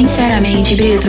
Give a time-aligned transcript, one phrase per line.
[0.00, 1.08] Sinceramente, Brito.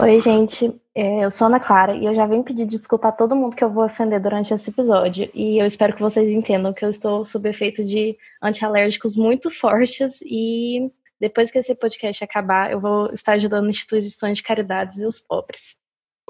[0.00, 0.74] Oi, gente.
[0.94, 3.62] É, eu sou Ana Clara e eu já venho pedir desculpa a todo mundo que
[3.62, 5.28] eu vou ofender durante esse episódio.
[5.34, 10.20] E eu espero que vocês entendam que eu estou sob efeito de antialérgicos muito fortes
[10.22, 10.90] e
[11.20, 15.76] depois que esse podcast acabar, eu vou estar ajudando instituições de caridades e os pobres.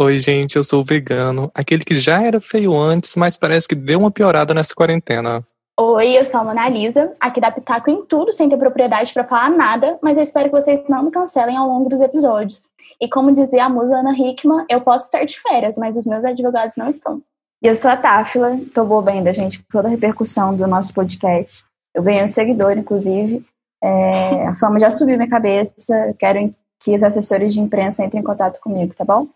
[0.00, 3.76] Oi, gente, eu sou o vegano, aquele que já era feio antes, mas parece que
[3.76, 5.46] deu uma piorada nessa quarentena.
[5.80, 9.22] Oi, eu sou a Mona Lisa, aqui da Pitaco em tudo, sem ter propriedade para
[9.22, 12.68] falar nada, mas eu espero que vocês não me cancelem ao longo dos episódios.
[13.00, 16.24] E como dizia a musa Ana Hickman, eu posso estar de férias, mas os meus
[16.24, 17.22] advogados não estão.
[17.62, 20.92] E eu sou a Táfila, tô boa ainda, gente, com toda a repercussão do nosso
[20.92, 21.64] podcast.
[21.94, 23.46] Eu ganhei um seguidor, inclusive.
[23.80, 28.26] É, a fama já subiu minha cabeça, quero que os assessores de imprensa entrem em
[28.26, 29.28] contato comigo, tá bom?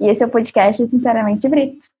[0.00, 1.93] E esse é o podcast Sinceramente Brito.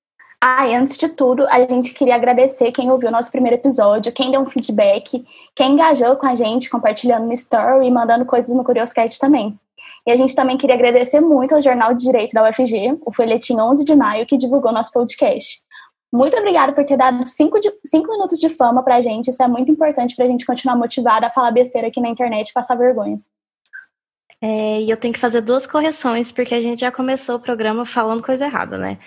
[0.46, 4.12] Ah, e antes de tudo, a gente queria agradecer quem ouviu o nosso primeiro episódio,
[4.12, 8.54] quem deu um feedback, quem engajou com a gente, compartilhando no story e mandando coisas
[8.54, 9.58] no Curioscat também.
[10.06, 13.58] E a gente também queria agradecer muito ao Jornal de Direito da UFG, o Folhetim
[13.58, 15.62] 11 de Maio, que divulgou nosso podcast.
[16.12, 19.30] Muito obrigada por ter dado cinco, de, cinco minutos de fama pra gente.
[19.30, 22.52] Isso é muito importante pra gente continuar motivada a falar besteira aqui na internet e
[22.52, 23.18] passar vergonha.
[24.42, 27.86] É, e eu tenho que fazer duas correções, porque a gente já começou o programa
[27.86, 28.98] falando coisa errada, né?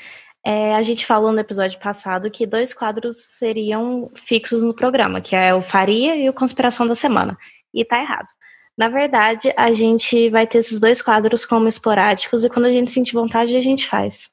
[0.49, 5.35] É, a gente falou no episódio passado que dois quadros seriam fixos no programa, que
[5.35, 7.37] é o Faria e o Conspiração da Semana.
[7.73, 8.29] E tá errado.
[8.77, 12.89] Na verdade, a gente vai ter esses dois quadros como esporádicos e quando a gente
[12.91, 14.29] sentir vontade, a gente faz.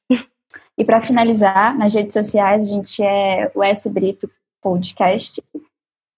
[0.78, 5.42] E para finalizar, nas redes sociais, a gente é o S Brito Podcast.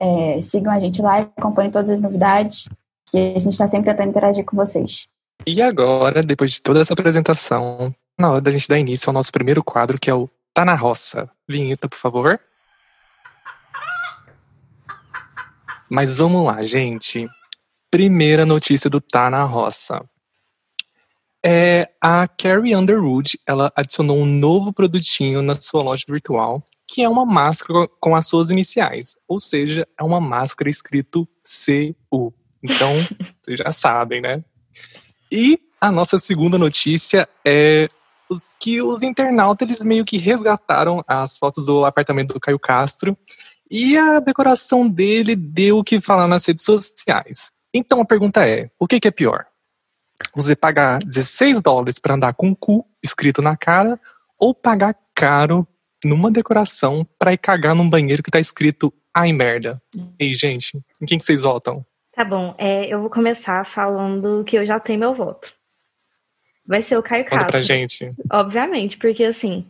[0.01, 2.69] É, sigam a gente lá, acompanhem todas as novidades,
[3.07, 5.09] que a gente está sempre tentando interagir com vocês.
[5.45, 9.33] E agora, depois de toda essa apresentação, na hora da gente dar início ao nosso
[9.33, 11.31] primeiro quadro, que é o Tá na Roça.
[11.47, 12.41] Vinheta, por favor.
[15.91, 17.29] Mas vamos lá, gente.
[17.91, 20.03] Primeira notícia do Tá na Roça.
[21.45, 27.09] É, a Carrie Underwood, ela adicionou um novo produtinho na sua loja virtual, que é
[27.09, 29.17] uma máscara com as suas iniciais.
[29.29, 32.35] Ou seja, é uma máscara escrito CU.
[32.63, 32.93] Então,
[33.45, 34.39] vocês já sabem, né?
[35.31, 37.87] E a nossa segunda notícia é
[38.61, 43.17] que os internautas eles meio que resgataram as fotos do apartamento do Caio Castro
[43.71, 47.51] e a decoração dele deu o que falar nas redes sociais.
[47.73, 49.47] Então a pergunta é: o que, que é pior?
[50.35, 54.01] Você pagar 16 dólares para andar com o cu escrito na cara
[54.39, 55.67] ou pagar caro
[56.05, 59.81] numa decoração para ir cagar num banheiro que tá escrito ai merda?
[60.19, 61.85] E gente, em quem que vocês votam?
[62.17, 65.57] Tá bom, é, eu vou começar falando que eu já tenho meu voto
[66.67, 67.53] vai ser o Caio Conta Castro.
[67.53, 68.11] pra gente.
[68.31, 69.65] Obviamente, porque assim,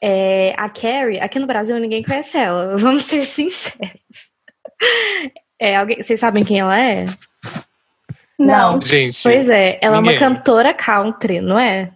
[0.00, 3.88] é, a Carrie, aqui no Brasil ninguém conhece ela, vamos ser sinceros.
[5.60, 7.04] É, alguém, vocês sabem quem ela é?
[8.38, 8.80] Não.
[8.80, 9.20] Gente.
[9.24, 10.14] Pois é, ela ninguém.
[10.14, 11.90] é uma cantora country, não é?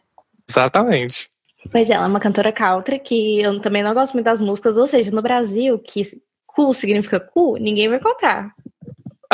[0.50, 1.30] Exatamente.
[1.70, 4.76] Pois é, ela é uma cantora country que eu também não gosto muito das músicas,
[4.76, 6.02] ou seja, no Brasil, que
[6.44, 8.52] cool significa cool, ninguém vai comprar.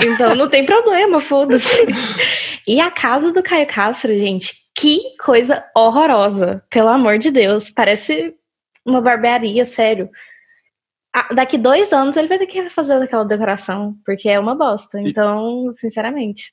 [0.03, 1.69] Então não tem problema, foda-se.
[2.67, 7.71] E a casa do Caio Castro, gente, que coisa horrorosa, pelo amor de Deus.
[7.71, 8.35] Parece
[8.85, 10.09] uma barbearia, sério.
[11.15, 15.01] Ah, daqui dois anos ele vai ter que fazer aquela decoração, porque é uma bosta.
[15.01, 16.53] Então, sinceramente.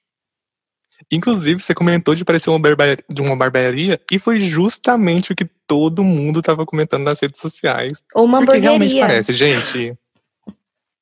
[1.11, 5.45] Inclusive, você comentou de parecer uma barbearia, de uma barbearia e foi justamente o que
[5.67, 8.03] todo mundo estava comentando nas redes sociais.
[8.13, 8.69] Ou uma porque hamburgueria.
[8.69, 9.95] realmente parece, gente.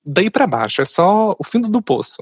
[0.05, 2.21] Daí para baixo, é só o fundo do poço.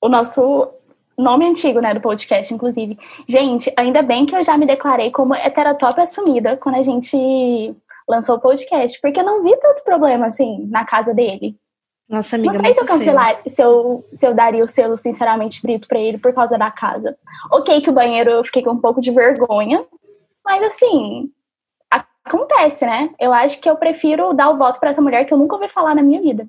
[0.00, 0.68] O nosso
[1.16, 2.98] nome antigo, né, do podcast, inclusive.
[3.28, 7.74] Gente, ainda bem que eu já me declarei como heterotop assumida quando a gente
[8.08, 11.56] lançou o podcast, porque eu não vi tanto problema, assim, na casa dele.
[12.08, 15.62] Nossa, amiga, Não sei se eu cancelar, se eu, se eu daria o selo, sinceramente,
[15.62, 17.16] brito pra ele por causa da casa.
[17.50, 19.84] Ok que o banheiro eu fiquei com um pouco de vergonha,
[20.44, 21.30] mas assim,
[21.90, 23.10] acontece, né?
[23.18, 25.68] Eu acho que eu prefiro dar o voto para essa mulher que eu nunca ouvi
[25.68, 26.46] falar na minha vida.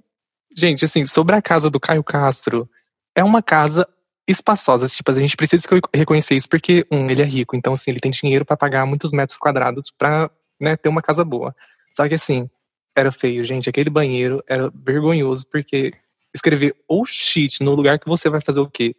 [0.55, 2.69] Gente, assim, sobre a casa do Caio Castro,
[3.13, 3.87] é uma casa
[4.27, 4.95] espaçosas.
[4.95, 8.11] Tipo, a gente precisa reconhecer isso porque, um, ele é rico, então, assim, ele tem
[8.11, 10.29] dinheiro para pagar muitos metros quadrados pra
[10.61, 11.55] né, ter uma casa boa.
[11.91, 12.49] Só que, assim,
[12.95, 13.69] era feio, gente.
[13.69, 15.93] Aquele banheiro era vergonhoso porque
[16.33, 18.95] escrever ou shit no lugar que você vai fazer o quê?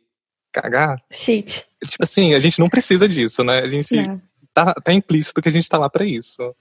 [0.53, 1.03] Cagar?
[1.11, 1.65] Shit.
[1.85, 3.61] Tipo assim, a gente não precisa disso, né?
[3.61, 3.95] A gente
[4.53, 6.55] tá, tá implícito que a gente tá lá para isso.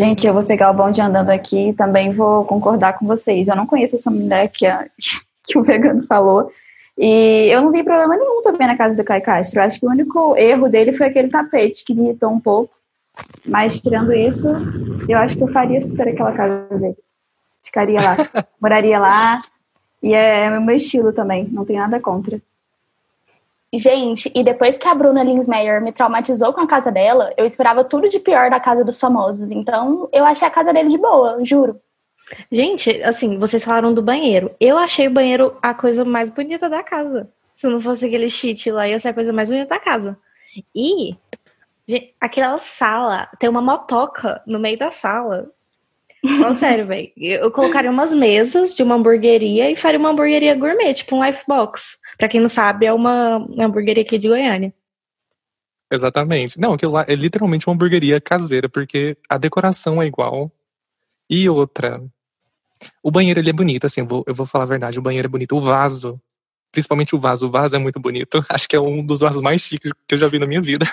[0.00, 3.46] Gente, eu vou pegar o bonde andando aqui e também vou concordar com vocês.
[3.46, 4.88] Eu não conheço essa mulher que, a,
[5.44, 6.50] que o vegano falou.
[6.98, 9.60] E eu não vi problema nenhum também na casa do Caio Castro.
[9.60, 12.74] Eu acho que o único erro dele foi aquele tapete que me irritou um pouco.
[13.46, 14.48] Mas tirando isso,
[15.08, 16.96] eu acho que eu faria super aquela casa dele.
[17.62, 18.16] Ficaria lá,
[18.60, 19.40] moraria lá.
[20.02, 22.40] E é o meu estilo também, não tem nada contra.
[23.78, 27.82] Gente, e depois que a Bruna Linsmeyer me traumatizou com a casa dela, eu esperava
[27.84, 29.50] tudo de pior da casa dos famosos.
[29.50, 31.80] Então, eu achei a casa dele de boa, juro.
[32.50, 34.54] Gente, assim, vocês falaram do banheiro.
[34.60, 37.28] Eu achei o banheiro a coisa mais bonita da casa.
[37.54, 40.16] Se não fosse aquele cheat lá, ia ser a coisa mais bonita da casa.
[40.74, 41.16] E
[41.86, 45.50] gente, aquela sala, tem uma motoca no meio da sala.
[46.24, 47.12] Não, sério, velho.
[47.18, 51.98] Eu colocaria umas mesas de uma hamburgueria e faria uma hamburgueria gourmet, tipo um Lifebox.
[52.16, 54.72] Pra quem não sabe, é uma, uma hamburgueria aqui de Goiânia.
[55.92, 56.58] Exatamente.
[56.58, 60.50] Não, aquilo lá é literalmente uma hamburgueria caseira, porque a decoração é igual.
[61.28, 62.02] E outra,
[63.02, 65.26] o banheiro ele é bonito, assim, eu vou, eu vou falar a verdade, o banheiro
[65.26, 65.54] é bonito.
[65.54, 66.14] O vaso,
[66.72, 68.42] principalmente o vaso, o vaso é muito bonito.
[68.48, 70.86] Acho que é um dos vasos mais chiques que eu já vi na minha vida.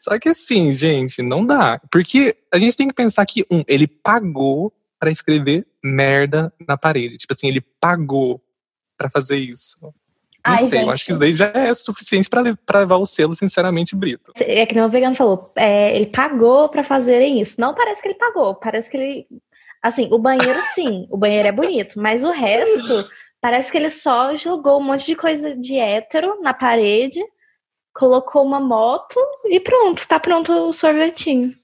[0.00, 1.78] Só que assim, gente, não dá.
[1.90, 7.18] Porque a gente tem que pensar que, um, ele pagou para escrever merda na parede.
[7.18, 8.40] Tipo assim, ele pagou
[8.96, 9.76] para fazer isso.
[9.82, 9.92] Não
[10.54, 10.82] Ai, sei, gente.
[10.82, 14.32] eu acho que isso daí já é suficiente para levar o selo, sinceramente, Brito.
[14.36, 17.60] É que nem o vegano falou, é, ele pagou pra fazerem isso.
[17.60, 19.26] Não parece que ele pagou, parece que ele.
[19.82, 23.08] Assim, o banheiro sim, o banheiro é bonito, mas o resto
[23.40, 27.20] parece que ele só jogou um monte de coisa de hétero na parede,
[27.94, 31.54] colocou uma moto e pronto, tá pronto o sorvetinho.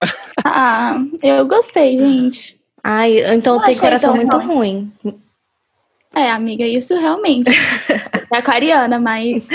[0.46, 2.60] Ah, eu gostei, gente.
[2.82, 4.92] Ai, então Não tem coração tão muito ruim.
[5.02, 5.22] ruim.
[6.14, 7.50] É, amiga, isso realmente.
[8.30, 9.48] é aquariana, mas.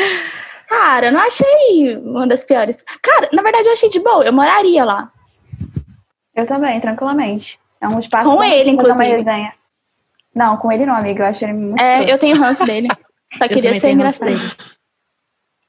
[0.67, 2.83] Cara, eu não achei uma das piores.
[3.03, 5.11] Cara, na verdade eu achei de boa, eu moraria lá.
[6.35, 7.59] Eu também, tranquilamente.
[7.79, 9.23] É um espaço Com ele, inclusive.
[10.33, 11.23] Não, com ele não, amiga.
[11.23, 12.87] Eu achei ele muito É, eu tenho ranço dele.
[13.37, 14.31] Só queria ser engraçado.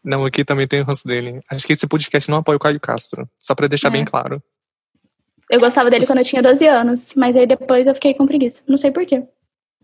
[0.03, 1.41] Não, aqui também tem o ranço dele.
[1.51, 3.29] Acho que esse podcast não apoia o Caio Castro.
[3.39, 3.91] Só pra deixar É.
[3.91, 4.43] bem claro.
[5.51, 8.63] Eu gostava dele quando eu tinha 12 anos, mas aí depois eu fiquei com preguiça.
[8.69, 9.25] Não sei porquê.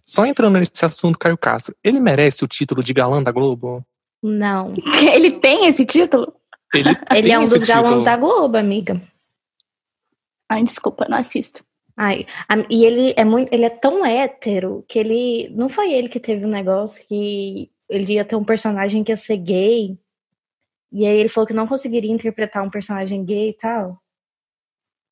[0.04, 3.84] Só entrando nesse assunto, Caio Castro, ele merece o título de galã da Globo?
[4.22, 4.72] Não.
[5.12, 6.32] Ele tem esse título?
[6.72, 8.04] Ele, Ele tem é um esse dos galãs título.
[8.04, 9.02] da Globo, amiga.
[10.48, 11.64] Ai, desculpa, não assisto.
[11.96, 16.08] Ai, a- e ele é muito, ele é tão hétero que ele não foi ele
[16.08, 19.98] que teve um negócio que ele ia ter um personagem que ia ser gay.
[20.93, 23.99] E aí ele falou que não conseguiria interpretar um personagem gay e tal.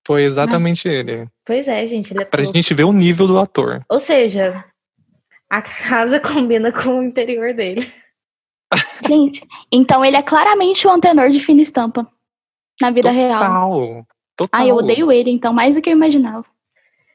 [0.07, 1.27] Foi exatamente ele.
[1.45, 3.85] Pois é, gente, ele é Pra gente ver o nível do ator.
[3.89, 4.65] Ou seja,
[5.51, 7.93] a casa combina com o interior dele.
[9.07, 12.11] Gente, então ele é claramente o antenor de fina estampa.
[12.81, 13.39] Na vida real.
[13.39, 14.07] Total.
[14.37, 14.61] Total.
[14.61, 16.45] Ai, eu odeio ele, então, mais do que eu imaginava.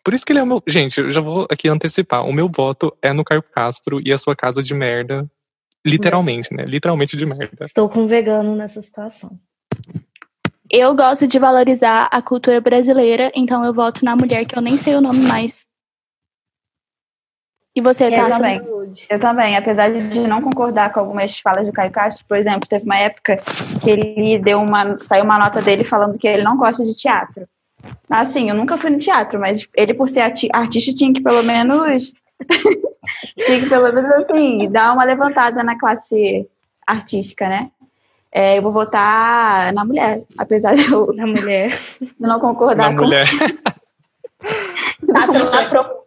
[0.04, 0.64] Por isso que ele é o meu.
[0.66, 2.26] Gente, eu já vou aqui antecipar.
[2.26, 5.30] O meu voto é no Caio Castro e a sua casa de merda.
[5.86, 6.64] Literalmente, né?
[6.64, 7.66] Literalmente de merda.
[7.66, 9.40] Estou com um vegano nessa situação.
[10.70, 14.78] Eu gosto de valorizar a cultura brasileira, então eu voto na mulher que eu nem
[14.78, 15.66] sei o nome mais.
[17.76, 18.30] E você, Eu tá?
[18.30, 18.62] também.
[19.10, 22.84] Eu também, apesar de não concordar com algumas falas do Caio Castro, por exemplo, teve
[22.84, 23.38] uma época
[23.82, 24.98] que ele deu uma.
[25.00, 27.48] saiu uma nota dele falando que ele não gosta de teatro.
[28.10, 31.44] Assim, eu nunca fui no teatro, mas ele, por ser arti- artista, tinha que pelo
[31.44, 32.14] menos.
[33.46, 36.48] tinha que pelo menos assim, dar uma levantada na classe
[36.86, 37.70] artística, né?
[38.32, 41.72] É, eu vou votar na mulher, apesar de eu Na mulher.
[42.20, 43.26] não concordar Na com mulher.
[45.12, 46.00] Tátila apro-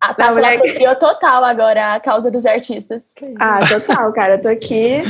[0.00, 3.14] A Não, Tátila mulher- apropriou total agora a causa dos artistas.
[3.38, 4.34] Ah, total, cara.
[4.34, 5.02] Eu tô aqui.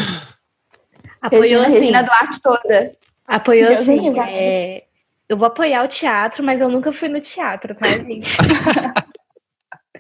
[1.23, 1.79] Apoiou Regina, assim.
[1.79, 2.93] Regina Duarte toda.
[3.27, 4.19] Apoiou assim.
[4.21, 4.85] é,
[5.29, 8.37] Eu vou apoiar o teatro, mas eu nunca fui no teatro, tá, gente?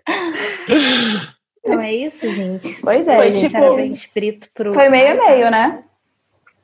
[1.62, 2.80] Então é isso, gente.
[2.80, 3.40] Pois é, Foi gente.
[3.50, 4.72] tipo- era bem- Parabéns, Brito, pro.
[4.72, 5.84] Foi meio a meio, né?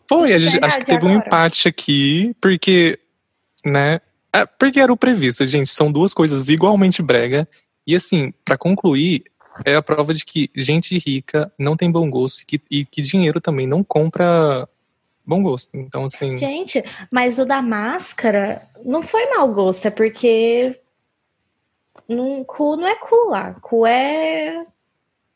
[0.09, 1.26] Foi, a gente, acho que teve um agora.
[1.26, 2.99] empate aqui, porque,
[3.64, 4.00] né?
[4.33, 5.69] é, porque era o previsto, gente.
[5.69, 7.47] São duas coisas igualmente brega.
[7.87, 9.25] E assim, pra concluir,
[9.64, 13.02] é a prova de que gente rica não tem bom gosto e que, e que
[13.02, 14.69] dinheiro também não compra
[15.26, 15.76] bom gosto.
[15.76, 20.78] Então, assim, Gente, mas o da máscara não foi mau gosto, é porque.
[22.08, 23.54] Não, cu não é cu lá.
[23.60, 24.64] Cu é.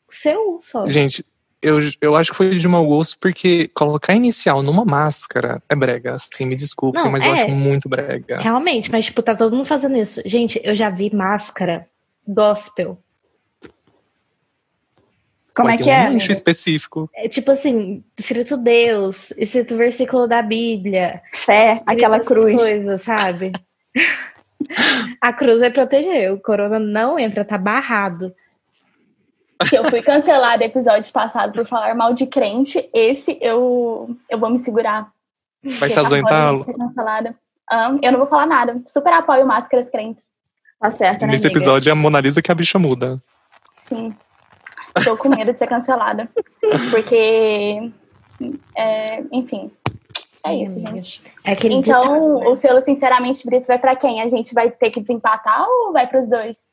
[0.09, 0.85] Seu só.
[0.85, 1.25] gente,
[1.61, 6.13] eu, eu acho que foi de mau gosto porque colocar inicial numa máscara é brega.
[6.13, 7.33] Assim, me desculpe, Não, mas eu é.
[7.33, 8.39] acho muito brega.
[8.39, 10.21] Realmente, mas tipo, tá todo mundo fazendo isso.
[10.25, 11.87] Gente, eu já vi máscara
[12.27, 12.97] gospel.
[15.53, 16.03] Como Vai é que um é?
[16.09, 16.31] nicho amiga?
[16.31, 17.09] específico.
[17.13, 21.21] É tipo assim, escrito Deus, escrito versículo da Bíblia.
[21.33, 22.59] Fé, aquela cruz.
[22.59, 23.51] coisas, sabe?
[25.19, 28.33] A cruz vai proteger, o corona não entra, tá barrado.
[29.63, 34.49] Se eu fui cancelada episódio passado por falar mal de crente, esse eu, eu vou
[34.49, 35.11] me segurar.
[35.63, 36.25] Vai se agora eu.
[37.69, 38.81] Ah, não vou falar nada.
[38.87, 40.25] Super apoio máscaras crentes.
[40.79, 41.59] Tá certo, né, Nesse amiga?
[41.59, 43.21] episódio é a Mona Lisa que a bicha muda.
[43.77, 44.13] Sim.
[45.03, 46.27] Tô com medo de ser cancelada.
[46.89, 47.91] Porque,
[48.75, 49.71] é, enfim,
[50.45, 51.21] é isso, gente.
[51.43, 52.47] É aquele Então, ditado, né?
[52.47, 54.21] o selo Sinceramente Brito vai pra quem?
[54.21, 56.67] A gente vai ter que desempatar ou vai pros dois?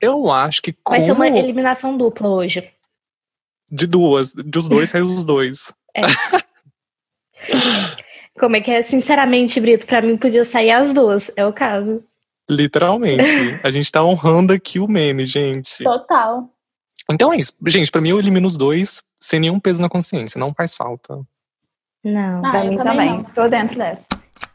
[0.00, 2.68] Eu acho que vai ser uma como eliminação dupla hoje.
[3.70, 5.72] de duas, dos dois saiu os dois.
[8.38, 8.82] Como é que é?
[8.82, 11.30] Sinceramente, Brito, pra mim podia sair as duas.
[11.36, 12.02] É o caso.
[12.50, 13.28] Literalmente.
[13.62, 15.84] A gente tá honrando aqui o meme, gente.
[15.84, 16.48] Total.
[17.10, 17.52] Então é isso.
[17.66, 20.38] Gente, pra mim eu elimino os dois sem nenhum peso na consciência.
[20.38, 21.14] Não faz falta.
[22.04, 22.44] Não.
[22.44, 23.12] Ah, pra eu mim também também.
[23.18, 23.24] não.
[23.24, 24.06] Tô dentro dessa.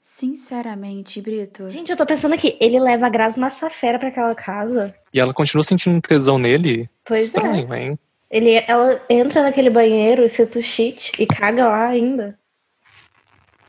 [0.01, 1.69] Sinceramente, Brito.
[1.69, 4.93] Gente, eu tô pensando aqui, ele leva a Grazi Massafera pra aquela casa.
[5.13, 6.89] E ela continua sentindo tesão nele.
[7.05, 7.23] Pois é.
[7.23, 7.99] Estranho, hein?
[8.29, 12.37] Ele, ela entra naquele banheiro e cita o shit e caga lá ainda.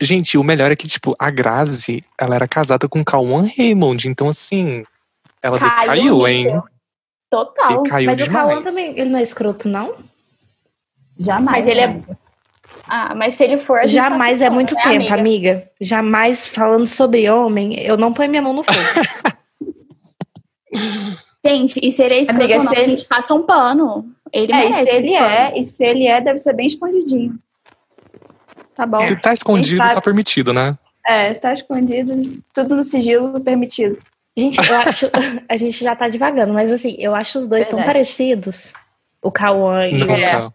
[0.00, 4.08] Gente, o melhor é que, tipo, a Grazi, ela era casada com o Cauan Raymond.
[4.08, 4.84] Então, assim,
[5.42, 6.62] ela Caiu decaiu, o hein?
[7.30, 7.82] Total.
[7.82, 8.48] Decaiu Mas o demais.
[8.48, 9.94] Cauã também, ele não é escroto, não?
[11.18, 11.64] Jamais.
[11.64, 12.00] Mas ele é-?
[12.88, 13.78] Ah, mas se ele for.
[13.78, 15.14] a gente Jamais é muito né, tempo, amiga?
[15.14, 15.70] amiga?
[15.80, 18.78] Jamais falando sobre homem, eu não ponho minha mão no fogo.
[21.44, 24.10] Gente, e se ele é escroto Amiga, não, se a ele- gente passa um pano.
[24.32, 25.26] Ele É, e se ele pano.
[25.26, 27.38] é, e se ele é, deve ser bem escondidinho.
[28.76, 29.00] Tá bom.
[29.00, 30.76] Se tá escondido, tá permitido, né?
[31.06, 33.98] É, se tá escondido, tudo no sigilo permitido.
[34.36, 35.06] Gente, eu acho.
[35.48, 37.94] A gente já tá devagando, mas assim, eu acho os dois tão Verdade.
[37.98, 38.72] parecidos.
[39.22, 40.52] O Cauã e o.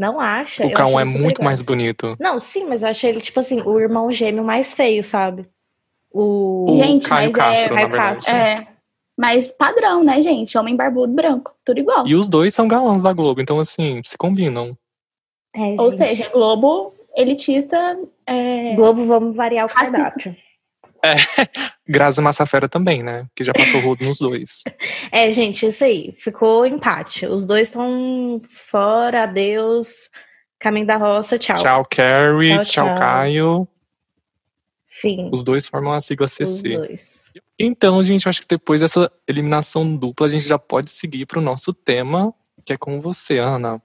[0.00, 0.64] Não acha?
[0.64, 2.16] O Eu Cauã é acho ele muito mais bonito.
[2.18, 5.46] Não, sim, mas eu acho ele, tipo assim, o irmão gêmeo mais feio, sabe?
[6.10, 6.70] O.
[6.70, 8.14] O Gente, Caio mas é- Castro, na Caio verdade.
[8.16, 8.34] Castro.
[8.34, 8.66] É.
[9.18, 10.56] Mas padrão, né, gente?
[10.56, 11.54] Homem barbudo branco.
[11.62, 12.06] Tudo igual.
[12.06, 14.74] E os dois são galãs da Globo, então, assim, se combinam.
[15.54, 15.96] É, Ou gente.
[15.98, 17.98] seja, Globo elitista.
[18.26, 18.74] É...
[18.76, 19.98] Globo, vamos variar o Racista.
[19.98, 20.34] cardápio.
[21.88, 23.26] Grazi Massafera também, né?
[23.34, 24.62] Que já passou rodo nos dois.
[25.12, 26.14] É, gente, isso aí.
[26.18, 27.26] Ficou empate.
[27.26, 30.08] Os dois estão fora, adeus.
[30.58, 31.56] Caminho da roça, tchau.
[31.56, 32.52] Tchau, Carrie.
[32.60, 32.94] Tchau, Tchau, tchau.
[32.96, 33.68] Caio.
[34.88, 35.30] Fim.
[35.32, 36.76] Os dois formam a sigla Os CC.
[36.76, 37.24] dois.
[37.58, 41.40] Então, gente, eu acho que depois dessa eliminação dupla, a gente já pode seguir pro
[41.40, 42.32] nosso tema,
[42.64, 43.82] que é com você, Ana.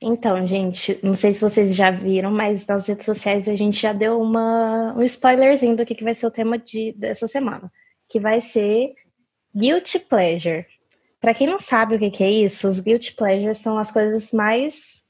[0.00, 3.92] Então, gente, não sei se vocês já viram, mas nas redes sociais a gente já
[3.92, 7.72] deu uma, um spoilerzinho do que, que vai ser o tema de, dessa semana,
[8.08, 8.94] que vai ser
[9.56, 10.66] Guilty Pleasure.
[11.18, 14.32] Pra quem não sabe o que, que é isso, os Guilty Pleasures são as coisas
[14.32, 15.02] mais.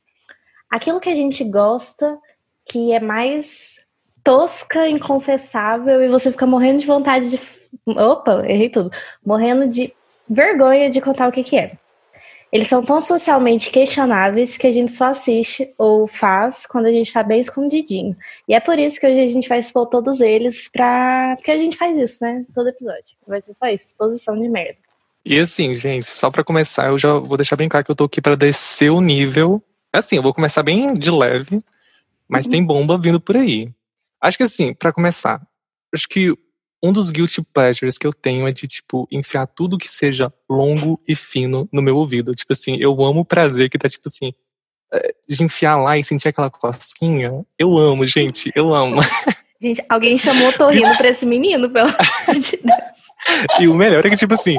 [0.71, 2.17] aquilo que a gente gosta,
[2.65, 3.77] que é mais
[4.23, 7.41] tosca, inconfessável, e você fica morrendo de vontade de.
[7.87, 8.91] Opa, errei tudo.
[9.25, 9.93] Morrendo de
[10.29, 11.77] vergonha de contar o que, que é.
[12.57, 17.13] Eles são tão socialmente questionáveis que a gente só assiste ou faz quando a gente
[17.13, 18.17] tá bem escondidinho.
[18.49, 21.35] E é por isso que hoje a gente vai expor todos eles pra.
[21.37, 22.47] Porque a gente faz isso, né?
[22.55, 23.15] Todo episódio.
[23.29, 24.79] Vai ser só isso, exposição de merda.
[25.23, 28.05] E assim, gente, só pra começar, eu já vou deixar bem claro que eu tô
[28.05, 29.57] aqui pra descer o nível.
[29.93, 31.59] Assim, eu vou começar bem de leve,
[32.27, 33.71] mas tem bomba vindo por aí.
[34.19, 35.47] Acho que assim, pra começar,
[35.95, 36.35] acho que
[36.83, 41.01] um dos guilty pleasures que eu tenho é de, tipo, enfiar tudo que seja longo
[41.07, 42.35] e fino no meu ouvido.
[42.35, 44.33] Tipo assim, eu amo o prazer que tá, tipo assim,
[44.93, 47.45] é, de enfiar lá e sentir aquela cosquinha.
[47.59, 49.01] Eu amo, gente, eu amo.
[49.59, 52.97] Gente, alguém chamou o Torrino pra esse menino, pelo amor de Deus.
[53.59, 54.59] E o melhor é que, tipo assim,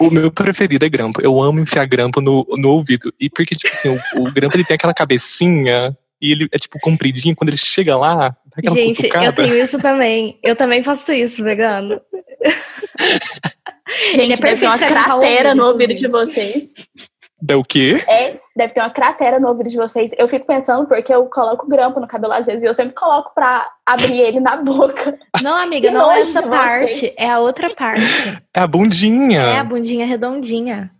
[0.00, 1.20] o meu preferido é grampo.
[1.20, 3.12] Eu amo enfiar grampo no, no ouvido.
[3.20, 6.78] E porque, tipo assim, o, o grampo ele tem aquela cabecinha e ele é, tipo,
[6.80, 7.34] compridinho.
[7.34, 9.26] Quando ele chega lá, Gente, cutucada.
[9.26, 10.38] eu tenho isso também.
[10.42, 12.00] Eu também faço isso, vegano.
[14.12, 16.72] Ele é Gente, deve ter uma cratera no ouvido de vocês.
[17.40, 18.02] Dá o quê?
[18.08, 20.10] É, deve ter uma cratera no ouvido de vocês.
[20.16, 23.32] Eu fico pensando porque eu coloco grampo no cabelo às vezes e eu sempre coloco
[23.34, 25.18] pra abrir ele na boca.
[25.42, 28.02] Não, amiga, não é essa parte, é a outra parte.
[28.54, 29.42] É a bundinha.
[29.42, 30.90] É a bundinha redondinha.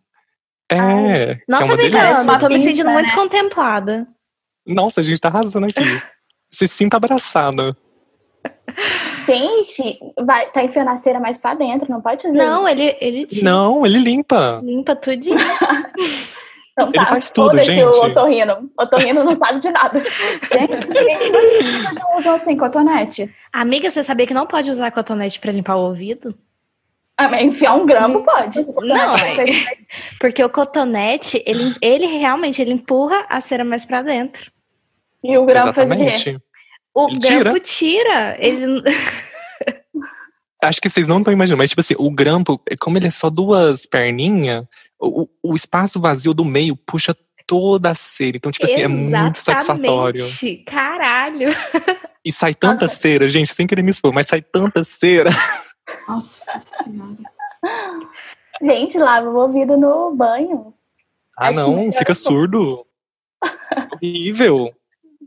[0.71, 0.77] É.
[0.77, 3.15] que é Nossa, uma vegano, eu tô me sentindo muito né?
[3.15, 4.07] contemplada.
[4.67, 6.03] Nossa, a gente tá arrasando aqui.
[6.51, 7.77] Se sinta abraçada.
[9.27, 12.81] Gente, vai, tá enfiando a cera mais pra dentro, não pode fazer Não, isso.
[12.81, 14.61] ele, ele tira, Não, ele limpa.
[14.63, 15.37] limpa tudinho.
[16.79, 17.83] Então ele faz tudo, gente.
[17.83, 18.71] O otorrino.
[18.79, 20.03] O otorrino não sabe de nada.
[20.53, 23.35] Gente, vocês já usam assim, cotonete?
[23.51, 26.37] Amiga, você sabia que não pode usar cotonete pra limpar o ouvido?
[27.17, 28.63] Ah, mas enfiar um grampo pode.
[28.87, 29.75] Não, é.
[30.21, 34.53] porque o cotonete, ele, ele realmente ele empurra a cera mais pra dentro.
[35.23, 35.69] E o grampo?
[35.69, 36.39] Exatamente.
[36.95, 38.37] O Ele grampo tira.
[38.39, 38.83] Ele,
[40.63, 43.29] Acho que vocês não estão imaginando, mas tipo assim, o grampo, como ele é só
[43.29, 44.65] duas perninhas,
[44.99, 47.15] o, o espaço vazio do meio puxa
[47.47, 48.37] toda a cera.
[48.37, 50.25] Então, tipo assim, é muito satisfatório.
[50.25, 50.65] Exatamente.
[50.65, 51.49] Caralho.
[52.25, 55.31] E sai tanta cera, gente, sem querer me expor, mas sai tanta cera.
[56.09, 56.63] Nossa.
[58.63, 60.75] Gente, lava o ouvido no banho.
[61.39, 62.87] Ah, Acho não, fica um surdo.
[63.95, 64.71] Horrível.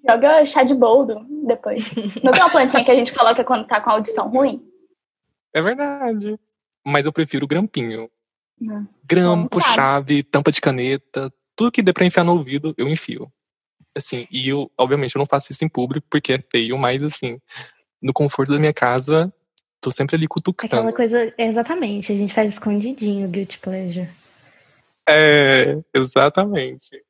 [0.07, 1.91] Joga chá de boldo depois.
[2.23, 4.63] Não tem uma plantinha que a gente coloca quando tá com a audição ruim?
[5.53, 6.37] É verdade.
[6.85, 8.09] Mas eu prefiro grampinho.
[8.61, 8.85] Hum.
[9.03, 13.29] Grampo, chave, tampa de caneta, tudo que dê pra enfiar no ouvido, eu enfio.
[13.95, 17.39] Assim, e eu, obviamente, eu não faço isso em público porque é feio, mas assim,
[18.01, 19.33] no conforto da minha casa,
[19.81, 20.73] tô sempre ali cutucando.
[20.73, 24.09] Aquela coisa, exatamente, a gente faz escondidinho, guilty pleasure.
[25.07, 27.03] É, exatamente.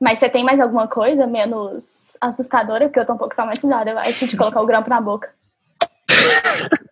[0.00, 2.86] Mas você tem mais alguma coisa menos assustadora?
[2.86, 5.32] Porque eu tô um pouco traumatizada, eu acho, de colocar o grampo na boca.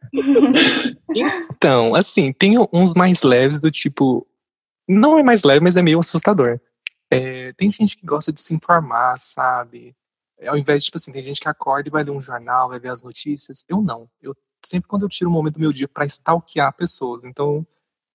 [1.17, 4.27] Então, assim, tem uns mais leves do tipo.
[4.89, 6.61] Não é mais leve, mas é meio assustador.
[7.11, 9.95] É, tem gente que gosta de se informar, sabe?
[10.47, 12.79] Ao invés de, tipo assim, tem gente que acorda e vai ler um jornal, vai
[12.79, 13.65] ver as notícias.
[13.69, 14.09] Eu não.
[14.21, 14.35] Eu
[14.65, 17.25] sempre quando eu tiro um momento do meu dia pra stalkear pessoas.
[17.25, 17.67] Então,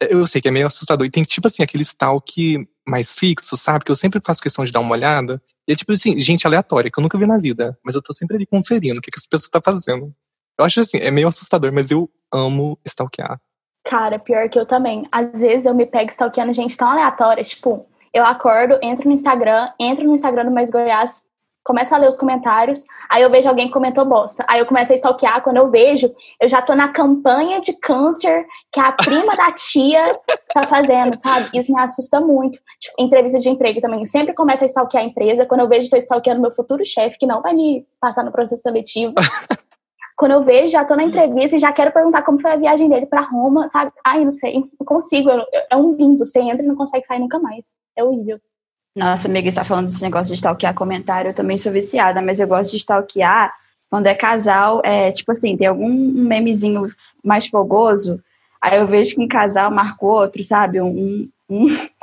[0.02, 1.06] eu sei que é meio assustador.
[1.06, 3.84] E tem, tipo assim, aquele stalk mais fixo, sabe?
[3.84, 5.42] Que eu sempre faço questão de dar uma olhada.
[5.68, 7.78] E é tipo assim, gente aleatória, que eu nunca vi na vida.
[7.84, 10.14] Mas eu tô sempre ali conferindo o que, que essa pessoa tá fazendo.
[10.58, 13.40] Eu acho assim, é meio assustador, mas eu amo stalkear.
[13.86, 15.08] Cara, pior que eu também.
[15.12, 17.44] Às vezes eu me pego stalkeando gente tão aleatória.
[17.44, 21.24] Tipo, eu acordo, entro no Instagram, entro no Instagram do Mais Goiás,
[21.64, 24.44] começo a ler os comentários, aí eu vejo alguém que comentou bosta.
[24.48, 28.46] Aí eu começo a stalkear, quando eu vejo, eu já tô na campanha de câncer
[28.72, 30.20] que a prima da tia
[30.54, 31.50] tá fazendo, sabe?
[31.54, 32.60] Isso me assusta muito.
[32.80, 34.00] Tipo, entrevista de emprego também.
[34.00, 37.18] Eu sempre começo a stalkear a empresa, quando eu vejo, tô stalkeando meu futuro chefe,
[37.18, 39.14] que não vai me passar no processo seletivo.
[40.20, 42.90] Quando eu vejo, já tô na entrevista e já quero perguntar como foi a viagem
[42.90, 43.94] dele pra Roma, sabe?
[44.06, 45.30] Ai, não sei, não consigo.
[45.72, 46.26] é um limbo.
[46.26, 47.74] Você entra e não consegue sair nunca mais.
[47.96, 48.38] É horrível.
[48.96, 52.48] Nossa, amiga, está falando desse negócio de stalkear comentário, eu também sou viciada, mas eu
[52.48, 53.54] gosto de stalkear
[53.90, 56.92] quando é casal, é tipo assim, tem algum memezinho
[57.24, 58.22] mais fogoso,
[58.62, 60.82] aí eu vejo que um casal marcou outro, sabe?
[60.82, 61.68] Um, um-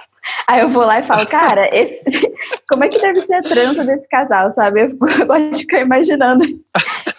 [0.48, 2.20] Aí eu vou lá e falo, cara, esse...
[2.68, 4.80] como é que deve ser a trança desse casal, sabe?
[4.90, 6.44] Eu gosto de ficar imaginando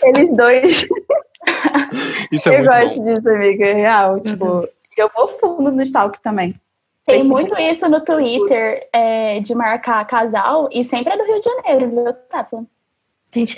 [0.03, 0.85] eles dois.
[2.29, 3.13] Isso é eu muito gosto bom.
[3.13, 4.19] disso, amiga, é real.
[4.19, 6.53] Tipo, eu vou fundo no stalk também.
[7.07, 11.45] Tem muito isso no Twitter é, de marcar casal e sempre é do Rio de
[11.45, 12.65] Janeiro, viu, Tata?
[13.33, 13.57] Gente,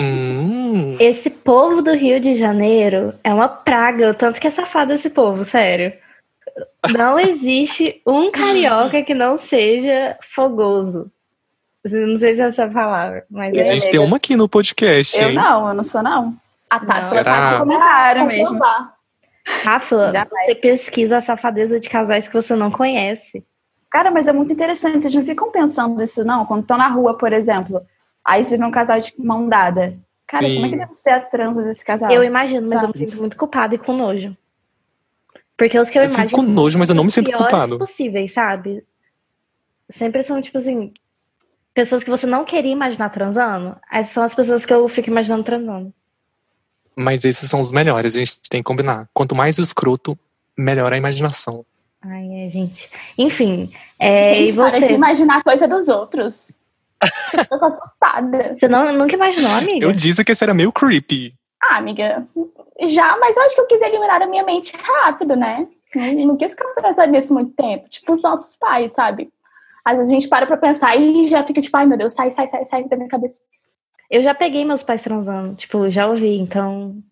[0.00, 4.92] Hum, esse povo do Rio de Janeiro é uma praga, o tanto que é safado
[4.92, 5.92] esse povo, sério.
[6.90, 11.10] Não existe um carioca que não seja fogoso.
[11.84, 13.64] Não sei se é essa palavra, mas a é.
[13.64, 15.34] gente tem uma aqui no podcast, Eu hein?
[15.34, 16.34] não, eu não sou não.
[16.68, 17.24] A Tata Não.
[17.24, 18.58] tá com Comentário mesmo.
[19.62, 23.44] Rafa, Já você pesquisa a safadeza de casais que você não conhece.
[23.90, 25.02] Cara, mas é muito interessante.
[25.02, 26.44] Vocês não ficam pensando isso, não?
[26.44, 27.80] Quando estão na rua, por exemplo.
[28.24, 29.98] Aí você vê um casal de mão dada.
[30.26, 30.54] Cara, Sim.
[30.56, 32.10] como é que deve ser a transa desse casal?
[32.10, 32.98] Eu imagino, mas eu Sabe?
[32.98, 34.36] me sinto muito culpada e com nojo.
[35.56, 37.78] Porque os que eu, Eu fico imagino com nojo, mas eu não me sinto culpado.
[37.78, 38.84] possíveis, sabe?
[39.90, 40.92] Sempre são, tipo assim,
[41.72, 43.74] pessoas que você não queria imaginar transando.
[43.90, 45.94] Essas são as pessoas que eu fico imaginando transando.
[46.98, 49.08] Mas esses são os melhores, a gente tem que combinar.
[49.14, 50.18] Quanto mais escroto,
[50.56, 51.64] melhor a imaginação.
[52.02, 52.90] Ai, é, gente.
[53.16, 54.92] Enfim, é, Gente, e para de você?
[54.92, 56.52] imaginar coisa dos outros.
[57.50, 58.56] Eu tô assustada.
[58.56, 59.86] Você não, nunca imaginou, amiga?
[59.86, 61.32] Eu disse que esse era meio creepy.
[61.62, 62.26] Ah, amiga,
[62.84, 65.68] já, mas eu acho que eu quis eliminar a minha mente rápido, né?
[65.94, 67.88] Não, não quis ficar pensando nisso muito tempo.
[67.88, 69.30] Tipo, os nossos pais, sabe?
[69.84, 72.30] Às vezes a gente para pra pensar e já fica tipo, ai meu Deus, sai,
[72.30, 73.40] sai, sai, sai da minha cabeça.
[74.10, 75.54] Eu já peguei meus pais transando.
[75.54, 77.02] Tipo, já ouvi, então.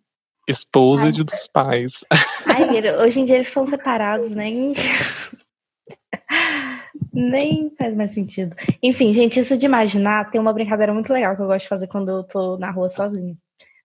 [0.48, 2.04] Exposed dos pais.
[2.46, 4.74] Ai, ele- hoje em dia eles são separados, nem.
[7.12, 8.54] nem faz mais sentido.
[8.82, 11.86] Enfim, gente, isso de imaginar tem uma brincadeira muito legal que eu gosto de fazer
[11.88, 13.36] quando eu tô na rua sozinha.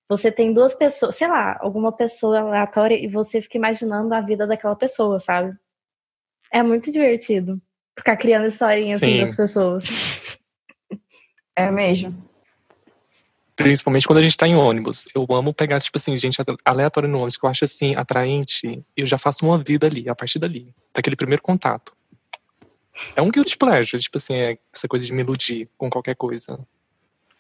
[0.10, 4.45] Você tem duas pessoas, sei lá, alguma pessoa aleatória e você fica imaginando a vida
[4.45, 5.56] daquela pessoa, sabe?
[6.52, 7.62] É muito divertido
[7.97, 9.19] ficar criando historinhas assim Sim.
[9.21, 9.86] das pessoas.
[11.56, 12.13] É mesmo.
[13.63, 15.08] Principalmente quando a gente tá em ônibus.
[15.13, 18.84] Eu amo pegar, tipo assim, gente aleatória no ônibus, que eu acho assim, atraente.
[18.95, 20.74] E eu já faço uma vida ali, a partir dali.
[20.93, 21.93] Daquele primeiro contato.
[23.15, 26.60] É um guilty pleasure, tipo assim, é essa coisa de me iludir com qualquer coisa.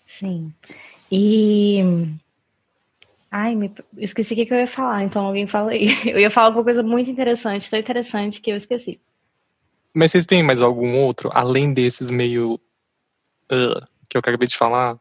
[0.07, 0.53] Sim.
[1.11, 1.81] E.
[3.29, 3.71] Ai, me...
[3.97, 5.87] esqueci o que eu ia falar, então alguém fala aí.
[6.05, 8.99] Eu ia falar alguma coisa muito interessante, tão interessante que eu esqueci.
[9.93, 12.59] Mas vocês têm mais algum outro, além desses meio.
[13.49, 14.99] ah, que eu acabei de falar?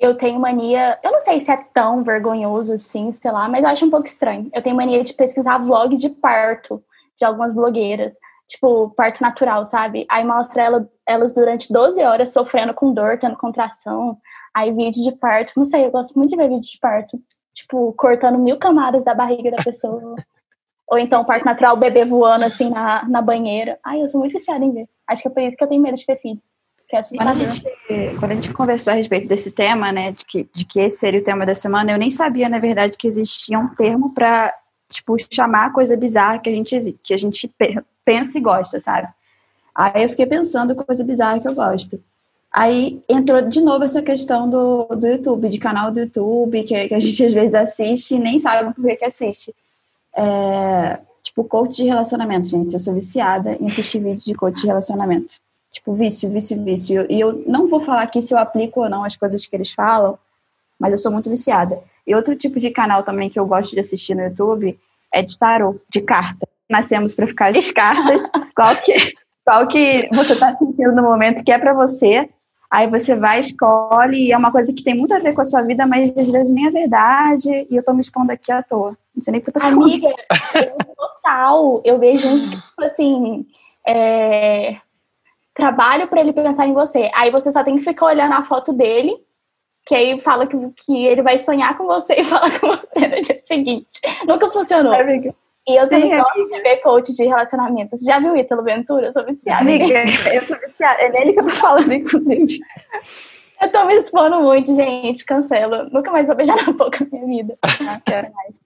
[0.00, 3.68] Eu tenho mania, eu não sei se é tão vergonhoso assim, sei lá, mas eu
[3.68, 4.48] acho um pouco estranho.
[4.54, 6.82] Eu tenho mania de pesquisar vlog de parto
[7.18, 8.14] de algumas blogueiras,
[8.48, 10.06] tipo, parto natural, sabe?
[10.08, 14.16] Aí mostra ela, elas durante 12 horas sofrendo com dor, tendo contração.
[14.54, 17.20] Aí vídeo de parto, não sei, eu gosto muito de ver vídeo de parto.
[17.52, 20.16] Tipo, cortando mil camadas da barriga da pessoa.
[20.88, 23.78] Ou então, parto natural, bebê voando assim na, na banheira.
[23.84, 24.88] Ai, eu sou muito viciada em ver.
[25.06, 26.40] Acho que é por isso que eu tenho medo de ter filho.
[27.16, 27.64] Quando, a gente,
[28.18, 31.20] quando a gente conversou a respeito desse tema, né, de que, de que esse seria
[31.20, 34.52] o tema da semana, eu nem sabia, na verdade, que existia um termo para
[34.90, 37.48] tipo, chamar a coisa bizarra que a gente, que a gente
[38.04, 39.08] pensa e gosta, sabe?
[39.74, 42.02] Aí eu fiquei pensando coisa bizarra que eu gosto.
[42.52, 46.94] Aí entrou de novo essa questão do, do YouTube, de canal do YouTube, que, que
[46.94, 49.54] a gente às vezes assiste e nem sabe por que, que assiste.
[50.16, 52.74] É, tipo, coach de relacionamento, gente.
[52.74, 55.34] Eu sou viciada em assistir vídeos de coach de relacionamento.
[55.70, 57.06] Tipo, vício, vício, vício.
[57.08, 59.72] E eu não vou falar aqui se eu aplico ou não as coisas que eles
[59.72, 60.18] falam,
[60.78, 61.80] mas eu sou muito viciada.
[62.06, 64.78] E outro tipo de canal também que eu gosto de assistir no YouTube
[65.12, 66.48] é de tarô, de carta.
[66.68, 68.30] Nascemos para ficar de cartas.
[68.54, 72.28] qual que, qual que você está sentindo no momento que é para você
[72.70, 75.44] Aí você vai, escolhe, e é uma coisa que tem muito a ver com a
[75.44, 78.62] sua vida, mas às vezes nem é verdade, e eu tô me expondo aqui à
[78.62, 78.96] toa.
[79.12, 83.44] Não sei nem por que eu tô Amiga, eu, total, eu vejo tipo assim,
[83.84, 84.76] é,
[85.54, 87.10] trabalho para ele pensar em você.
[87.14, 89.16] Aí você só tem que ficar olhando a foto dele,
[89.86, 93.20] que aí fala que, que ele vai sonhar com você e falar com você no
[93.20, 94.00] dia seguinte.
[94.26, 94.92] Nunca funcionou.
[94.92, 95.34] É, amiga.
[95.68, 96.56] E eu também Sim, gosto amiga.
[96.56, 97.96] de ver coach de relacionamento.
[97.96, 99.06] Você já viu o Ítalo Ventura?
[99.06, 99.60] Eu sou viciada.
[99.60, 99.84] Amiga,
[100.32, 101.00] eu sou viciada.
[101.02, 102.60] É nele que eu tô falando, inclusive.
[103.60, 105.24] Eu tô me expondo muito, gente.
[105.24, 105.90] Cancelo.
[105.90, 107.58] Nunca mais vou beijar na boca na minha vida.
[107.82, 108.60] Não quero mais.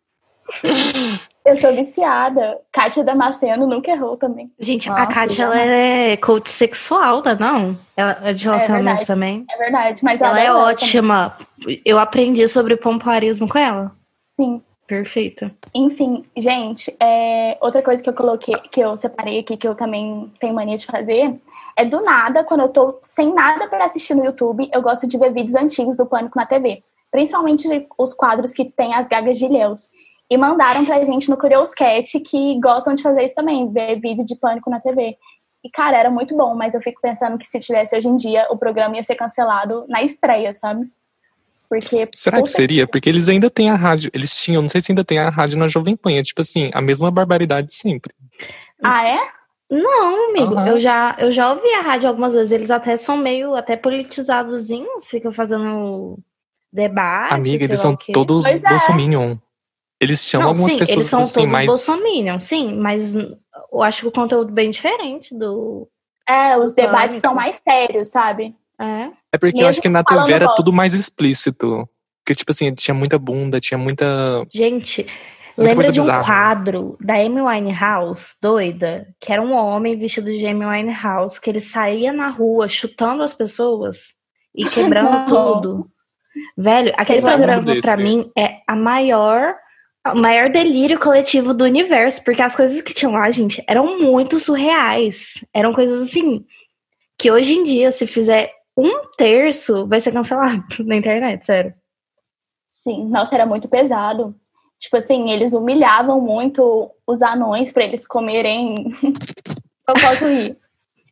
[1.44, 2.58] Eu sou viciada.
[2.72, 4.50] Kátia Damasceno nunca errou também.
[4.58, 7.76] Gente, Nossa, a Kátia ela é coach sexual, tá não?
[7.96, 9.44] Ela é de relacionamento é também.
[9.50, 11.36] É verdade, mas ela, ela é ótima.
[11.60, 11.82] Também.
[11.84, 13.92] Eu aprendi sobre pompoarismo com ela.
[14.40, 14.62] Sim.
[14.86, 15.50] Perfeito.
[15.74, 20.30] Enfim, gente, é, outra coisa que eu coloquei, que eu separei aqui, que eu também
[20.38, 21.40] tenho mania de fazer,
[21.76, 25.16] é do nada, quando eu tô sem nada para assistir no YouTube, eu gosto de
[25.16, 26.82] ver vídeos antigos do Pânico na TV.
[27.10, 29.88] Principalmente os quadros que tem as gagas de Leus.
[30.34, 34.34] E mandaram pra gente no Curioscat que gostam de fazer isso também, ver vídeo de
[34.34, 35.16] Pânico na TV.
[35.62, 38.48] E, cara, era muito bom, mas eu fico pensando que se tivesse hoje em dia,
[38.50, 40.90] o programa ia ser cancelado na estreia, sabe?
[41.68, 42.08] Porque.
[42.16, 42.84] Será que seria?
[42.84, 44.10] Porque eles ainda têm a rádio.
[44.12, 46.10] Eles tinham, não sei se ainda tem a rádio na Jovem Pan.
[46.14, 48.12] É tipo assim, a mesma barbaridade sempre.
[48.82, 49.20] Ah, é?
[49.70, 50.56] Não, amigo.
[50.56, 50.66] Uhum.
[50.66, 52.50] Eu, já, eu já ouvi a rádio algumas vezes.
[52.50, 56.18] Eles até são meio até politizadozinhos, ficam fazendo
[56.72, 57.34] debate.
[57.34, 58.58] Amiga, eles são todos é.
[58.58, 59.36] bolsominion.
[60.00, 61.66] Eles chamam não, algumas sim, pessoas eles são assim, todos mas.
[61.66, 65.88] Bolsominion, sim, mas eu acho que o conteúdo bem diferente do.
[66.28, 68.54] É, os debates são mais sérios, sabe?
[68.80, 69.10] É.
[69.32, 71.88] É porque Mesmo eu acho que na TV era tudo mais explícito.
[72.24, 74.46] Porque, tipo assim, tinha muita bunda, tinha muita.
[74.52, 75.06] Gente,
[75.56, 76.24] muita lembra de um bizarra.
[76.24, 79.06] quadro da Amy Winehouse, doida?
[79.20, 83.34] Que era um homem vestido de Amy Winehouse, que ele saía na rua chutando as
[83.34, 84.14] pessoas
[84.54, 85.86] e quebrando tudo.
[86.56, 89.54] Velho, aquele programa para mim é a maior
[90.06, 94.38] o maior delírio coletivo do universo, porque as coisas que tinham lá, gente, eram muito
[94.38, 95.42] surreais.
[95.52, 96.44] Eram coisas assim
[97.18, 101.74] que hoje em dia, se fizer um terço, vai ser cancelado na internet, sério.
[102.66, 104.34] Sim, nossa, era muito pesado.
[104.78, 108.92] Tipo assim, eles humilhavam muito os anões para eles comerem.
[109.88, 110.58] Eu posso ir.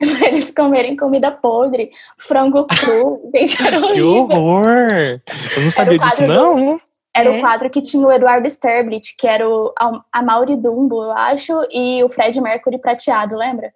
[0.19, 3.31] pra eles comerem comida podre, frango cru.
[3.35, 5.21] Gente, era que horror!
[5.57, 6.81] Eu não sabia disso, não.
[7.15, 7.39] Era é.
[7.39, 9.73] o quadro que tinha o Eduardo Sterblit, que era o,
[10.11, 13.73] a Mauri Dumbo, eu acho, e o Fred Mercury prateado, lembra?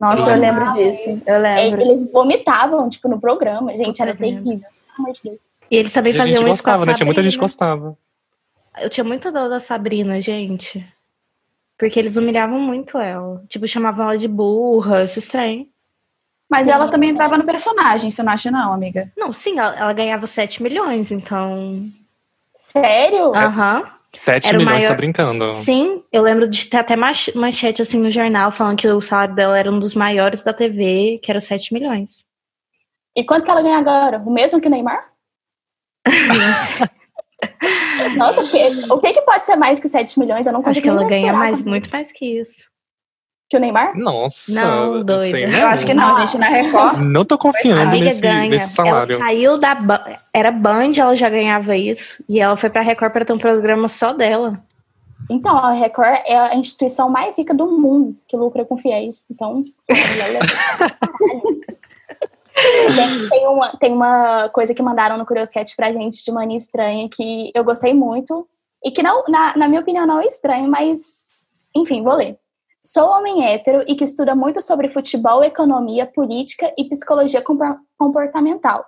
[0.00, 1.22] Nossa, eu lembro disso.
[1.24, 1.80] Eu lembro.
[1.80, 3.76] Eles vomitavam, tipo, no programa.
[3.76, 4.58] Gente, era terrível.
[4.58, 5.46] Pelo amor de Deus.
[5.70, 6.44] E eles também faziam isso.
[6.44, 6.92] gostava, né?
[6.92, 7.96] Tinha muita gente gostava.
[8.80, 10.84] Eu tinha muita dor da Sabrina, gente.
[11.78, 13.44] Porque eles humilhavam muito ela.
[13.48, 15.68] Tipo, chamavam ela de burra, esse estranho.
[16.50, 19.10] Mas ela também entrava no personagem, você não acha, não, amiga?
[19.16, 21.88] Não, sim, ela, ela ganhava 7 milhões, então.
[22.54, 23.34] Sério?
[23.34, 23.80] Aham.
[23.80, 24.02] Uhum.
[24.14, 24.90] 7 Era milhões, tá maior...
[24.90, 25.54] tá brincando.
[25.54, 29.58] Sim, eu lembro de ter até manchete assim no jornal falando que o salário dela
[29.58, 32.26] era um dos maiores da TV, que era 7 milhões.
[33.16, 34.18] E quanto que ela ganha agora?
[34.18, 35.10] O mesmo que o Neymar?
[38.16, 40.46] Nossa, o que, que pode ser mais que 7 milhões?
[40.46, 42.70] Eu não consigo Acho que ela ganha mais, muito mais que isso.
[43.52, 43.92] Que o Neymar?
[43.98, 44.64] Nossa.
[44.64, 45.18] Não, doida.
[45.18, 47.00] Sei, Eu acho que não, gente, na Record.
[47.00, 49.16] Não tô confiando nesse, nesse, salário.
[49.16, 49.76] Ela saiu da.
[50.32, 52.24] Era Band, ela já ganhava isso.
[52.26, 54.58] E ela foi pra Record pra ter um programa só dela.
[55.28, 59.22] Então, a Record é a instituição mais rica do mundo que lucra com fiéis.
[59.30, 59.96] Então, tem,
[63.28, 67.52] tem, uma, tem uma coisa que mandaram no Curioscat pra gente de mania estranha que
[67.54, 68.48] eu gostei muito
[68.82, 71.22] e que, não, na, na minha opinião, não é estranho, mas
[71.74, 72.38] enfim, vou ler.
[72.84, 77.42] Sou homem hétero e que estuda muito sobre futebol, economia, política e psicologia
[77.98, 78.84] comportamental.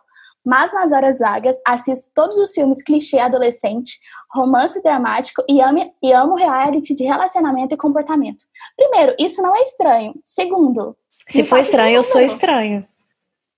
[0.47, 3.99] mas nas horas vagas assisto todos os filmes clichê adolescente,
[4.31, 8.45] romance dramático e amo, e amo reality de relacionamento e comportamento.
[8.77, 10.13] Primeiro, isso não é estranho.
[10.25, 10.95] Segundo,
[11.31, 12.87] Se for estranho, eu sou estranho.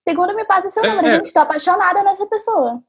[0.09, 1.09] Segundo, me passa seu É, número.
[1.09, 1.17] é.
[1.17, 2.81] Gente, tô apaixonada nessa pessoa.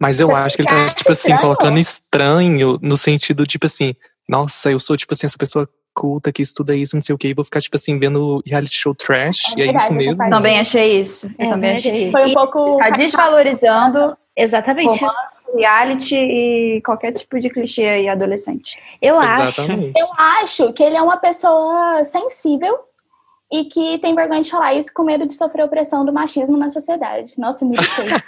[0.00, 1.40] Mas eu Você acho que ele tá, tipo assim, estranho?
[1.42, 3.94] colocando estranho no sentido, tipo assim,
[4.26, 7.28] nossa, eu sou, tipo assim, essa pessoa culta que estuda isso, não sei o quê,
[7.28, 10.28] e vou ficar, tipo assim, vendo reality show trash, É e é isso mesmo.
[10.28, 11.26] Também achei isso.
[11.38, 12.12] Eu É, também mas- achei isso.
[12.12, 12.76] Foi um pouco.
[12.78, 15.00] Tá desvalorizando Exatamente.
[15.00, 18.78] romance, reality e qualquer tipo de clichê aí adolescente.
[19.00, 19.60] Eu acho.
[19.62, 19.98] Exatamente.
[19.98, 22.78] Eu acho que ele é uma pessoa sensível
[23.50, 26.68] e que tem vergonha de falar isso com medo de sofrer opressão do machismo na
[26.68, 27.32] sociedade.
[27.38, 28.10] Nossa, me feio.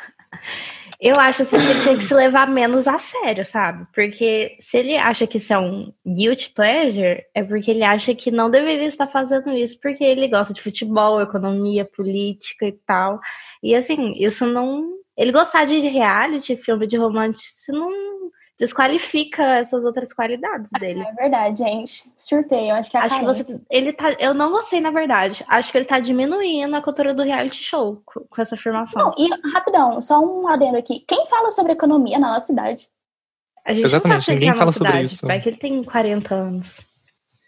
[1.00, 3.86] Eu acho assim, que ele tinha que se levar menos a sério, sabe?
[3.94, 8.32] Porque se ele acha que isso é um guilty pleasure, é porque ele acha que
[8.32, 13.20] não deveria estar fazendo isso, porque ele gosta de futebol, economia, política e tal.
[13.62, 14.92] E assim, isso não.
[15.16, 17.90] Ele gostar de reality, filme de romance, não
[18.58, 21.00] desqualifica essas outras qualidades dele.
[21.02, 22.10] É verdade, gente.
[22.16, 22.70] Surtei.
[22.70, 23.60] Eu acho que é a Acho que você.
[23.70, 24.12] Ele tá.
[24.18, 25.44] Eu não gostei, na verdade.
[25.48, 29.02] Acho que ele tá diminuindo a cultura do reality show com, com essa afirmação.
[29.02, 31.04] Não, e rapidão, só um adendo aqui.
[31.06, 32.88] Quem fala sobre economia na nossa cidade?
[33.64, 35.06] A gente Exatamente, sabe ninguém tá fala sobre cidade.
[35.08, 35.26] isso.
[35.26, 36.80] Vai que ele tem 40 anos.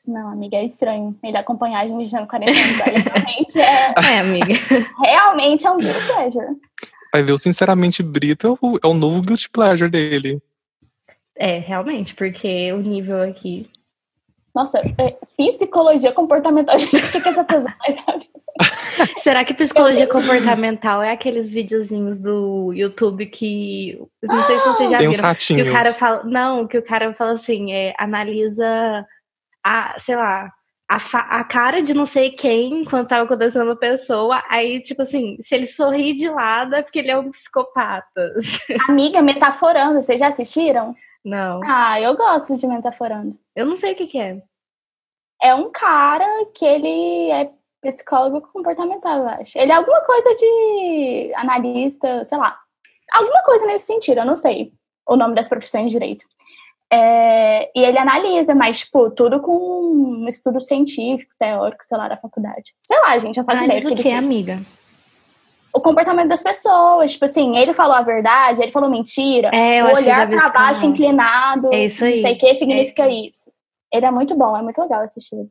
[0.07, 1.16] Não, amiga, é estranho.
[1.23, 2.81] Ele acompanhar a gente dizendo 40 anos.
[2.83, 4.55] Aí realmente é, É, amiga.
[5.03, 6.46] realmente é um guilty pleasure.
[7.12, 10.40] Vai ver o Sinceramente Brito é o, é o novo guilty pleasure dele.
[11.40, 13.66] É, realmente, porque o nível aqui.
[14.55, 17.96] Nossa, é, psicologia comportamental, gente, o que, que essa pessoa faz?
[18.05, 18.31] sabe?
[19.16, 23.98] Será que psicologia comportamental é aqueles videozinhos do YouTube que.
[24.22, 25.29] Não sei se vocês já Tem uns viram.
[25.29, 25.68] Que ratinhos.
[25.68, 26.24] o cara fala.
[26.24, 29.07] Não, que o cara fala assim, é, analisa
[29.64, 30.53] a, sei lá,
[30.87, 30.96] a,
[31.40, 34.42] a cara de não sei quem enquanto tava acontecendo uma pessoa.
[34.46, 38.35] Aí, tipo assim, se ele sorri de lado é porque ele é um psicopata.
[38.90, 40.94] Amiga, metaforando, vocês já assistiram?
[41.24, 41.61] Não.
[41.64, 43.38] Ah, eu gosto de metaforando.
[43.54, 44.42] Eu não sei o que, que é.
[45.42, 49.59] É um cara que ele é psicólogo comportamental, eu acho.
[49.59, 52.59] Ele é alguma coisa de analista, sei lá.
[53.12, 54.72] Alguma coisa nesse sentido, eu não sei
[55.06, 56.24] o nome das profissões de direito.
[56.92, 62.16] É, e ele analisa, mas, tipo, tudo com um estudo científico, teórico, sei lá, da
[62.16, 62.74] faculdade.
[62.80, 63.80] Sei lá, gente, eu faço ideia.
[63.80, 64.61] Analisa o que, amiga?
[65.72, 69.50] O comportamento das pessoas, tipo assim, ele falou a verdade, ele falou mentira.
[69.54, 72.20] É, eu o olhar pra baixo inclinado, É isso não aí.
[72.20, 73.12] sei o que significa É.
[73.12, 73.50] isso.
[73.92, 75.46] Ele é muito bom, é muito legal assistir.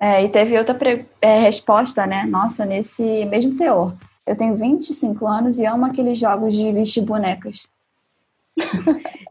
[0.00, 2.24] É, e teve outra pre- é, resposta, né?
[2.26, 3.94] Nossa, nesse mesmo teor.
[4.26, 7.66] Eu tenho 25 anos e amo aqueles jogos de vestir bonecas.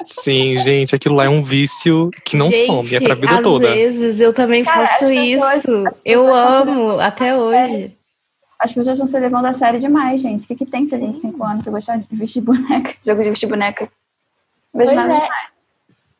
[0.03, 3.43] Sim, gente, aquilo lá é um vício que não Gente, some, é pra vida às
[3.43, 3.73] toda.
[3.73, 5.83] vezes eu também Cara, faço pessoas- isso.
[6.03, 7.95] Eu amo até hoje.
[8.63, 10.45] As pessoas estão se levando a sério demais, gente.
[10.45, 11.65] O que, que tem ter 25 anos?
[11.65, 13.91] Eu gostar de vestir boneca, jogo de vestir boneca.
[14.73, 15.21] Vejo Pois nada é.
[15.21, 15.47] demais.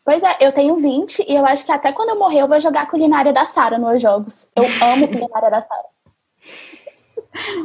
[0.04, 2.60] Pois é, eu tenho 20 e eu acho que até quando eu morrer eu vou
[2.60, 4.50] jogar a culinária da Sara nos jogos.
[4.54, 5.86] Eu amo culinária da Sara.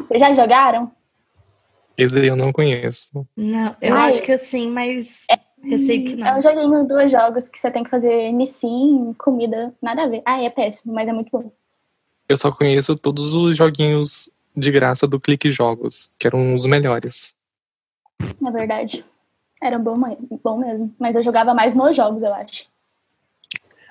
[0.07, 0.93] Vocês já jogaram?
[1.97, 3.27] Esse aí eu não conheço.
[3.37, 4.11] Não, eu Ai.
[4.11, 5.27] acho que sim, mas
[5.61, 6.39] receio que É não.
[6.39, 10.23] um joguinho dois jogos que você tem que fazer Nissin, comida, nada a ver.
[10.25, 11.51] Ah, é péssimo, mas é muito bom.
[12.29, 17.37] Eu só conheço todos os joguinhos de graça do Clique Jogos, que eram os melhores.
[18.41, 19.05] Na verdade.
[19.61, 19.99] Era bom,
[20.43, 20.95] bom mesmo.
[20.99, 22.65] Mas eu jogava mais nos jogos, eu acho.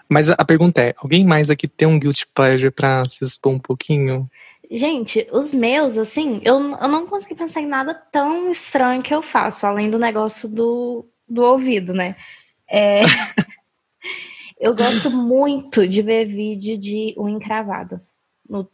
[0.10, 3.60] Mas a pergunta é, alguém mais aqui tem um guilty pleasure pra se expor um
[3.60, 4.30] pouquinho?
[4.72, 9.22] Gente, os meus, assim, eu, eu não consegui pensar em nada tão estranho que eu
[9.22, 12.16] faço, além do negócio do, do ouvido, né?
[12.70, 13.02] É,
[14.60, 18.02] eu gosto muito de ver vídeo de unha encravada.
[18.50, 18.70] No-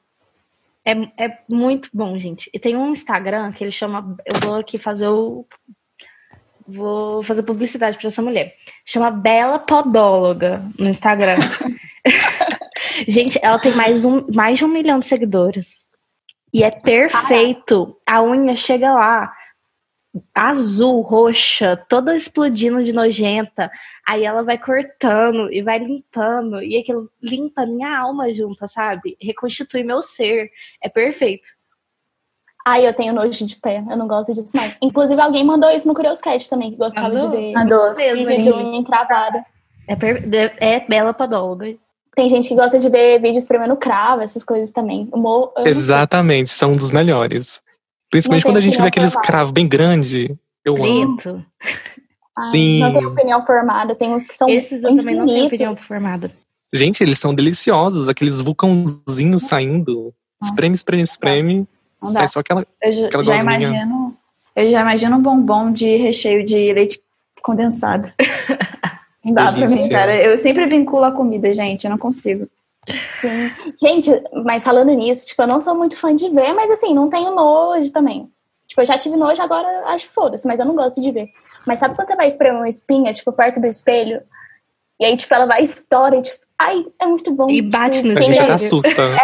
[0.86, 2.50] é, é muito bom, gente.
[2.54, 4.16] E tem um Instagram que ele chama.
[4.26, 5.46] Eu vou aqui fazer o.
[6.66, 8.56] Vou fazer publicidade para essa mulher.
[8.86, 11.38] Chama Bela Podóloga no Instagram.
[13.08, 15.84] Gente, ela tem mais, um, mais de um milhão de seguidores.
[16.54, 17.98] E é perfeito.
[18.08, 19.34] A unha chega lá,
[20.34, 23.72] azul, roxa, toda explodindo de nojenta.
[24.08, 26.62] Aí ela vai cortando e vai limpando.
[26.62, 29.18] E aquilo limpa minha alma junta, sabe?
[29.22, 30.50] Reconstitui meu ser.
[30.82, 31.48] É perfeito.
[32.66, 33.84] Ai, eu tenho nojo de pé.
[33.90, 34.64] Eu não gosto disso, não.
[34.82, 37.30] Inclusive, alguém mandou isso no Curioscat também, que gostava Mandou?
[37.32, 37.96] de ver Andou.
[37.96, 39.46] Mesmo, vídeo de unha encravada.
[39.88, 40.24] É, per-
[40.62, 41.76] é bela podóloga.
[42.16, 45.10] Tem gente que gosta de ver vídeo espremendo cravo, essas coisas também.
[45.58, 45.68] Sei.
[45.68, 47.62] Exatamente, são um dos melhores.
[48.14, 50.28] Principalmente quando a gente vê aqueles cravos bem grande.
[50.64, 51.18] Eu amo.
[51.18, 51.44] Preto.
[52.38, 52.80] Ai, Sim.
[52.80, 53.96] Não tenho opinião formada.
[53.96, 56.32] Tem uns que são Esses eu também não tenho opinião formada.
[56.72, 60.14] Gente, eles são deliciosos, aqueles vulcãozinhos saindo.
[60.44, 61.68] Espreme, espreme, espreme.
[62.04, 62.20] Não dá.
[62.20, 62.68] Sai só aquela.
[62.84, 64.16] Eu já, Aquela já imagino
[64.56, 67.02] Eu já imagino um bombom de recheio de leite
[67.42, 68.14] condensado.
[69.26, 69.90] Não dá pra mim, Delícia.
[69.90, 70.16] cara.
[70.16, 71.86] Eu sempre vinculo a comida, gente.
[71.86, 72.46] Eu não consigo.
[73.22, 73.50] Sim.
[73.82, 74.10] Gente,
[74.44, 77.34] mas falando nisso, tipo, eu não sou muito fã de ver, mas assim, não tenho
[77.34, 78.30] nojo também.
[78.68, 81.30] Tipo, eu já tive nojo, agora acho foda-se, mas eu não gosto de ver.
[81.66, 84.22] Mas sabe quando você vai espremer uma espinha, tipo, perto do espelho?
[85.00, 87.50] E aí, tipo, ela vai e estoura e, tipo, ai, é muito bom.
[87.50, 89.10] E bate Tipo, no A gente até assusta.
[89.10, 89.18] né?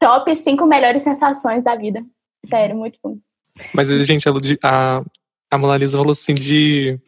[0.00, 2.02] Top 5 melhores sensações da vida.
[2.48, 3.16] Sério, muito bom.
[3.74, 5.02] Mas, gente, de- a,
[5.50, 6.98] a Mona Lisa falou assim de,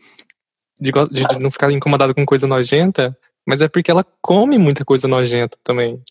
[0.80, 4.84] de, go- de não ficar incomodada com coisa nojenta, mas é porque ela come muita
[4.84, 6.02] coisa nojenta também.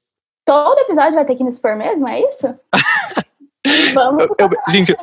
[0.45, 2.47] Todo episódio vai ter que me expor mesmo, é isso?
[3.93, 4.23] Vamos.
[4.37, 4.95] Eu- eu- gente,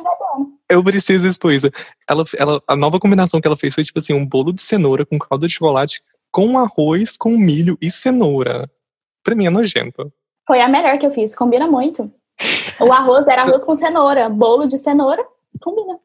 [0.69, 1.69] Eu preciso expor isso.
[2.07, 5.05] Ela, ela, a nova combinação que ela fez foi tipo assim: um bolo de cenoura
[5.05, 8.69] com calda de chocolate, com arroz, com milho e cenoura.
[9.23, 10.13] Pra mim é nojento.
[10.47, 12.11] Foi a melhor que eu fiz, combina muito.
[12.79, 15.25] O arroz era arroz com cenoura, bolo de cenoura,
[15.59, 15.99] combina.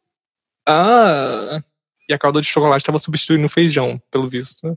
[0.69, 1.62] Ah!
[2.09, 4.77] E a calda de chocolate tava substituindo o feijão, pelo visto.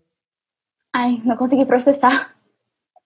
[0.94, 2.36] Ai, não consegui processar.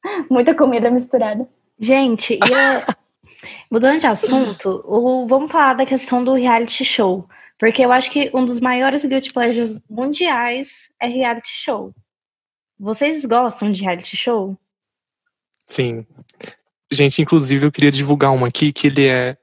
[0.29, 1.47] Muita comida misturada.
[1.79, 2.95] Gente, e a-
[3.69, 7.27] mudando de assunto, o- vamos falar da questão do reality show.
[7.59, 11.93] Porque eu acho que um dos maiores guilty pleasures mundiais é reality show.
[12.79, 14.57] Vocês gostam de reality show?
[15.65, 16.05] Sim.
[16.91, 19.37] Gente, inclusive eu queria divulgar um aqui que ele é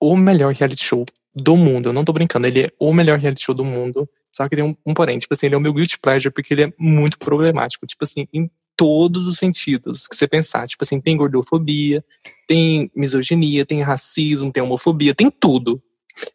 [0.00, 1.88] o melhor reality show do mundo.
[1.90, 4.08] Eu não tô brincando, ele é o melhor reality show do mundo.
[4.38, 6.54] Só que tem um, um porém, tipo assim, ele é o meu guilty pleasure porque
[6.54, 7.84] ele é muito problemático.
[7.84, 10.64] Tipo assim, em todos os sentidos que você pensar.
[10.68, 12.04] Tipo assim, tem gordofobia,
[12.46, 15.74] tem misoginia, tem racismo, tem homofobia, tem tudo.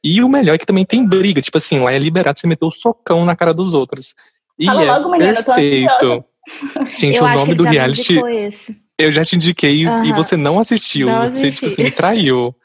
[0.03, 1.41] E o melhor é que também tem briga.
[1.41, 4.13] Tipo assim, lá é liberado você meter o socão na cara dos outros.
[4.59, 6.25] E Fala é logo, menina, eu perfeito.
[6.97, 8.19] Gente, eu o nome do reality
[8.99, 11.07] eu já te indiquei e você não assistiu.
[11.07, 12.53] Não você, tipo assim, me traiu.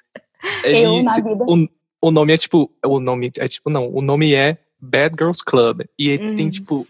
[0.65, 1.45] Eu Ele, na se- vida.
[1.47, 1.69] o,
[2.01, 2.71] o nome é tipo.
[2.85, 3.93] O nome é tipo, não.
[3.93, 5.83] O nome é Bad Girls Club.
[5.99, 6.51] E ele tem, Uhum.
[6.51, 6.87] tipo,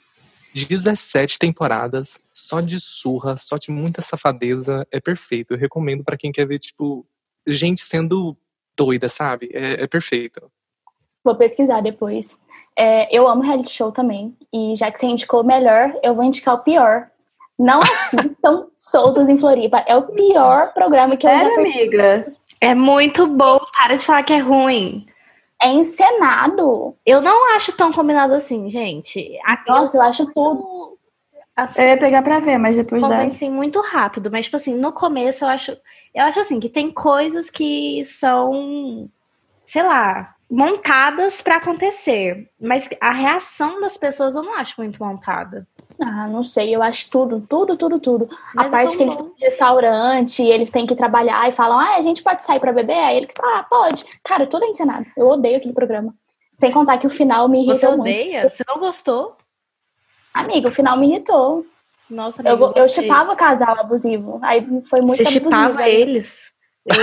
[0.54, 4.86] 17 temporadas, só de surra, só de muita safadeza.
[4.90, 5.54] É perfeito.
[5.54, 7.04] Eu recomendo pra quem quer ver, tipo,
[7.46, 8.36] gente sendo
[8.76, 9.50] doida, sabe?
[9.52, 10.50] É, é perfeito.
[11.24, 12.36] Vou pesquisar depois.
[12.76, 14.36] É, eu amo reality show também.
[14.52, 17.08] E já que você indicou o melhor, eu vou indicar o pior.
[17.58, 19.78] Não assistam Soltos em Floripa.
[19.86, 21.78] É o pior programa que eu já Sério, perdi.
[21.80, 22.28] amiga?
[22.60, 25.06] É muito bom, para de falar que é ruim.
[25.60, 26.94] É encenado.
[27.04, 29.38] Eu não acho tão combinado assim, gente.
[29.44, 30.60] A- Nossa, eu acho tudo.
[30.60, 30.98] eu,
[31.56, 33.52] assim, Eu ia pegar pra ver, mas depois convenci dessa.
[33.52, 35.76] muito rápido, mas tipo assim, no começo eu acho,
[36.14, 39.10] eu acho assim que tem coisas que são,
[39.64, 45.66] sei lá, montadas pra acontecer, mas a reação das pessoas eu não acho muito montada.
[46.00, 48.28] Ah, não sei, eu acho tudo, tudo, tudo, tudo.
[48.54, 49.20] Mas a é parte tão que eles bom.
[49.20, 52.60] estão no restaurante e eles têm que trabalhar e falam, ah, a gente pode sair
[52.60, 52.96] pra beber?
[52.98, 54.04] Aí ele, ah, pode.
[54.24, 55.04] Cara, tudo é encenado.
[55.16, 56.14] Eu odeio aquele programa.
[56.56, 58.00] Sem contar que o final me Você irritou muito.
[58.00, 58.48] odeia?
[58.50, 59.36] Você não gostou?
[60.32, 61.66] Amiga, o final me irritou.
[62.08, 63.02] Nossa, Eu, amiga, eu gostei.
[63.04, 64.38] chipava casal abusivo.
[64.42, 65.44] Aí foi muito Você abusivo.
[65.46, 65.94] chipava aí.
[65.94, 66.38] eles?
[66.86, 66.94] Eu.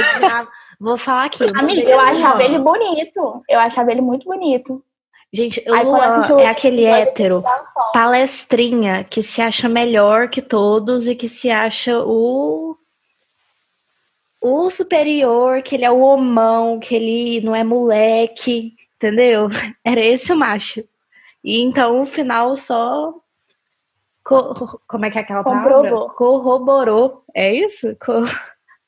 [0.79, 1.43] Vou falar aqui.
[1.55, 3.43] Amiga, eu achava ele bonito.
[3.49, 4.83] Eu achava ele muito bonito.
[5.31, 7.43] Gente, o Aí Luan é aquele hétero
[7.91, 12.77] palestrinha que se acha melhor que todos e que se acha o
[14.41, 19.49] o superior, que ele é o homão, que ele não é moleque, entendeu?
[19.83, 20.83] Era esse o macho.
[21.43, 23.13] E então o final só
[24.23, 25.73] co- como é que é aquela palavra?
[25.73, 26.09] Comprovou.
[26.11, 27.23] Corroborou.
[27.33, 27.95] É isso?
[27.99, 28.23] Co-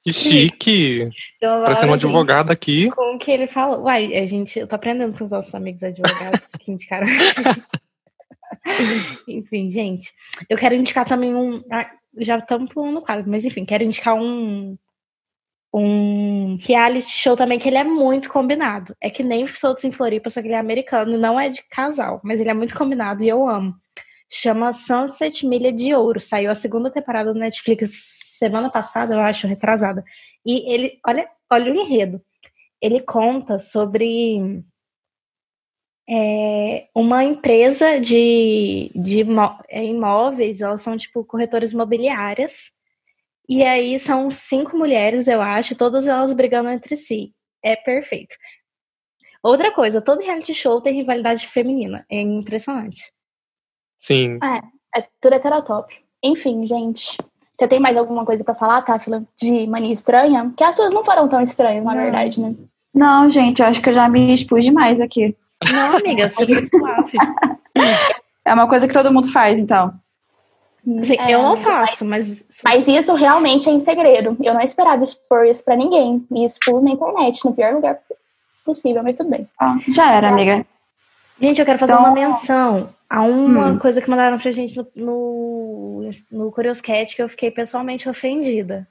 [0.07, 0.99] Que chique!
[1.03, 1.93] Uma Parecendo uma palavra assim.
[1.93, 2.89] advogada aqui.
[2.91, 3.81] com o que ele falou.
[3.81, 7.07] Uai, a gente, eu tô aprendendo com os nossos amigos advogados que indicaram.
[9.27, 10.13] enfim, gente,
[10.49, 11.61] eu quero indicar também um.
[11.69, 14.77] ah, Já estamos pulando no quadro, mas enfim, quero indicar um.
[15.73, 18.95] Um reality show também que ele é muito combinado.
[19.01, 21.61] É que nem Soltos em Floripa, só que ele é americano e não é de
[21.69, 23.75] casal, mas ele é muito combinado e eu amo.
[24.31, 26.21] Chama Sunset Milha de Ouro.
[26.21, 30.03] Saiu a segunda temporada do Netflix semana passada, eu acho, retrasada.
[30.45, 32.21] E ele, olha, olha o enredo
[32.81, 34.63] ele conta sobre
[36.07, 42.71] é, uma empresa de, de imó- é, imóveis, elas são tipo corretoras imobiliárias,
[43.49, 47.33] e aí são cinco mulheres, eu acho, todas elas brigando entre si.
[47.63, 48.35] É perfeito.
[49.41, 52.05] Outra coisa, todo reality show tem rivalidade feminina.
[52.09, 53.11] É impressionante.
[53.97, 54.37] Sim.
[54.95, 55.93] É tudo heterotop.
[56.21, 57.17] Enfim, gente.
[57.57, 60.53] Você tem mais alguma coisa pra falar, Táfila, de mania estranha?
[60.55, 62.01] Que as suas não foram tão estranhas, na Não.
[62.01, 62.53] verdade, né?
[62.93, 65.35] Não, gente, eu acho que eu já me expus demais aqui.
[65.71, 67.17] Não, amiga, você foi suave.
[68.45, 69.91] É uma coisa que todo mundo faz, então.
[70.99, 72.45] Assim, É, eu não faço, mas.
[72.63, 74.37] Mas isso realmente é em segredo.
[74.41, 76.25] Eu não esperava expor isso pra ninguém.
[76.31, 77.99] E expus na internet, no pior lugar
[78.63, 79.47] possível, mas tudo bem.
[79.57, 80.65] Pronto, já era, amiga.
[81.39, 83.79] Gente, eu quero fazer Então- uma menção a uma Hum.
[83.79, 88.87] coisa que mandaram pra gente no, no, no Curioscat que eu fiquei pessoalmente ofendida.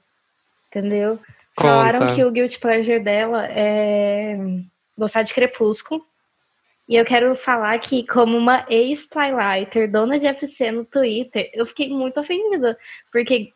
[0.69, 1.19] Entendeu?
[1.59, 2.15] Falaram Conta.
[2.15, 4.37] que o guilty pleasure dela é
[4.97, 6.03] gostar de Crepúsculo.
[6.87, 11.89] E eu quero falar que, como uma ex-Twilighter, dona de FC no Twitter, eu fiquei
[11.89, 12.77] muito ofendida.
[13.11, 13.51] Porque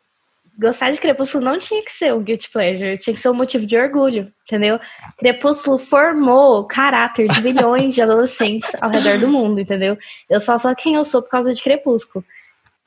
[0.58, 3.66] gostar de Crepúsculo não tinha que ser um guilty pleasure, tinha que ser um motivo
[3.66, 4.78] de orgulho, entendeu?
[5.18, 9.96] Crepúsculo formou caráter de milhões de adolescentes ao redor do mundo, entendeu?
[10.28, 12.24] Eu só sou quem eu sou por causa de Crepúsculo.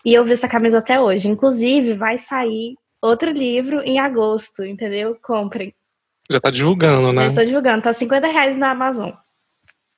[0.05, 1.27] E eu vi essa camisa até hoje.
[1.27, 5.17] Inclusive, vai sair outro livro em agosto, entendeu?
[5.21, 5.73] Comprem.
[6.29, 7.27] Já tá divulgando, Eu né?
[7.27, 9.11] estou divulgando, tá 50 reais na Amazon.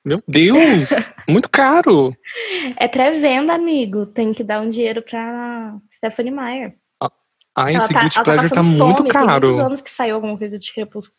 [0.04, 1.12] Meu Deus!
[1.28, 2.14] muito caro!
[2.78, 4.06] É pré-venda, amigo.
[4.06, 6.74] Tem que dar um dinheiro pra Stephanie Meyer.
[7.60, 9.46] Ai, esse tá, Guilty ela Pleasure tá muito fome, Tem caro.
[9.48, 11.16] muitos anos que saiu alguma coisa de Crepúsculo.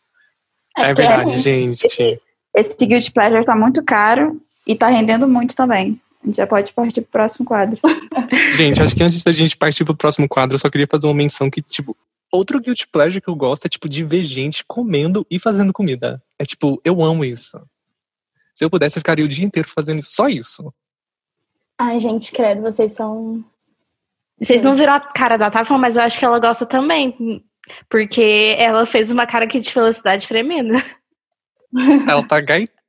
[0.76, 1.36] É porque verdade, ruim.
[1.36, 2.20] gente.
[2.54, 6.00] Esse Guilty Pleasure tá muito caro e tá rendendo muito também.
[6.22, 7.78] A gente já pode partir pro próximo quadro.
[8.54, 11.14] Gente, acho que antes da gente partir pro próximo quadro, eu só queria fazer uma
[11.14, 11.96] menção que, tipo,
[12.30, 16.22] outro guilty pleasure que eu gosto é, tipo, de ver gente comendo e fazendo comida.
[16.38, 17.58] É tipo, eu amo isso.
[18.52, 20.72] Se eu pudesse, eu ficaria o dia inteiro fazendo só isso.
[21.78, 23.42] Ai, gente, credo, vocês são.
[24.40, 27.44] Vocês não viram a cara da Tafla, mas eu acho que ela gosta também.
[27.88, 30.82] Porque ela fez uma cara aqui de felicidade tremenda.
[32.08, 32.80] Ela tá gaitando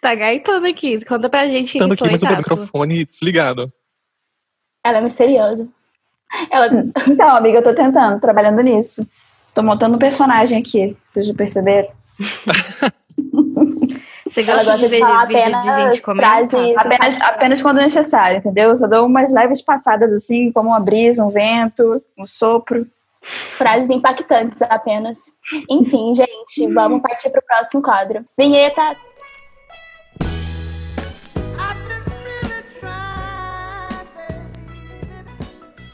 [0.00, 1.04] Tá gaitando aqui.
[1.04, 1.78] Conta pra gente.
[1.78, 3.72] aqui, foi, mas o microfone desligado.
[4.84, 5.68] Ela é misteriosa.
[6.50, 6.68] Ela.
[7.08, 9.08] Então, amiga, eu tô tentando, trabalhando nisso.
[9.54, 11.88] Tô montando um personagem aqui, vocês já perceberam?
[14.36, 16.76] Você Ela gosta de gosta de ver falar vídeo de apenas gente frases-?
[16.76, 18.68] Apenas, apenas quando necessário, entendeu?
[18.68, 22.86] Eu só dou umas leves passadas assim, como uma brisa, um vento, um sopro.
[23.22, 25.18] Frases impactantes apenas.
[25.70, 28.26] Enfim, gente, vamos partir pro próximo quadro.
[28.36, 28.94] Vinheta.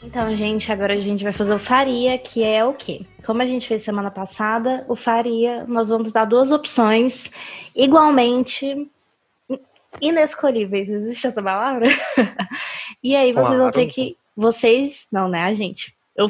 [0.03, 3.05] Então, gente, agora a gente vai fazer o Faria, que é o quê?
[3.25, 7.31] Como a gente fez semana passada, o Faria, nós vamos dar duas opções
[7.75, 8.89] igualmente
[10.01, 10.89] inescolhíveis.
[10.89, 11.87] Existe essa palavra?
[13.01, 13.89] e aí vocês vão ter Claro.
[13.93, 14.17] que.
[14.35, 15.07] Vocês.
[15.11, 15.95] Não, né, a gente?
[16.15, 16.29] Eu,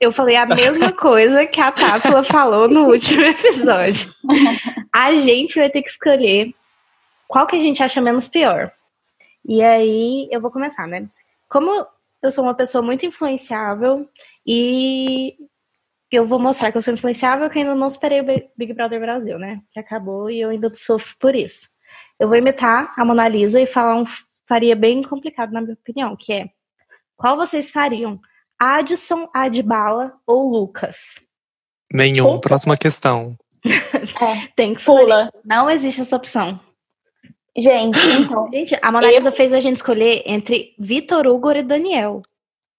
[0.00, 4.12] eu falei a mesma coisa que a Táfila falou no último episódio.
[4.92, 6.54] A gente vai ter que escolher
[7.28, 8.72] qual que a gente acha menos pior.
[9.44, 11.06] E aí eu vou começar, né?
[11.48, 11.86] Como
[12.22, 14.08] eu sou uma pessoa muito influenciável
[14.46, 15.34] e
[16.10, 18.72] eu vou mostrar que eu sou influenciável que eu ainda não superei o Bi- Big
[18.72, 19.60] Brother Brasil, né?
[19.72, 21.68] Que acabou e eu ainda sofro por isso.
[22.18, 24.04] Eu vou imitar a Mona Lisa e falar um
[24.48, 26.48] faria bem complicado, na minha opinião, que é
[27.16, 28.18] qual vocês fariam?
[28.58, 31.20] Adson, Adbala ou Lucas?
[31.92, 32.26] Nenhum.
[32.26, 32.48] Opa.
[32.48, 33.36] Próxima questão.
[34.56, 34.84] Tem que.
[34.84, 35.30] Pula.
[35.44, 36.58] Não existe essa opção.
[37.56, 38.48] Gente, então.
[38.52, 42.22] Gente, a Mona Eu- Lisa fez a gente escolher entre Vitor Hugo e Daniel.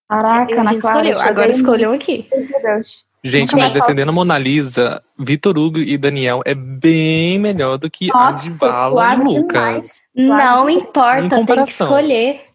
[0.09, 0.97] Caraca, a gente Clara.
[0.99, 1.17] escolheu.
[1.19, 2.27] eu Agora escolham aqui.
[2.31, 3.05] Meu Deus.
[3.23, 7.89] Gente, mas mais defendendo a Mona Lisa, Vitor Hugo e Daniel é bem melhor do
[7.89, 10.01] que Nossa, Adbala e suave Lucas.
[10.15, 10.39] demais.
[10.49, 12.45] Não Em importa, tem que escolher.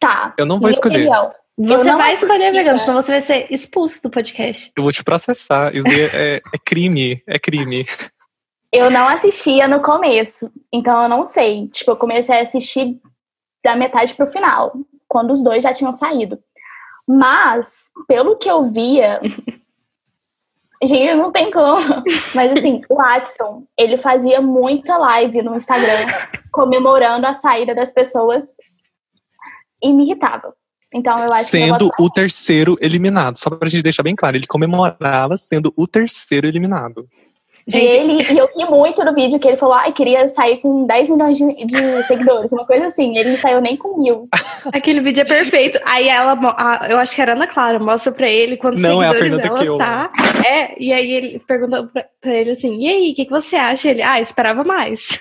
[0.00, 0.34] Tá.
[0.36, 1.08] Eu não vou escolher.
[1.58, 4.70] Você vai escolher, vegano, senão você vai ser expulso do podcast.
[4.76, 5.74] Eu vou te processar.
[5.74, 7.22] Isso daí é, é crime.
[7.26, 7.86] É crime.
[8.70, 11.68] Eu não assistia no começo, então eu não sei.
[11.68, 12.98] Tipo, eu comecei a assistir
[13.64, 14.74] da metade pro final,
[15.08, 16.38] quando os dois já tinham saído.
[17.08, 19.20] Mas, pelo que eu via.
[20.82, 21.78] Gente, não tem como.
[22.34, 26.06] Mas assim, o Watson, ele fazia muita live no Instagram
[26.52, 28.44] comemorando a saída das pessoas
[29.82, 30.54] e me irritava.
[30.92, 33.36] Então eu acho que Sendo voto o terceiro eliminado.
[33.36, 37.06] Só pra gente deixar bem claro, ele comemorava sendo o terceiro eliminado.
[37.68, 40.86] Gente, ele, e eu ri muito do vídeo que ele falou, ai, queria sair com
[40.86, 43.16] 10 milhões de, de seguidores, uma coisa assim.
[43.18, 44.28] Ele não saiu nem com mil.
[44.72, 45.76] aquele vídeo é perfeito.
[45.84, 49.08] Aí ela, a- eu acho que era Ana Clara, mostra pra ele quantos Não, é
[49.08, 49.78] a seguidores Fernanda ela Kehl.
[49.78, 50.12] tá.
[50.46, 53.56] É, e aí ele perguntou pra, pra ele assim, e aí, o que, que você
[53.56, 53.90] acha?
[53.90, 55.18] Ele, ah, esperava mais.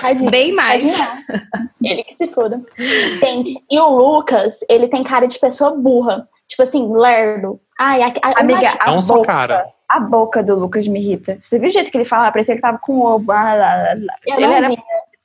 [0.00, 0.30] Tadinho.
[0.30, 0.84] Bem mais.
[0.84, 1.42] Tadinho.
[1.82, 2.60] Ele que se foda.
[2.76, 6.28] Gente, e o Lucas, ele tem cara de pessoa burra.
[6.50, 7.58] Tipo assim, lerdo.
[7.78, 9.66] Ai, a, a, Amiga, imagina- a boca, cara.
[9.88, 11.38] a boca do Lucas me irrita.
[11.42, 12.32] Você viu o jeito que ele falava?
[12.32, 13.30] Parecia que ele tava com ovo.
[13.32, 14.74] Ah, lá, lá, Ele era vi.
[14.74, 14.78] o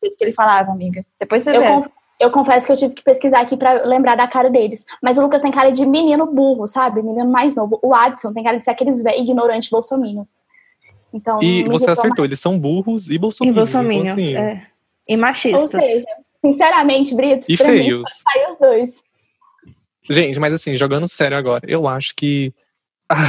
[0.04, 1.04] jeito que ele falava, amiga.
[1.20, 1.68] Depois você Eu, vê.
[1.68, 1.86] con-
[2.20, 4.86] eu confesso que eu tive que pesquisar aqui pra lembrar da cara deles.
[5.02, 7.02] Mas o Lucas tem cara de menino burro, sabe?
[7.02, 7.80] Menino mais novo.
[7.84, 10.24] O Adson tem cara de ser aqueles velhos ignorantes bolsominion.
[11.12, 13.58] Então, E você acertou, eles são burros e E bolsominions.
[13.72, 14.62] bolsominions, Então, assim, é.
[15.08, 15.44] E mais.
[15.46, 15.82] Ou machistas.
[15.84, 16.06] seja,
[16.40, 18.08] sinceramente, Brito, E pra mim, feios.
[18.32, 19.04] saiu os dois.
[20.10, 22.54] Gente, mas assim, jogando sério agora, eu acho que.
[23.10, 23.28] Ah,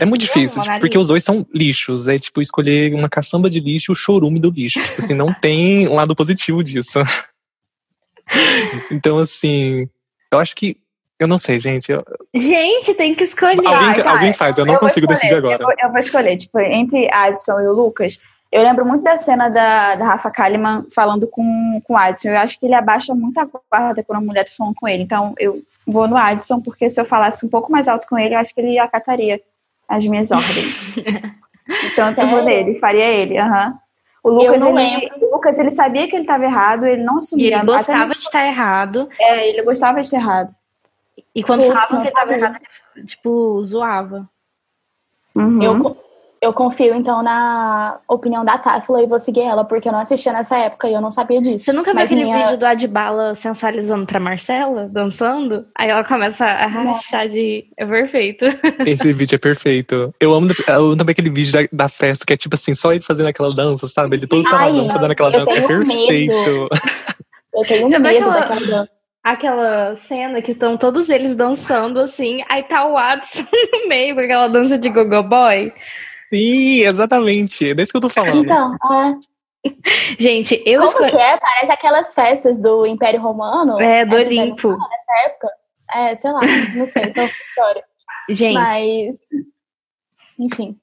[0.00, 2.08] É muito difícil, tipo, porque os dois são lixos.
[2.08, 4.82] É tipo escolher uma caçamba de lixo e o chorume do lixo.
[4.82, 7.00] Tipo assim, não tem um lado positivo disso.
[8.90, 9.88] então, assim,
[10.32, 10.76] eu acho que.
[11.18, 11.92] Eu não sei, gente.
[11.92, 12.04] eu-
[12.34, 13.64] Gente, tem que escolher.
[13.66, 15.62] alguém, alguém faz, eu não Eu consigo decidir escolher, agora.
[15.62, 18.20] Eu vou, eu vou escolher, tipo, entre Adson e o Lucas.
[18.50, 22.28] Eu lembro muito da cena da, da Rafa Kalimann falando com, com o Adson.
[22.30, 25.02] Eu acho que ele abaixa muito a guarda quando a mulher tá falando com ele.
[25.02, 28.34] Então, eu vou no Adson, porque se eu falasse um pouco mais alto com ele,
[28.34, 29.40] eu acho que ele acataria
[29.88, 30.96] as minhas ordens.
[31.92, 32.44] então, eu vou Sério?
[32.44, 33.38] nele, faria ele.
[33.38, 33.78] aham.
[34.22, 37.18] O Lucas, não ele, o Lucas, ele sabia que ele estava errado, ele não E
[37.18, 37.46] assumia.
[37.48, 39.08] ele Até gostava mesmo- de estar errado.
[39.18, 40.54] É, ele gostava de ter errado.
[41.34, 42.44] E quando Putz, falavam que ele tava sabia.
[42.46, 42.60] errado,
[42.96, 44.26] ele, tipo, zoava.
[45.34, 45.62] Uhum.
[45.62, 45.96] Eu,
[46.44, 50.32] eu confio, então, na opinião da Táfila e vou seguir ela, porque eu não assistia
[50.32, 51.64] nessa época e eu não sabia disso.
[51.66, 55.66] Você nunca viu Mas aquele minha- vídeo do Adbala sensualizando pra Marcela, dançando?
[55.76, 57.64] Aí ela começa a rachar de.
[57.76, 58.44] É perfeito.
[58.86, 60.14] Esse vídeo é perfeito.
[60.20, 62.92] Eu amo, eu amo também aquele vídeo da, da festa, que é tipo assim, só
[62.92, 64.16] ele fazendo aquela dança, sabe?
[64.16, 65.58] Ele todo peladão fazendo aquela eu dança.
[65.60, 65.88] É tenho medo.
[66.06, 66.68] perfeito.
[67.54, 68.94] Eu tenho Já viu medo aquela- daquela dança.
[69.26, 73.42] Aquela cena que estão todos eles dançando assim, aí tá o Watson
[73.72, 75.72] no meio com aquela dança de gogo boy.
[76.34, 77.70] Sim, exatamente.
[77.70, 78.44] É desse que eu tô falando.
[78.44, 79.16] Então, é,
[80.18, 81.10] Gente, eu como escolhi.
[81.10, 81.36] que é?
[81.38, 83.80] Parece aquelas festas do Império Romano.
[83.80, 84.68] É, do Império Olimpo.
[84.68, 85.48] Romano Nessa época.
[85.94, 86.40] É, sei lá,
[86.74, 87.84] não sei, só história.
[88.28, 89.16] Gente, Mas,
[90.38, 90.78] enfim.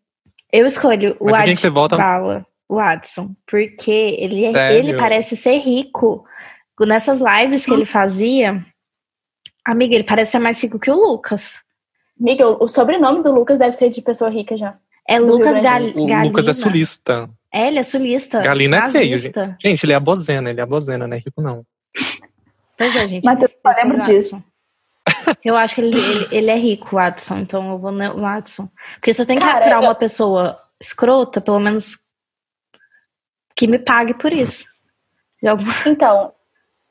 [0.51, 1.95] eu escolho o Mas vota?
[1.95, 6.25] Adbala, o Watson, porque ele, é- ele parece ser rico.
[6.79, 8.65] Nessas lives que ele fazia,
[9.65, 11.61] amiga, ele parece ser mais rico que o Lucas.
[12.19, 14.77] Amiga, o o sobrenome do Lucas deve ser de pessoa rica já.
[15.07, 16.23] É Lucas Gal O Galina.
[16.23, 17.29] Lucas é sulista.
[17.53, 18.39] É, ele é sulista.
[18.41, 19.57] Galina é feio, nazista.
[19.61, 21.65] Gente, ele é a bozena, ele é a bozena, não é rico não.
[22.77, 23.25] Pois é, gente.
[23.25, 24.35] Mas eu só lembro disso.
[24.35, 24.51] Watson.
[25.43, 28.69] Eu acho que ele, ele, ele é rico, o Watson, então eu vou no Watson.
[28.95, 31.97] Porque se eu tenho que Cara, aturar eu- uma pessoa escrota, pelo menos
[33.55, 34.63] que me pague por isso.
[35.45, 35.73] Alguma...
[35.87, 36.31] Então,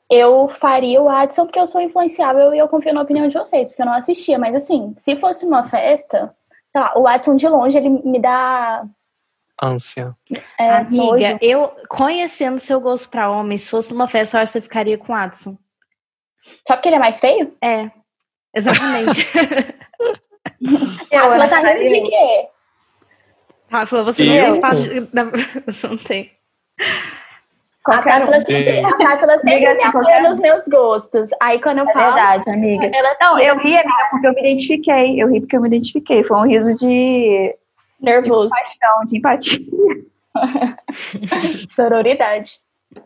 [0.09, 3.69] eu faria o Adson porque eu sou influenciável e eu confio na opinião de vocês,
[3.71, 4.37] porque eu não assistia.
[4.37, 6.35] Mas assim, se fosse uma festa,
[6.71, 8.83] sei lá, o Adson de longe, ele me dá.
[9.61, 10.15] Ânsia.
[10.57, 11.03] É, Amiga,
[11.33, 11.37] nojo.
[11.41, 14.97] eu conhecendo seu gosto pra homem, se fosse numa festa, eu acho que você ficaria
[14.97, 15.55] com o Watson.
[16.67, 17.55] Só porque ele é mais feio?
[17.61, 17.91] É,
[18.55, 19.27] exatamente.
[21.11, 22.47] Ela tá rindo de quê?
[23.69, 24.55] Ela falou, você Eu?
[24.55, 25.23] não faz parte da...
[25.67, 26.31] Você não tem.
[27.83, 28.27] A Qualquer um.
[28.27, 28.85] Tátila sempre, É.
[28.85, 30.29] a Tátila sempre me assim, apoia qualquer um.
[30.29, 31.29] nos meus gostos.
[31.41, 32.85] Aí quando eu É falo, verdade, amiga.
[32.93, 35.21] ela Não, eu ri, amiga, porque eu me identifiquei.
[35.21, 36.23] Eu ri porque eu me identifiquei.
[36.23, 37.55] Foi um riso de, de
[37.99, 38.49] nervoso.
[38.49, 39.59] paixão, de empatia.
[41.69, 42.59] Sororidade.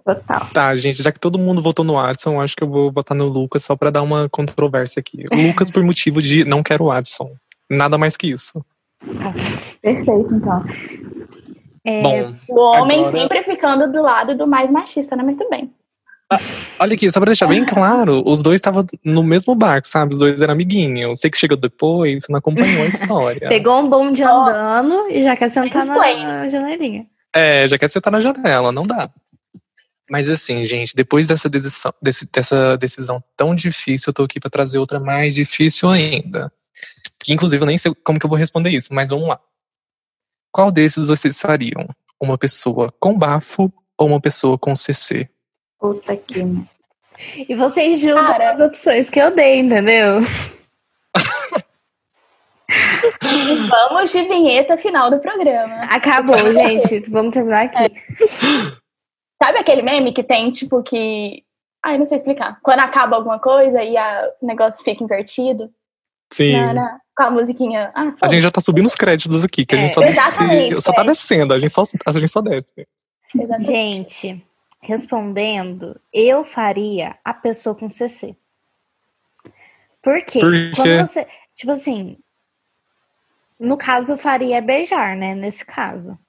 [0.03, 0.47] Total.
[0.51, 3.25] Tá, gente, já que todo mundo votou no Watson, acho que eu vou votar no
[3.27, 5.25] Lucas só pra dar uma controvérsia aqui.
[5.31, 7.31] O Lucas por motivo de não quero o Watson.
[7.69, 8.65] Nada mais que isso.
[9.81, 10.63] Perfeito, então.
[11.85, 15.23] É, Bom, O homem Agora- sempre ficando do lado do mais machista, né?
[15.23, 15.71] Muito bem.
[16.79, 20.13] olha aqui, só pra deixar bem claro, os dois estavam no mesmo barco, sabe?
[20.13, 21.09] Os dois eram amiguinhos.
[21.09, 23.47] Eu sei que chegou depois, você não acompanhou a história.
[23.49, 27.05] pegou um bonde andando e já quer sentar na janelinha.
[27.33, 29.09] É, já quer sentar na janela, não dá.
[30.09, 34.49] Mas assim, gente, depois dessa decisão, desse- dessa decisão tão difícil, eu tô aqui pra
[34.49, 36.51] trazer outra mais difícil ainda.
[37.23, 39.39] Que inclusive eu nem sei como que eu vou responder isso, mas vamos lá.
[40.55, 41.85] Qual desses vocês fariam?
[42.17, 45.27] Uma pessoa com bafo ou uma pessoa com CC?
[45.77, 46.39] Puta que.
[47.49, 48.51] E vocês julgam Cara.
[48.51, 50.21] as opções que eu dei, entendeu?
[53.21, 55.81] E vamos de vinheta final do programa.
[55.89, 57.01] Acabou, gente.
[57.09, 57.93] Vamos terminar aqui.
[59.43, 61.43] Sabe aquele meme que tem, tipo, que.
[61.83, 62.59] Ai, não sei explicar.
[62.63, 65.69] Quando acaba alguma coisa e a- o negócio fica invertido.
[66.31, 66.53] Sim.
[66.53, 67.91] Na- na- com a musiquinha.
[67.95, 70.11] Ah, A gente já tá subindo os créditos aqui, que a É, gente só, desce,
[70.19, 71.05] exatamente, só tá é.
[71.05, 72.73] descendo, a gente só, a gente só desce.
[73.33, 73.65] Exatamente.
[73.67, 74.45] Gente,
[74.81, 78.35] respondendo, eu faria a pessoa com CC.
[80.01, 80.39] Por quê?
[80.39, 80.71] Por quê?
[80.75, 81.25] Quando você.
[81.53, 82.17] Tipo assim.
[83.57, 85.33] No caso, eu faria beijar, né?
[85.33, 86.19] Nesse caso.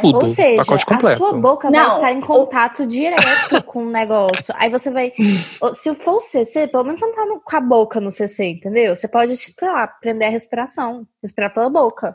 [0.00, 4.54] Tudo, Ou seja, a sua boca vai Não, estar em contato direto com o negócio.
[4.56, 5.12] Aí você vai.
[5.74, 8.44] Se for o CC, pelo menos você não tá no- com a boca no CC,
[8.50, 8.94] entendeu?
[8.94, 11.04] Você pode, sei lá, prender a respiração.
[11.20, 12.14] Respirar pela boca.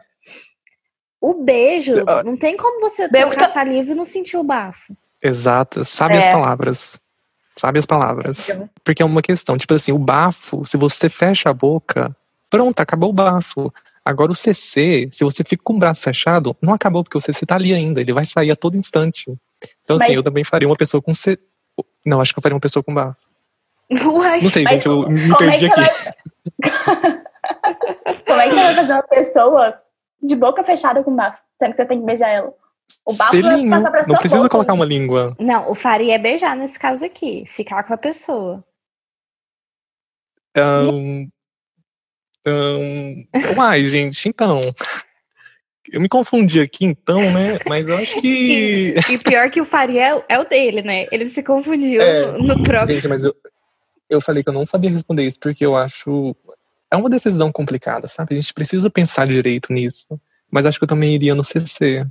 [1.20, 2.24] O beijo, Ah.
[2.24, 4.96] não tem como você Bebo trocar tá- saliva e não sentir o bafo.
[5.22, 6.20] Exato, sabe É.
[6.20, 7.02] as palavras.
[7.58, 8.58] Sabe as palavras.
[8.86, 12.16] Porque é uma questão, tipo assim, o bafo, se você fecha a boca,
[12.50, 13.70] pronto, acabou o bafo.
[14.10, 17.46] Agora o CC, se você fica com o braço fechado, não acabou, porque o CC
[17.46, 19.26] tá ali ainda, ele vai sair a todo instante.
[19.84, 21.38] Então, assim, Mas- eu também faria uma pessoa com C.
[22.04, 23.22] Não, acho que eu faria uma pessoa com bafo.
[23.92, 24.42] Uai.
[24.42, 25.92] Não sei, gente, eu me como é perdi que aqui.
[26.64, 27.24] ela-
[28.26, 29.82] Como é que você vai fazer uma pessoa
[30.24, 32.52] de boca fechada com bafo, sendo que você tem que beijar ela?
[33.06, 34.50] O bafo vai passar pra não sua precisa boca.
[34.50, 35.36] colocar uma língua.
[35.40, 37.46] Não, o faria é beijar nesse caso aqui.
[37.48, 38.64] Ficar com a pessoa.
[40.58, 41.28] Ahn,
[42.46, 43.26] ahn,
[43.58, 44.62] uai, gente, então.
[45.92, 47.58] Eu me confundi aqui, então, né?
[47.68, 48.94] Mas eu acho que.
[49.10, 51.08] E pior que o faria é, o- dele, né?
[51.12, 52.96] Ele se confundiu É, no, no próprio.
[52.96, 53.36] Gente, mas eu,
[54.10, 56.36] eu falei que eu não sabia responder isso, porque eu acho.
[56.92, 58.36] É uma decisão complicada, sabe?
[58.36, 60.20] A gente precisa pensar direito nisso.
[60.52, 62.06] Mas acho que eu também iria no CC.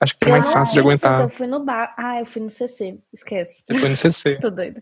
[0.00, 1.22] Acho que é mais Eu fácil de aguentar.
[1.22, 1.94] Eu fui no bar.
[1.96, 2.98] Ah, eu fui no CC.
[3.12, 3.62] Esquece.
[3.68, 4.36] Eu fui no CC.
[4.42, 4.80] Tô doida.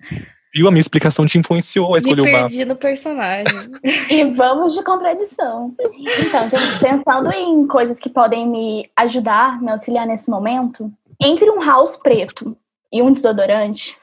[0.56, 0.68] Viu?
[0.68, 2.48] A minha explicação te influenciou a Me escolher o bafo.
[2.48, 3.46] perdi no personagem.
[4.08, 5.74] E vamos de contradição.
[5.78, 10.90] Então, gente, pensando em coisas que podem me ajudar, me auxiliar nesse momento,
[11.20, 12.56] entre um house preto
[12.90, 13.98] e um desodorante,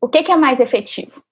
[0.00, 1.22] o que, que é mais efetivo?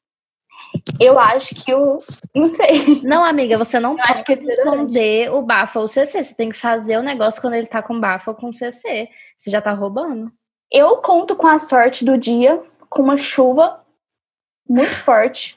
[1.01, 1.99] Eu acho que o.
[2.33, 3.01] Não sei.
[3.03, 6.23] Não, amiga, você não Eu pode acho que é esconder o bafo ou o CC.
[6.23, 9.09] Você tem que fazer o negócio quando ele tá com bafo ou com CC.
[9.37, 10.31] Você já tá roubando.
[10.71, 13.84] Eu conto com a sorte do dia, com uma chuva
[14.69, 15.57] muito forte.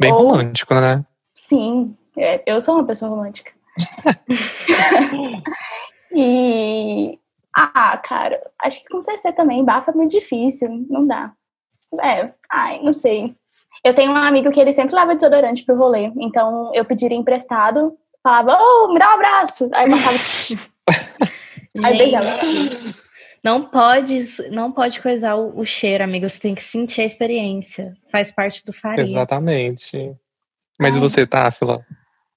[0.00, 1.04] Bem Ou- romântico, né?
[1.36, 3.52] Sim, é, eu sou uma pessoa romântica.
[6.12, 7.18] e.
[7.56, 11.32] Ah, cara, acho que com CC também, bafo é muito difícil, não dá.
[12.00, 13.34] É, ai, não sei.
[13.84, 17.96] Eu tenho um amigo que ele sempre leva desodorante pro rolê, então eu pediria emprestado,
[18.22, 19.68] falava, ô, me dá um abraço.
[19.72, 20.18] Aí passava,
[21.84, 22.28] aí beijava.
[23.42, 26.28] Não pode, não pode coisar o, o cheiro, amiga.
[26.28, 27.94] Você tem que sentir a experiência.
[28.12, 29.02] Faz parte do faria.
[29.02, 30.14] Exatamente.
[30.78, 31.00] Mas Ai.
[31.00, 31.84] você, Táfila?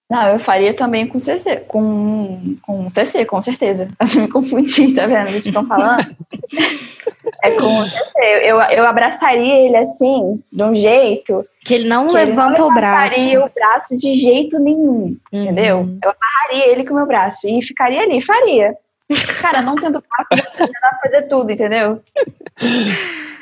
[0.10, 3.89] Não, eu faria também com CC, com, com CC, com certeza.
[3.97, 5.30] Assim, me confundi, tá vendo?
[5.30, 6.16] o que estão falando?
[7.43, 8.04] é com CC.
[8.43, 12.64] Eu, eu abraçaria ele assim, de um jeito Que ele não que ele não levanta
[12.64, 13.16] o braço.
[13.16, 15.80] levantaria o braço de jeito nenhum, entendeu?
[15.80, 15.99] Uhum.
[16.04, 18.78] Eu amarraria ele com o meu braço e ficaria ali, faria.
[19.41, 22.01] Cara, não tendo já dá pra fazer tudo, entendeu?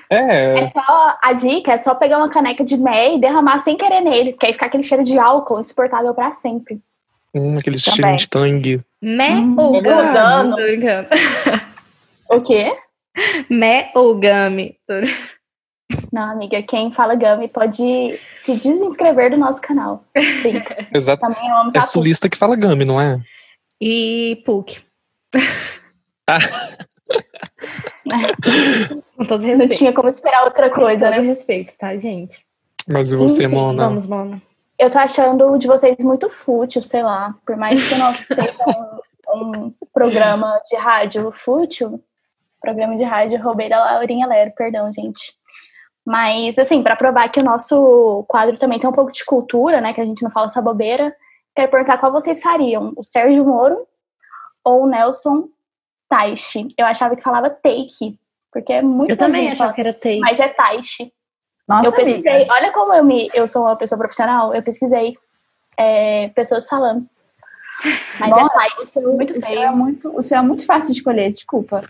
[0.09, 3.77] É, É só, a dica é só pegar uma caneca de mé e derramar sem
[3.77, 6.81] querer nele, porque aí fica aquele cheiro de álcool insuportável pra sempre.
[7.33, 7.95] hum, aquele Também.
[7.95, 8.79] cheirinho de tangue.
[9.01, 11.07] Mé Hum, ou é.
[12.29, 12.77] O quê?
[13.49, 14.77] Mé ou gami?
[16.11, 20.03] Não, amiga, quem fala Gami pode se desinscrever do nosso canal.
[20.41, 20.61] Sim,
[20.93, 21.21] Exato.
[21.21, 23.19] também eu amo É sulista que fala gami, não é?
[23.79, 24.81] E PUC.
[29.17, 29.77] Com todo Não respeito.
[29.77, 31.27] tinha como esperar outra Com coisa, todo né?
[31.27, 32.45] respeito, tá, gente?
[32.87, 33.87] Mas e você, Enfim, Mona?
[33.87, 34.41] Vamos, Mona.
[34.77, 37.35] Eu tô achando o de vocês muito fútil, sei lá.
[37.45, 38.41] Por mais que não seja
[39.33, 42.03] um, um programa de rádio fútil,
[42.59, 45.33] programa de rádio roubei da Laurinha Lero, perdão, gente.
[46.03, 49.93] Mas, assim, pra provar que o nosso quadro também tem um pouco de cultura, né?
[49.93, 51.15] Que a gente não fala só bobeira,
[51.55, 53.85] quero perguntar qual vocês fariam: o Sérgio Moro
[54.63, 55.47] ou o Nelson
[56.09, 56.73] Taishi?
[56.77, 58.17] Eu achava que falava take,
[58.51, 60.19] porque é muito Eu também achava que era take.
[60.19, 61.11] Mas é Taishi.
[61.67, 62.53] Nossa, eu pesquisei, amiga.
[62.53, 65.15] olha como eu, me, eu sou uma pessoa profissional, eu pesquisei
[65.77, 67.05] é, pessoas falando.
[68.19, 69.63] Mas Nossa, é Taishi, o seu, muito o seu feio.
[69.63, 71.83] é muito, o seu é muito fácil de escolher, desculpa.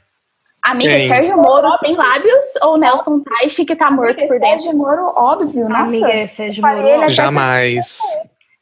[0.63, 1.07] Amiga, Quem?
[1.07, 4.61] Sérgio Moro tem lábios ou Nelson Taishi que tá morto Amiga, por dentro?
[4.61, 5.97] Sérgio Moro, óbvio, nossa.
[5.97, 7.09] Amiga, Sérgio Moro.
[7.09, 7.99] Jamais.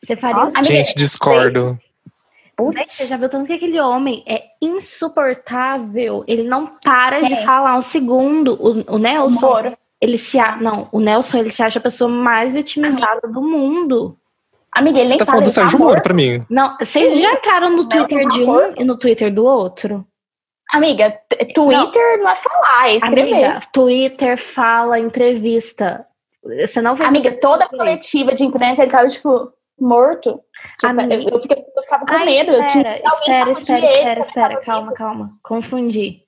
[0.01, 1.77] Você faria Nossa, Amiga, Gente, discordo.
[2.73, 6.23] Véi, Você já viu tanto que aquele homem é insuportável?
[6.27, 7.45] Ele não para de Quem?
[7.45, 8.53] falar um segundo.
[8.53, 9.77] O, o Nelson, Moro.
[10.01, 10.55] ele se a...
[10.57, 14.17] não, o Nelson ele se acha a pessoa mais vitimizada do mundo.
[14.71, 16.45] Amiga, ele Você nem tá fala, falando do Sérgio Moro pra mim.
[16.49, 20.05] Não, vocês já entraram no Twitter de um e no Twitter do outro?
[20.71, 21.17] Amiga,
[21.55, 23.43] Twitter não, é falar, é escrever.
[23.43, 26.05] Amiga, Twitter fala entrevista.
[26.43, 30.41] Você não vai Amiga, toda a coletiva de imprensa ele tava, tipo, morto.
[30.79, 32.51] Tipo, eu, eu, fiquei- eu ficava com Ai, medo.
[32.51, 35.31] eu tinha espera, alguém espera, espera, ele, espera, espera, calma, calma.
[35.43, 36.21] Confundi.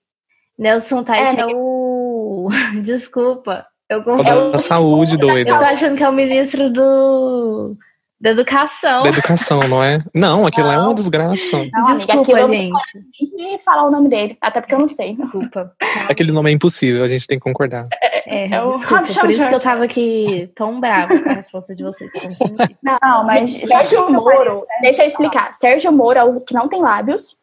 [0.57, 1.57] Nelson Tais é, amiga.
[1.57, 2.49] o.
[2.83, 3.65] Desculpa.
[3.89, 4.23] Eu O confundi.
[4.29, 5.57] da É o- saúde, Eu tô doida.
[5.57, 7.75] achando que é o ministro do.
[8.21, 9.01] Da educação.
[9.01, 9.97] Da educação, não é?
[10.13, 10.93] Não, aquilo lá é uma Não.
[10.93, 11.57] desgraça.
[11.57, 13.35] Não, amiga, Desculpa, aquilo eu não gente.
[13.35, 15.13] nem falar o nome dele, até porque eu não sei.
[15.15, 15.73] Desculpa.
[16.07, 17.87] Aquele nome é impossível, a gente tem que concordar.
[17.99, 19.03] É, É o desculpa.
[19.21, 22.11] Por isso que eu tava aqui tão brava com a resposta de vocês.
[22.83, 25.53] Não, mas Sérgio Moro, deixa eu explicar.
[25.55, 27.35] Sérgio Moro é o que não tem lábios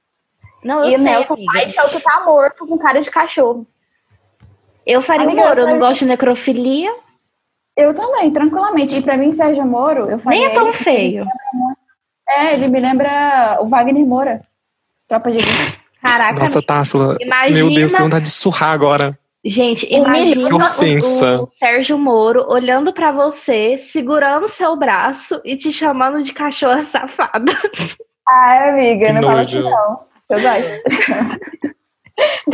[0.62, 1.36] Não, eu e o sei, Nelson.
[1.52, 3.66] Tait é o que tá morto com cara de cachorro.
[4.86, 5.60] Eu faria o Amiga, Moro.
[5.60, 6.94] Eu eu não gosto de necrofilia.
[7.78, 8.96] Eu também, tranquilamente.
[8.96, 11.26] E pra mim, Sérgio Moro, eu faria Nem é tão ele- feio.
[12.28, 14.42] É, ele me lembra o Wagner Moura.
[15.08, 15.80] Tropa de elite.
[16.02, 17.16] Caraca, Nossa, Táfila.
[17.20, 17.58] imagina.
[17.58, 19.18] Meu Deus, que vontade de surrar agora.
[19.44, 26.22] Gente, imagina o, o Sérgio Moro olhando pra você, segurando seu braço e te chamando
[26.22, 27.52] de cachorra safada.
[28.28, 30.00] Ah, amiga, Que não fala assim não.
[30.28, 30.76] Eu gosto.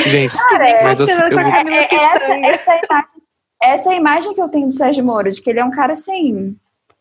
[0.06, 3.22] Gente, Cara, mas assim, eu vou- É, é essa, essa, é a imagem,
[3.64, 5.70] essa é a imagem que eu tenho do Sérgio Moro, de que ele é um
[5.70, 6.56] cara assim,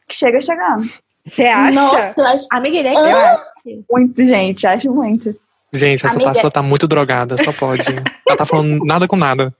[0.07, 0.83] que chega chegando.
[1.25, 1.79] Você acha?
[1.79, 2.47] Nossa, eu acho.
[2.51, 3.43] Amiga, ele é Ah.
[3.63, 3.85] grande.
[3.89, 5.35] Muito, gente, acho muito.
[5.73, 6.51] gente, essa Amiga.
[6.51, 7.89] Tá muito drogada, só pode.
[8.27, 9.53] Ela tá falando nada com nada.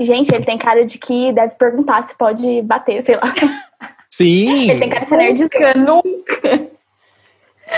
[0.00, 3.34] Gente, ele tem cara de que deve perguntar se pode bater, sei lá.
[4.08, 4.70] Sim!
[4.70, 5.48] Ele tem cara de ser nerd.
[5.78, 6.68] Nunca.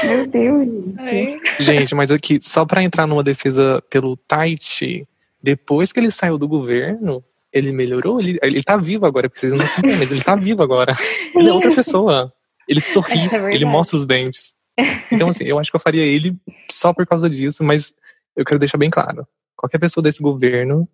[0.05, 0.67] Meu Deus,
[1.07, 1.63] gente.
[1.63, 5.07] Gente, mas aqui, só pra entrar numa defesa pelo Tite,
[5.43, 7.23] depois que ele saiu do governo,
[7.55, 8.21] ele melhorou?
[8.21, 10.93] Ele, ele tá vivo agora, porque vocês não compreendem, mas ele tá vivo agora.
[11.35, 12.33] Ele é outra pessoa.
[12.69, 14.55] Ele sorri, é ele mostra os dentes.
[15.13, 16.37] Então, assim, eu acho que eu faria ele
[16.71, 17.95] só por causa disso, mas
[18.37, 19.27] eu quero deixar bem claro.
[19.57, 20.89] Qualquer pessoa desse governo,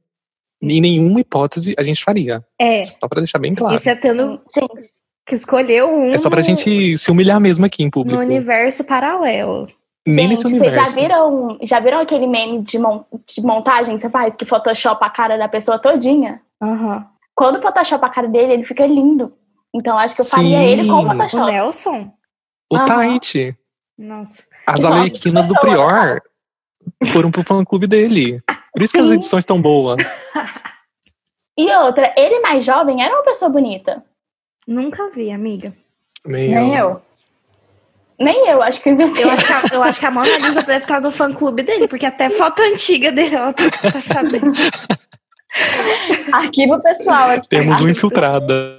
[0.62, 2.44] em nenhuma hipótese, a gente faria.
[2.58, 2.82] É.
[2.82, 3.76] Só pra deixar bem claro.
[3.76, 4.90] Isso é tendo Gente,
[5.26, 8.20] que escolher um É só pra no- gente se humilhar mesmo aqui em no público.
[8.20, 9.66] universo paralelo.
[10.10, 10.90] Nem gente, nesse vocês universo.
[10.96, 15.06] já viram, já viram aquele meme de, mon- de montagem que você faz, que photoshopa
[15.06, 16.40] a cara da pessoa todinha?
[16.62, 17.06] Aham.
[17.34, 19.32] Quando photoshopa a cara dele, ele fica lindo.
[19.74, 20.64] Então acho que eu faria Sim.
[20.64, 21.50] ele com O photoshop.
[21.50, 22.12] Nelson?
[22.72, 22.76] O.
[22.84, 23.56] Tite.
[23.96, 24.42] Nossa.
[24.66, 24.94] As Exato.
[24.94, 26.20] Arlequinas do Prior
[27.06, 28.40] foram pro fã clube dele.
[28.72, 29.14] Por isso que as Sim.
[29.14, 29.96] edições estão boas.
[31.58, 34.02] E outra, ele mais jovem era uma pessoa bonita.
[34.66, 35.74] Nunca vi, amiga.
[36.24, 37.02] Nem eu.
[38.20, 39.24] Nem eu, acho que eu inventei.
[39.24, 41.62] Eu acho que a, eu acho que a Mona Lisa deve estar no fã clube
[41.62, 44.52] dele, porque até foto antiga dele ela tá, tá sabendo.
[46.32, 47.48] Arquivo pessoal aqui.
[47.48, 48.78] Temos um Arquivo infiltrada.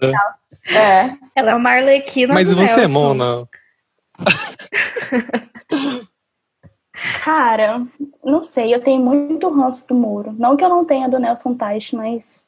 [0.69, 1.09] É.
[1.35, 2.93] Ela é uma arlequina Mas e do você, Nelson.
[2.93, 3.47] Mona?
[7.23, 7.81] Cara,
[8.23, 10.35] não sei, eu tenho muito ranço do Moro.
[10.37, 12.45] Não que eu não tenha do Nelson Teich, mas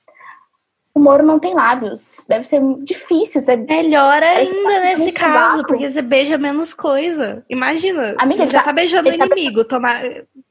[0.96, 2.24] o Moro não tem lábios.
[2.28, 3.42] Deve ser difícil.
[3.42, 3.56] Você...
[3.56, 5.68] Melhor ainda tá nesse caso, sovaco.
[5.68, 7.44] porque você beija menos coisa.
[7.50, 10.02] Imagina, Amiga, você ele já tá- tá beijando o tá- inimigo, tomar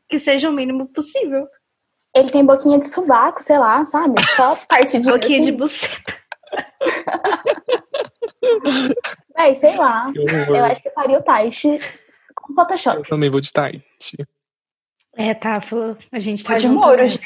[0.09, 1.47] que seja o mínimo possível.
[2.15, 4.15] Ele tem boquinha de sovaco, sei lá, sabe?
[4.37, 5.11] Só parte de.
[5.11, 5.57] Boquinha de assim.
[5.57, 6.15] buceta.
[9.37, 10.11] Véi, sei lá.
[10.49, 11.79] Eu acho que eu faria o Teich
[12.35, 13.09] com Eu Photoshop.
[13.09, 14.27] também vou de Tite.
[15.17, 17.23] É, tá, falou- a gente tá de junto Moro, gente.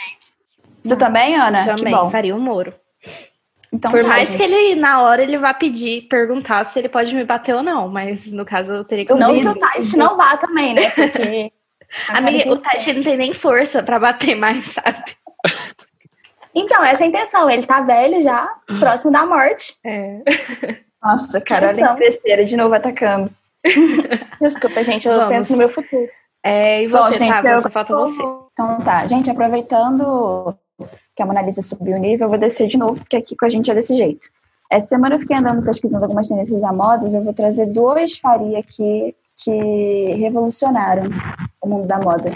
[0.83, 1.77] Você também, Ana?
[1.77, 2.11] Também, bom.
[2.11, 2.73] faria o Moro.
[3.73, 4.39] Então, Por tá, mais gente.
[4.39, 7.89] que ele, na hora, ele vá pedir, perguntar se ele pode me bater ou não,
[7.89, 10.91] mas no caso eu teria que Não que o Teich não vá também, né?
[10.91, 11.53] Porque.
[12.09, 15.17] Amiga, o Tati não tem nem força pra bater mais, sabe?
[16.55, 17.51] Então, essa é a intenção.
[17.51, 18.49] Ele tá velho já,
[18.81, 19.75] próximo da morte.
[19.85, 20.21] É.
[21.03, 23.31] Nossa, cara, olha que besteira de novo atacando.
[24.41, 25.29] Desculpa, gente, eu Vamos.
[25.29, 26.09] penso no meu futuro.
[26.43, 27.49] É, e Bom, você, gente, tá?
[27.51, 28.23] eu- Você falta você.
[28.53, 30.57] Então tá, gente, aproveitando
[31.17, 33.47] que a Mona Lisa subiu o nível, eu vou descer de novo, porque aqui com
[33.47, 34.29] a gente é desse jeito.
[34.71, 38.59] Essa semana eu fiquei andando pesquisando algumas tendências da modas, eu vou trazer dois faria
[38.59, 41.11] aqui que revolucionaram
[41.61, 42.33] o mundo da moda.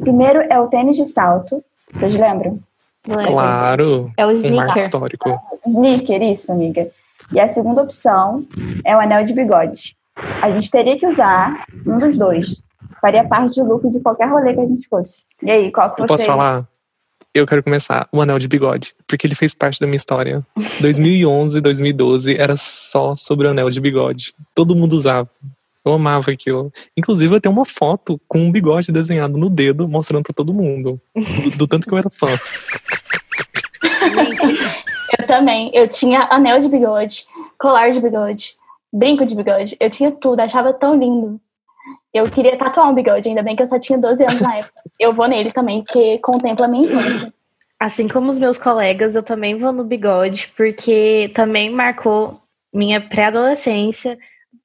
[0.00, 2.58] Primeiro é o tênis de salto, vocês lembram?
[3.24, 4.12] Claro.
[4.16, 4.76] É o Um sneaker.
[4.76, 5.40] histórico.
[5.66, 6.88] Sneaker, isso, amiga.
[7.32, 8.44] E a segunda opção
[8.84, 9.96] é o anel de bigode.
[10.40, 12.62] A gente teria que usar um dos dois.
[13.00, 15.24] Faria parte do look de qualquer rolê que a gente fosse.
[15.42, 16.14] E aí, qual que Eu você...
[16.14, 16.64] posso falar?
[17.34, 18.06] Eu quero começar.
[18.12, 18.92] O anel de bigode.
[19.06, 20.46] Porque ele fez parte da minha história.
[20.80, 24.32] 2011, 2012 era só sobre o anel de bigode.
[24.54, 25.30] Todo mundo usava.
[25.84, 26.70] Eu amava aquilo.
[26.96, 31.00] Inclusive, eu tenho uma foto com um bigode desenhado no dedo, mostrando pra todo mundo.
[31.14, 32.38] Do, do tanto que eu era fã.
[35.18, 35.70] Eu também.
[35.74, 37.26] Eu tinha anel de bigode,
[37.58, 38.54] colar de bigode,
[38.92, 39.76] brinco de bigode.
[39.80, 41.40] Eu tinha tudo, achava tão lindo.
[42.12, 44.81] Eu queria tatuar um bigode, ainda bem que eu só tinha 12 anos na época.
[45.02, 47.32] Eu vou nele também, porque contempla a minha infância.
[47.78, 52.40] assim como os meus colegas, eu também vou no bigode, porque também marcou
[52.72, 54.16] minha pré-adolescência.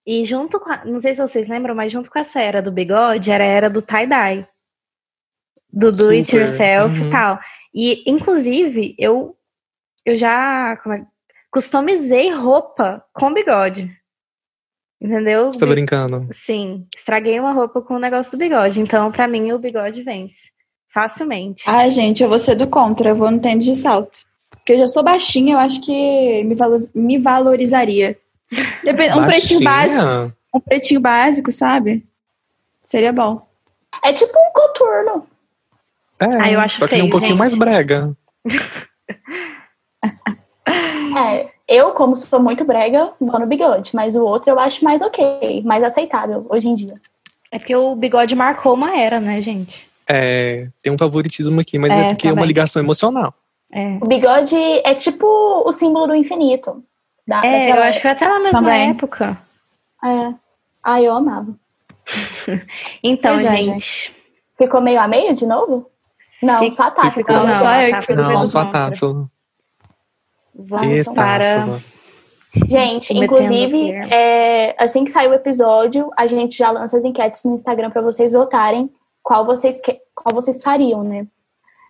[0.06, 2.72] E junto com a, não sei se vocês lembram, mas junto com essa era do
[2.72, 4.46] bigode, era a era do tie-dye.
[5.74, 6.42] Do do it Super.
[6.42, 7.08] yourself Uhum.
[7.08, 7.40] e tal.
[7.74, 9.36] E, inclusive, eu,
[10.06, 11.00] eu já como é,
[11.52, 13.92] customizei roupa com bigode.
[15.00, 15.54] Entendeu?
[15.54, 16.28] Você tá brincando?
[16.34, 18.82] Sim, estraguei uma roupa com o negócio do bigode.
[18.82, 20.50] Então, pra mim, o bigode vence.
[20.90, 21.64] Facilmente.
[21.68, 24.20] Ai, gente, eu vou ser do contra, eu vou no tênis de salto.
[24.50, 28.18] Porque eu já sou baixinha, eu acho que me, valo- me valorizaria.
[28.84, 32.04] Depende- um pretinho básico, um pretinho básico, sabe?
[32.84, 33.46] Seria bom.
[34.04, 35.28] É tipo um coturno.
[36.20, 37.40] É, Ah, eu acho só que é um feio, pouquinho gente.
[37.40, 38.16] mais brega.
[40.68, 45.02] É, eu, como sou muito brega, vou no bigode, mas o outro eu acho mais
[45.02, 46.94] ok, mais aceitável hoje em dia.
[47.52, 49.88] É porque o bigode marcou uma era, né, gente?
[50.08, 52.48] É, tem um favoritismo aqui, mas é, É, porque é uma também.
[52.48, 53.34] ligação emocional.
[53.72, 53.98] É.
[54.02, 55.26] O bigode é tipo
[55.66, 56.84] o símbolo do infinito.
[57.28, 58.90] Da, É, eu acho que foi até na mesma Também.
[58.92, 59.38] época.
[60.04, 60.34] É.
[60.84, 61.54] Ah, eu amava.
[63.04, 64.14] então, é, gente.
[64.58, 65.90] Ficou meio a meio de novo?
[66.42, 68.66] Não, só a ficou- Não, não, só eu Não, só a.
[68.68, 69.30] Táfila.
[70.58, 71.56] Vamos Eita, para.
[71.58, 71.82] Táfila.
[72.68, 77.54] Gente, inclusive, é, assim que sair o episódio, a gente já lança as enquetes no
[77.54, 78.90] Instagram para vocês votarem
[79.22, 81.28] qual vocês, que- qual vocês fariam, né?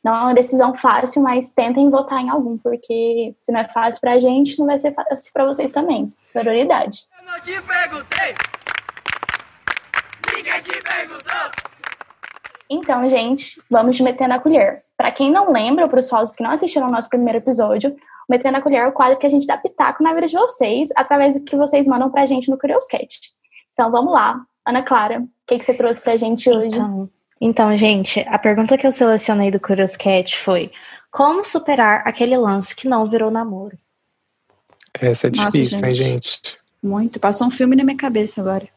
[0.03, 4.01] Não é uma decisão fácil, mas tentem votar em algum, porque se não é fácil
[4.01, 6.11] pra gente, não vai ser fácil pra vocês também.
[6.26, 7.03] Sororidade.
[7.20, 8.36] Eu não te perguntei.
[10.36, 11.51] Ninguém te perguntou.
[12.70, 14.84] Então, gente, vamos de Meter na Colher.
[14.97, 17.95] Pra quem não lembra, para os falsos que não assistiram ao nosso primeiro episódio,
[18.28, 20.36] o Meter na Colher é o quadro que a gente dá pitaco na vida de
[20.36, 23.07] vocês, através do que vocês mandam pra gente no Curioscat.
[23.73, 24.41] Então, vamos lá.
[24.65, 26.75] Ana Clara, o que, que você trouxe pra gente hoje?
[26.75, 27.09] Então,
[27.39, 30.71] então, gente, a pergunta que eu selecionei do Curious Cat foi:
[31.11, 33.78] Como superar aquele lance que não virou namoro?
[34.93, 36.32] Essa é Nossa, difícil, hein, gente.
[36.32, 36.59] gente?
[36.82, 37.19] Muito.
[37.19, 38.67] Passou um filme na minha cabeça agora.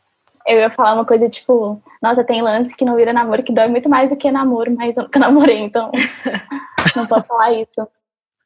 [0.46, 3.68] Eu ia falar uma coisa tipo, nossa, tem lance que não vira namoro, que dói
[3.68, 5.90] muito mais do que namoro, mas eu nunca namorei, então
[6.96, 7.86] não posso falar isso.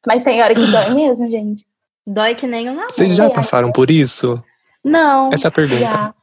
[0.05, 1.65] Mas tem hora que dói mesmo, gente.
[2.05, 2.93] Dói que nem um namoro.
[2.93, 4.41] Vocês já passaram por isso?
[4.83, 5.31] Não.
[5.33, 5.81] Essa é a pergunta.
[5.81, 6.13] Já.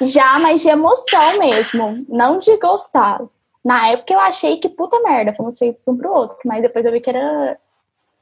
[0.00, 3.20] Já, mas de emoção mesmo, não de gostar.
[3.64, 6.92] Na época eu achei que puta merda, fomos feitos um pro outro, mas depois eu
[6.92, 7.56] vi que era.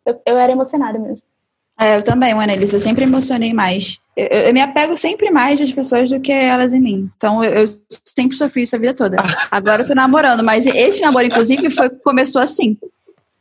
[0.06, 1.24] Eu, eu era emocionada mesmo.
[1.78, 3.98] É, eu também, Annelise, eu sempre emocionei mais.
[4.16, 7.10] Eu, eu- eu me apego sempre mais das pessoas do que elas em mim.
[7.16, 7.64] Então, eu, eu
[8.06, 9.16] sempre sofri isso a vida toda.
[9.50, 12.78] Agora eu tô namorando, mas esse namoro, inclusive, foi começou assim.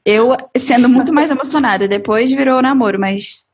[0.05, 1.87] Eu sendo muito mais emocionada.
[1.87, 3.45] Depois virou namoro, mas.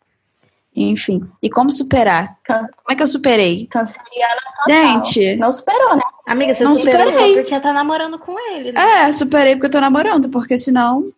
[0.76, 1.22] Enfim.
[1.42, 2.38] E como superar?
[2.44, 3.68] Can- Como é que eu superei?
[3.68, 4.66] Canceriana total.
[5.06, 6.02] Gente, Não superou, né?
[6.28, 7.36] Amiga, você Não superou superei.
[7.36, 8.72] só porque tá namorando com ele.
[8.72, 8.82] Né?
[8.82, 11.12] é, superei porque eu tô namorando, porque senão.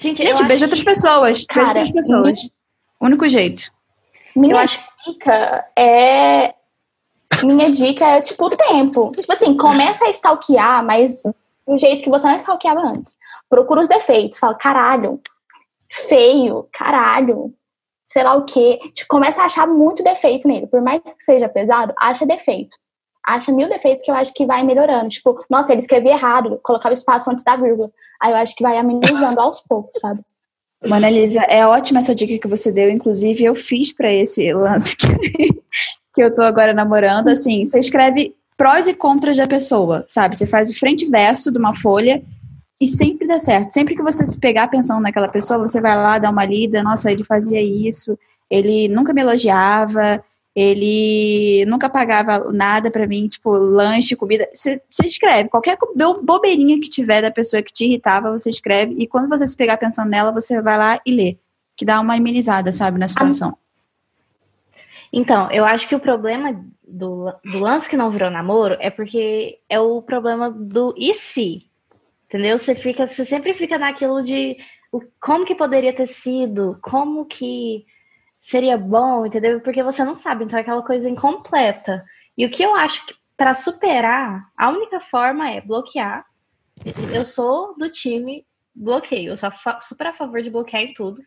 [0.00, 1.44] Gente, eu Gente, beijo outras pessoas.
[1.46, 2.50] Cara, beijo outras pessoas.
[3.00, 3.70] Único jeito.
[4.34, 6.54] Minha Eu acho- dica é.
[7.44, 9.12] Minha dica é, tipo, o tempo.
[9.16, 11.22] Tipo assim, começa a stalkear, mas
[11.66, 13.14] do jeito que você não stalkeava antes.
[13.48, 14.38] Procura os defeitos.
[14.38, 15.20] Fala, caralho,
[15.90, 17.54] feio, caralho,
[18.10, 18.78] sei lá o quê.
[18.94, 20.66] Tipo, começa a achar muito defeito nele.
[20.66, 22.76] Por mais que seja pesado, acha defeito.
[23.24, 25.08] Acha mil defeitos que eu acho que vai melhorando.
[25.08, 27.90] Tipo, nossa, ele escrevia errado, colocava espaço antes da vírgula.
[28.20, 30.20] Aí eu acho que vai amenizando aos poucos, sabe?
[30.86, 32.90] Mano, Elisa, é ótima essa dica que você deu.
[32.90, 35.06] Inclusive, eu fiz pra esse lance que,
[36.14, 37.28] que eu tô agora namorando.
[37.28, 40.36] Assim, você escreve prós e contras da pessoa, sabe?
[40.36, 42.22] Você faz o frente e verso de uma folha
[42.80, 43.72] e sempre dá certo.
[43.72, 46.82] Sempre que você se pegar pensando naquela pessoa, você vai lá dar uma lida.
[46.82, 48.16] Nossa, ele fazia isso.
[48.48, 50.22] Ele nunca me elogiava.
[50.54, 54.48] Ele nunca pagava nada pra mim, tipo, lanche, comida.
[54.52, 55.48] Você, escreve.
[55.48, 55.76] Qualquer
[56.22, 58.94] bobeirinha que tiver da pessoa que te irritava, você escreve.
[58.98, 61.36] E quando você se pegar pensando nela, você vai lá e lê.
[61.76, 63.56] Que dá uma amenizada, sabe, na situação.
[65.12, 69.58] Então, eu acho que o problema do, do lance que não virou namoro é porque
[69.68, 71.67] é o problema do e se.
[72.28, 72.58] Entendeu?
[72.58, 74.56] Você fica, você sempre fica naquilo de
[74.92, 77.86] o, como que poderia ter sido, como que
[78.40, 79.60] seria bom, entendeu?
[79.60, 82.04] Porque você não sabe, então é aquela coisa incompleta.
[82.36, 86.26] E o que eu acho que para superar, a única forma é bloquear.
[87.12, 89.50] Eu sou do time bloqueio, eu sou
[89.82, 91.22] super a favor de bloquear em tudo.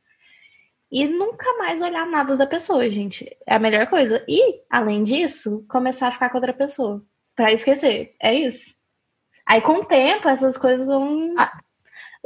[0.91, 3.25] E nunca mais olhar nada da pessoa, gente.
[3.47, 4.23] É a melhor coisa.
[4.27, 7.01] E, além disso, começar a ficar com outra pessoa.
[7.33, 8.13] Pra esquecer.
[8.21, 8.73] É isso.
[9.47, 11.51] Aí, com o tempo, essas coisas vão Ah.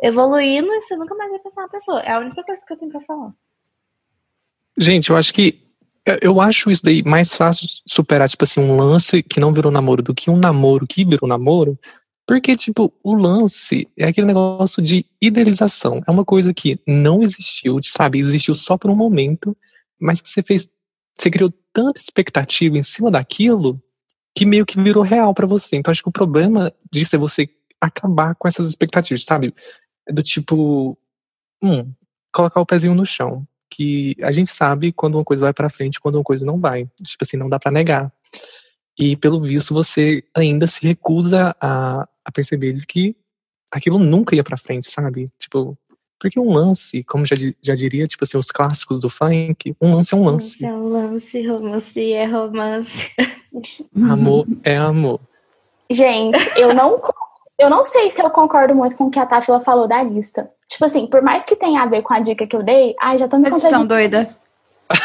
[0.02, 2.00] evoluindo e você nunca mais vai pensar na pessoa.
[2.02, 3.34] É a única coisa que eu tenho pra falar.
[4.78, 5.62] Gente, eu acho que.
[6.06, 9.52] eu- Eu acho isso daí mais fácil de superar, tipo assim, um lance que não
[9.52, 11.80] virou namoro do que um namoro que virou namoro.
[12.28, 16.02] Porque, tipo, o lance é aquele negócio de idealização.
[16.08, 18.20] É uma coisa que não existiu, sabe?
[18.20, 19.56] Existiu só por um momento,
[20.00, 20.70] mas que você fez.
[21.18, 23.74] Você criou tanta expectativa em cima daquilo
[24.36, 25.78] que meio que virou real pra você.
[25.78, 29.54] Então, acho que o problema disso é você acabar com essas expectativas, sabe?
[30.08, 30.98] É do tipo.
[31.64, 31.92] Hum,
[32.34, 36.00] colocar o pezinho no chão que a gente sabe quando uma coisa vai pra frente,
[36.00, 36.90] quando uma coisa não vai.
[37.04, 38.12] Tipo assim, não dá pra negar.
[38.98, 43.16] E pelo visto você ainda se recusa a, a perceber de que
[43.72, 45.26] aquilo nunca ia pra frente, sabe?
[45.38, 45.74] Tipo,
[46.20, 50.14] porque um lance, como já, já diria, tipo assim, os clássicos do funk, um lance
[50.14, 50.66] é um lance.
[50.66, 53.12] É um lance, romance é romance.
[54.10, 55.20] Amor é amor.
[55.90, 57.02] Gente, eu não,
[57.58, 60.50] eu não sei se eu concordo muito com o que a Tafila falou da lista.
[60.68, 63.18] Tipo assim, por mais que tenha a ver com a dica que eu dei, ai,
[63.18, 64.36] já tô me Edição doida.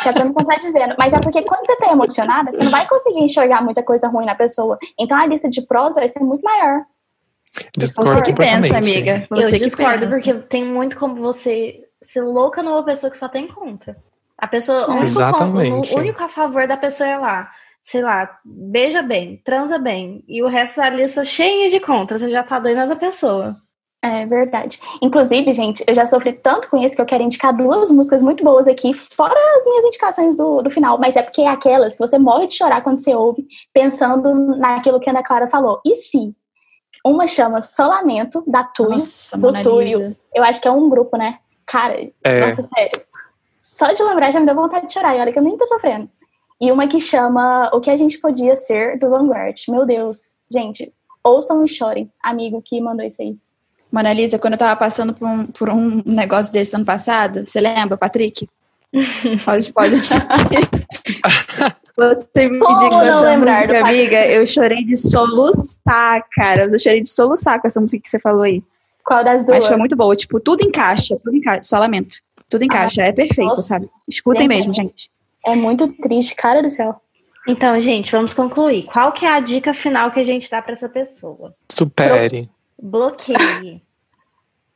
[0.02, 0.94] Já tô me contradizendo.
[0.98, 4.26] Mas é porque quando você tá emocionada, você não vai conseguir enxergar muita coisa ruim
[4.26, 4.78] na pessoa.
[4.98, 6.84] Então a lista de prós vai ser muito maior.
[7.76, 9.26] Discordo Você que pensa, amiga.
[9.30, 10.14] Você eu que discordo, pensa.
[10.14, 13.96] porque tem muito como você ser louca numa pessoa que só tem contra.
[14.38, 17.50] A pessoa, o único, o único a favor da pessoa é lá.
[17.84, 22.28] sei lá, beija bem, transa bem, e o resto da lista cheia de contras, você
[22.28, 23.56] já tá doida da pessoa.
[24.02, 24.80] É verdade.
[25.02, 28.42] Inclusive, gente, eu já sofri tanto com isso que eu quero indicar duas músicas muito
[28.42, 31.98] boas aqui, fora as minhas indicações do, do final, mas é porque é aquelas que
[31.98, 35.82] você morre de chorar quando você ouve, pensando naquilo que a Ana Clara falou.
[35.84, 36.34] E se?
[37.04, 40.16] Uma chama Solamento, da Túlio, Nossa, do Túlio.
[40.34, 41.38] Eu acho que é um grupo, né?
[41.66, 42.46] Cara, É.
[42.46, 43.00] nossa, sério.
[43.60, 45.66] Só de lembrar já me deu vontade de chorar, e olha que eu nem tô
[45.66, 46.10] sofrendo.
[46.60, 49.56] E uma que chama O que a gente podia ser, do Vanguard.
[49.68, 50.36] Meu Deus.
[50.50, 50.92] Gente,
[51.24, 52.12] ouçam e chorem.
[52.22, 53.36] Amigo que mandou isso aí.
[53.90, 57.60] Mona Lisa, quando eu tava passando por um, por um negócio desse ano passado, você
[57.60, 58.48] lembra, Patrick?
[59.44, 59.94] Pode, pode.
[61.96, 64.26] Você me Como indicou essa lembrar do música, amiga.
[64.26, 66.64] Eu chorei de soluçar, cara.
[66.64, 68.62] Eu chorei de soluçar com essa música que você falou aí.
[69.04, 69.58] Qual das duas?
[69.58, 70.16] Mas foi muito boa.
[70.16, 71.64] Tipo, tudo encaixa, tudo encaixa.
[71.64, 72.16] Só lamento.
[72.48, 73.02] Tudo encaixa.
[73.02, 73.62] é perfeito, nossa.
[73.62, 73.88] sabe?
[74.08, 74.56] Escutem Lembra?
[74.56, 75.10] mesmo, gente.
[75.46, 77.00] É muito triste, cara do céu.
[77.46, 78.84] Então, gente, vamos concluir.
[78.84, 81.54] Qual que é a dica final que a gente dá pra essa pessoa?
[81.70, 82.48] Supere.
[82.80, 83.82] Bloqueie.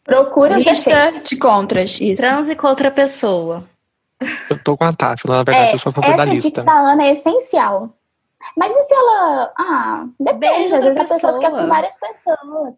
[0.05, 1.29] Procura Lista defeitos.
[1.29, 2.23] de contras, isso.
[2.23, 3.65] Transe com outra pessoa.
[4.51, 6.49] Eu tô com a Táfila, na verdade, eu sou a favor da essa lista.
[6.49, 7.97] dica da Ana é essencial.
[8.57, 9.53] Mas e se ela.
[9.59, 10.65] Ah, depende.
[10.65, 11.63] Às vezes a outra pessoa fica pessoa.
[11.63, 12.77] com várias pessoas.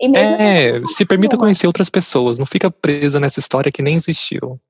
[0.00, 1.42] E mesmo É, assim, se permita uma.
[1.44, 4.60] conhecer outras pessoas, não fica presa nessa história que nem existiu.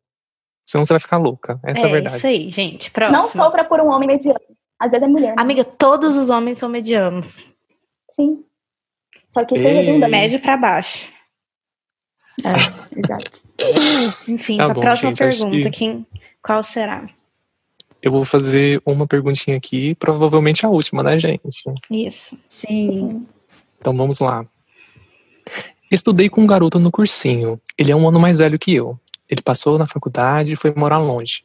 [0.66, 1.58] Senão você vai ficar louca.
[1.64, 2.16] Essa é, a é verdade.
[2.16, 2.90] isso aí, gente.
[2.90, 3.18] Próximo.
[3.18, 4.38] Não sofra por um homem mediano.
[4.78, 5.34] Às vezes é mulher.
[5.34, 5.42] né?
[5.42, 7.42] Amiga, todos os homens são medianos.
[8.10, 8.44] Sim.
[9.26, 9.62] Só que Ei.
[9.62, 10.10] seja redundante.
[10.10, 11.10] Médio pra baixo.
[12.44, 13.42] É, exato.
[14.28, 16.06] Enfim, Tá a bom, próxima gente, pergunta, que- quem,
[16.42, 17.08] qual será?
[18.02, 21.40] Eu vou fazer uma perguntinha aqui, provavelmente a última, né, gente?
[21.88, 22.36] Isso.
[22.48, 23.24] Sim.
[23.78, 24.44] Então vamos lá.
[25.90, 27.60] Estudei com um garoto no cursinho.
[27.78, 28.98] Ele é um ano mais velho que eu.
[29.28, 31.44] Ele passou na faculdade e foi morar longe.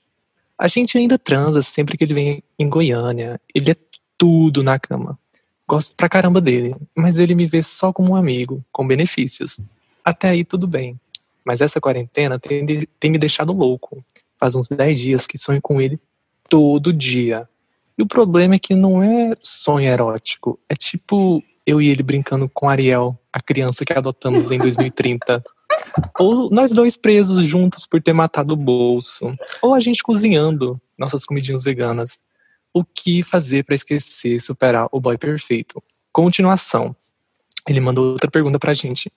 [0.57, 3.39] A gente ainda transa sempre que ele vem em Goiânia.
[3.53, 3.75] Ele é
[4.17, 5.19] tudo na cama.
[5.67, 9.61] Gosto pra caramba dele, mas ele me vê só como um amigo, com benefícios.
[10.07, 10.97] Até aí tudo bem.
[11.43, 12.65] Mas essa quarentena tem,
[12.97, 14.01] tem me deixado louco.
[14.39, 15.99] Faz uns 10 dias que sonho com ele
[16.47, 17.45] todo dia.
[17.97, 20.57] E o problema é que não é sonho erótico.
[20.69, 25.43] É tipo eu e ele brincando com Ariel, a criança que adotamos em 2030.
[26.17, 29.35] Ou nós dois presos juntos por ter matado o bolso.
[29.61, 32.21] Ou a gente cozinhando nossas comidinhas veganas.
[32.73, 35.83] O que fazer pra esquecer e superar o boy perfeito?
[36.13, 36.95] Continuação.
[37.67, 39.11] Ele mandou outra pergunta pra gente.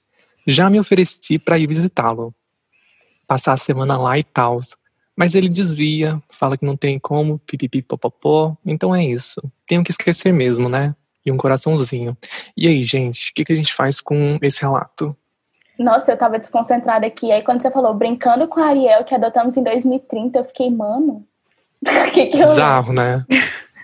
[0.47, 2.35] Já me ofereci pra ir visitá-lo.
[3.27, 4.57] Passar a semana lá e tal.
[5.17, 8.57] Mas ele desvia, fala que não tem como, pipipi popopó.
[8.65, 9.41] Então é isso.
[9.67, 10.95] Tenho que esquecer mesmo, né?
[11.25, 12.17] E um coraçãozinho.
[12.57, 15.15] E aí, gente, o que, que a gente faz com esse relato?
[15.79, 17.31] Nossa, eu tava desconcentrada aqui.
[17.33, 21.27] Aí quando você falou brincando com a Ariel, que adotamos em 2030, eu fiquei, mano.
[21.83, 22.41] O que que eu.
[22.41, 23.25] Bizarro, né?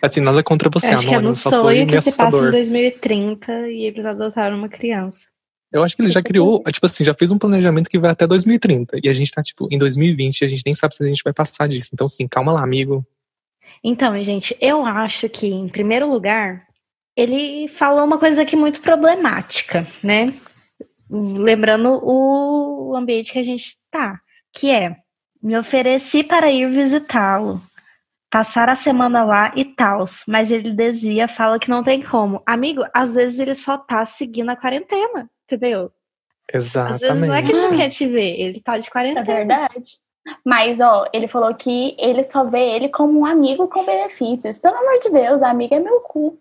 [0.03, 2.23] Assim, nada contra você, Acho que é Anônimo, no só foi sonho que se passa
[2.23, 2.53] em assustador.
[2.53, 5.27] 2030 e eles adotaram uma criança.
[5.73, 8.27] Eu acho que ele já criou, tipo assim, já fez um planejamento que vai até
[8.27, 8.99] 2030.
[9.03, 11.23] E a gente tá, tipo, em 2020 e a gente nem sabe se a gente
[11.25, 11.91] vai passar disso.
[11.93, 13.03] Então, assim, calma lá, amigo.
[13.83, 16.67] Então, gente, eu acho que, em primeiro lugar,
[17.17, 20.33] ele falou uma coisa aqui muito problemática, né?
[21.11, 24.21] Lembrando o ambiente que a gente tá,
[24.53, 24.97] que é
[25.43, 27.63] me ofereci para ir visitá-lo,
[28.31, 32.43] passar a semana lá e tal, mas ele desvia, fala que não tem como.
[32.45, 35.91] Amigo, às vezes ele só tá seguindo a quarentena, entendeu?
[36.53, 37.77] Às vezes não é que ele não Exatamente.
[37.77, 39.25] quer te ver, ele tá de É quarentena.
[39.25, 39.99] verdade.
[40.45, 44.59] Mas, ó, ele falou que ele só vê ele como um amigo com benefícios.
[44.59, 46.39] Pelo amor de Deus, amigo é meu cu.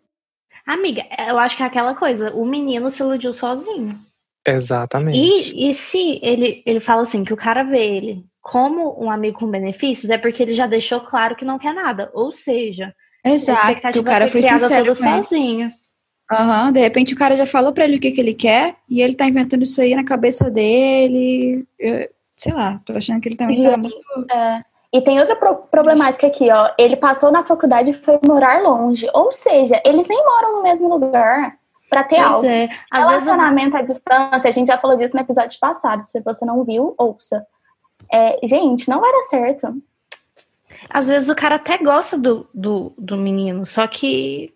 [0.65, 3.95] Amiga, eu acho que é aquela coisa, o menino se iludiu sozinho.
[4.47, 5.17] Exatamente.
[5.53, 9.39] E, e se ele, ele fala assim, que o cara vê ele como um amigo
[9.39, 12.09] com benefícios, é porque ele já deixou claro que não quer nada.
[12.13, 12.93] Ou seja,
[13.23, 13.59] a Exato.
[13.59, 14.95] expectativa O cara foi foi criada ele.
[14.95, 15.71] sozinho.
[16.31, 19.01] Aham, de repente o cara já falou pra ele o que, que ele quer e
[19.01, 21.65] ele tá inventando isso aí na cabeça dele.
[21.77, 23.97] Eu- sei lá, tô achando que ele também tá E- muito.
[24.31, 24.63] É.
[24.91, 26.71] E tem outra pro- problemática aqui, ó.
[26.77, 29.07] Ele passou na faculdade e foi morar longe.
[29.13, 31.57] Ou seja, eles nem moram no mesmo lugar
[31.89, 32.45] pra ter Pois algo.
[32.47, 32.69] é.
[32.91, 36.01] Às Relacionamento à distância, a gente já falou disso no episódio passado.
[36.03, 37.45] Se você não viu, ouça.
[38.11, 39.75] É, gente, não vai dar certo.
[40.89, 44.53] às vezes o cara até gosta do, do, do menino, só que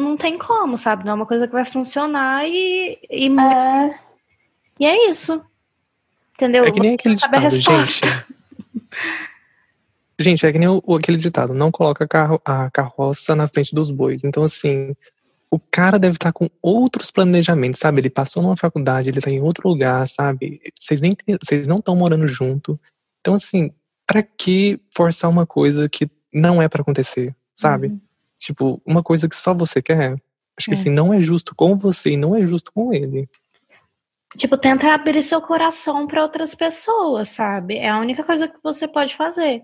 [0.00, 1.04] não tem como, sabe?
[1.04, 3.98] Não é uma coisa que vai funcionar e, e, É,
[4.78, 5.40] e é isso.
[6.34, 6.64] Entendeu?
[6.64, 8.00] É que nem aquele ditado, gente.
[10.18, 13.74] Gente, é que nem o, aquele ditado, não coloca a, carro- a carroça na frente
[13.74, 14.22] dos bois.
[14.22, 14.94] Então, assim,
[15.50, 18.02] o cara deve estar com outros planejamentos, sabe?
[18.02, 20.60] Ele passou numa faculdade, ele tá em outro lugar, sabe?
[20.78, 22.78] Vocês nem tem- vocês não estão morando junto.
[23.20, 23.72] Então, assim,
[24.06, 27.98] pra que forçar uma coisa que não é pra acontecer, sabe?
[28.40, 30.14] Tipo, uma coisa que só você quer.
[30.58, 30.74] Acho que É.
[30.74, 33.28] assim, não é justo com você e não é justo com ele.
[34.36, 37.76] Tipo, tenta abrir seu coração para outras pessoas, sabe?
[37.78, 39.62] É a única coisa que você pode fazer.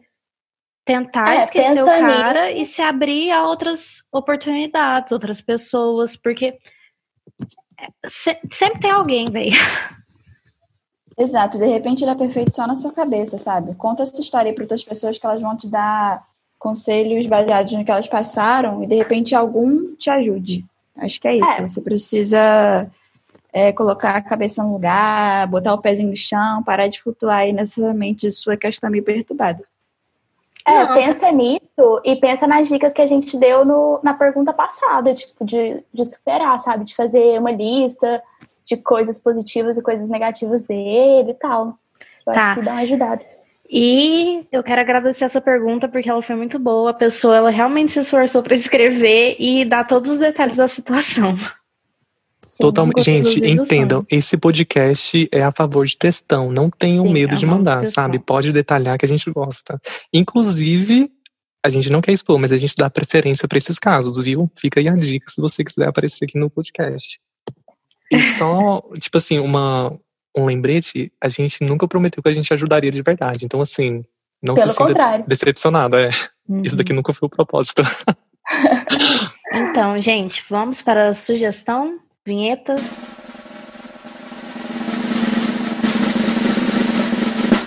[0.84, 2.58] Tentar É, esquecer o cara nisso.
[2.62, 6.58] e se abrir a outras oportunidades, outras pessoas, porque
[8.06, 9.50] se- sempre tem alguém, velho.
[11.18, 13.74] Exato, de repente ele é perfeito só na sua cabeça, sabe?
[13.76, 16.26] Conta essa história aí para outras pessoas que elas vão te dar
[16.66, 20.64] conselhos baseados no que elas passaram e de repente algum te ajude.
[20.96, 21.60] Acho que é isso.
[21.60, 21.68] É.
[21.68, 22.90] Você precisa
[23.52, 27.52] é, colocar a cabeça no lugar, botar o pezinho no chão, parar de flutuar aí
[27.52, 29.62] nessa mente sua que acho que tá meio perturbada.
[30.66, 30.94] É, Não.
[30.94, 35.44] pensa nisso e pensa nas dicas que a gente deu no, na pergunta passada, tipo,
[35.44, 36.84] de, de superar, sabe?
[36.84, 38.20] De fazer uma lista
[38.64, 41.78] de coisas positivas e coisas negativas dele e tal.
[42.26, 42.40] Eu Tá.
[42.40, 43.36] acho que dá uma ajudada.
[43.70, 46.90] E eu quero agradecer essa pergunta porque ela foi muito boa.
[46.90, 51.36] A pessoa ela realmente se esforçou para escrever e dar todos os detalhes da situação.
[52.58, 53.02] Totalmente.
[53.02, 56.50] Gente, entendam, esse podcast é a favor de textão.
[56.50, 58.04] Não tenham Sim, medo é de mandar, textão.
[58.04, 58.18] sabe?
[58.18, 59.78] Pode detalhar que a gente gosta.
[60.12, 61.10] Inclusive,
[61.62, 64.50] a gente não quer expor, mas a gente dá preferência para esses casos, viu?
[64.56, 67.20] Fica aí a dica se você quiser aparecer aqui no podcast.
[68.10, 69.98] E só, tipo assim, uma,
[70.37, 73.45] um lembrete, a gente nunca prometeu que a gente ajudaria de verdade.
[73.45, 74.03] Então, assim,
[74.43, 75.97] não Pelo se sinta decepcionado.
[75.97, 76.09] É.
[76.09, 76.76] Isso Uhum.
[76.76, 77.82] daqui nunca foi o propósito.
[79.53, 82.74] Então, gente, vamos para a sugestão, vinheta.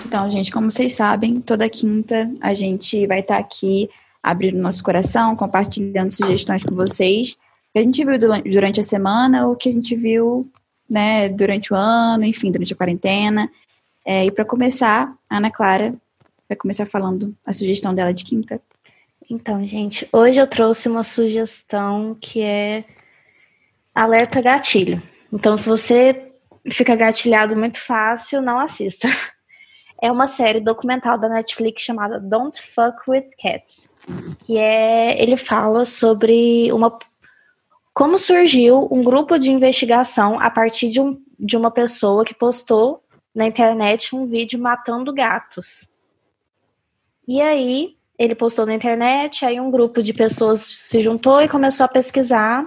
[0.06, 3.88] Então, gente, como vocês sabem, toda quinta a gente vai estar aqui
[4.22, 7.32] abrindo nosso coração, compartilhando sugestões com vocês.
[7.32, 10.50] O que a gente viu dura- durante a semana, o que a gente viu
[10.90, 13.48] né, durante o ano, enfim, durante a quarentena.
[14.04, 15.94] É, e para começar, a Ana Clara
[16.48, 18.60] vai começar falando a sugestão dela de quinta.
[19.30, 22.84] Então, gente, hoje eu trouxe uma sugestão que é
[23.94, 25.00] alerta gatilho.
[25.32, 26.32] Então, se você
[26.72, 29.08] fica gatilhado muito fácil, não assista.
[30.02, 33.86] É uma série documental da Netflix chamada Don't Fuck with Cats,
[34.38, 36.98] que é ele fala sobre uma
[38.00, 43.04] como surgiu um grupo de investigação a partir de, um, de uma pessoa que postou
[43.34, 45.86] na internet um vídeo matando gatos.
[47.28, 51.84] E aí, ele postou na internet, aí um grupo de pessoas se juntou e começou
[51.84, 52.64] a pesquisar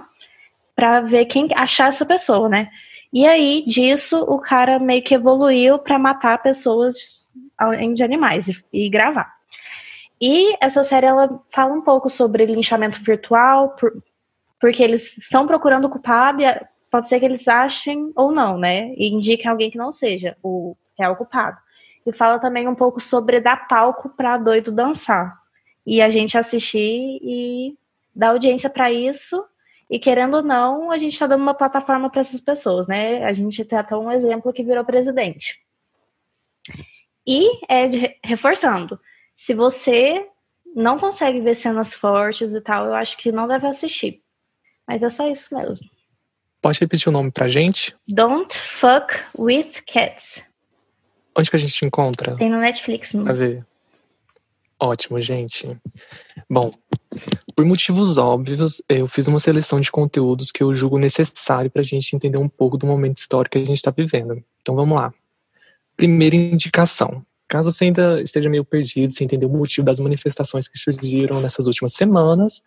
[0.72, 2.70] para ver quem achar essa pessoa, né?
[3.12, 7.28] E aí, disso, o cara meio que evoluiu para matar pessoas
[7.58, 9.34] além de animais e, e gravar.
[10.20, 14.00] E essa série ela fala um pouco sobre linchamento virtual, por,
[14.64, 16.46] porque eles estão procurando o culpado e
[16.90, 18.94] pode ser que eles achem ou não, né?
[18.96, 21.58] E indiquem alguém que não seja o real culpado.
[22.06, 25.38] E fala também um pouco sobre dar palco para doido dançar.
[25.86, 27.76] E a gente assistir e
[28.16, 29.44] dar audiência para isso.
[29.90, 33.22] E querendo ou não, a gente está dando uma plataforma para essas pessoas, né?
[33.22, 35.62] A gente tem até um exemplo que virou presidente.
[37.26, 38.98] E é de- reforçando,
[39.36, 40.26] se você
[40.74, 44.23] não consegue ver cenas fortes e tal, eu acho que não deve assistir.
[44.86, 45.88] Mas é só isso mesmo.
[46.60, 47.94] Pode repetir o nome pra gente?
[48.08, 50.42] Don't fuck with cats.
[51.36, 52.36] Onde que a gente encontra?
[52.36, 53.12] Tem no Netflix.
[53.12, 53.66] Pra ver.
[54.80, 55.76] Ótimo, gente.
[56.48, 56.70] Bom,
[57.56, 61.84] por motivos óbvios, eu fiz uma seleção de conteúdos que eu julgo necessário para a
[61.84, 64.42] gente entender um pouco do momento histórico que a gente está vivendo.
[64.60, 65.12] Então vamos lá.
[65.96, 67.24] Primeira indicação.
[67.48, 71.66] Caso você ainda esteja meio perdido, sem entender o motivo das manifestações que surgiram nessas
[71.66, 72.62] últimas semanas,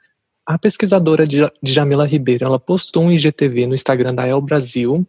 [0.47, 5.05] a pesquisadora Dja- Djamila Ribeiro ela postou um IGTV no Instagram da El Brasil,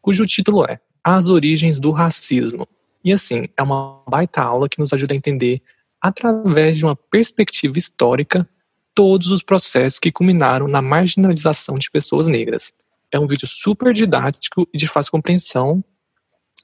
[0.00, 2.66] cujo título é As Origens do Racismo.
[3.04, 5.60] E assim, é uma baita aula que nos ajuda a entender,
[6.00, 8.48] através de uma perspectiva histórica,
[8.94, 12.72] todos os processos que culminaram na marginalização de pessoas negras.
[13.12, 15.84] É um vídeo super didático e de fácil compreensão.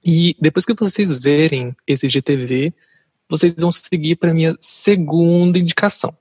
[0.02, 2.72] E depois que vocês verem esse GTV,
[3.28, 6.16] vocês vão seguir para minha segunda indicação,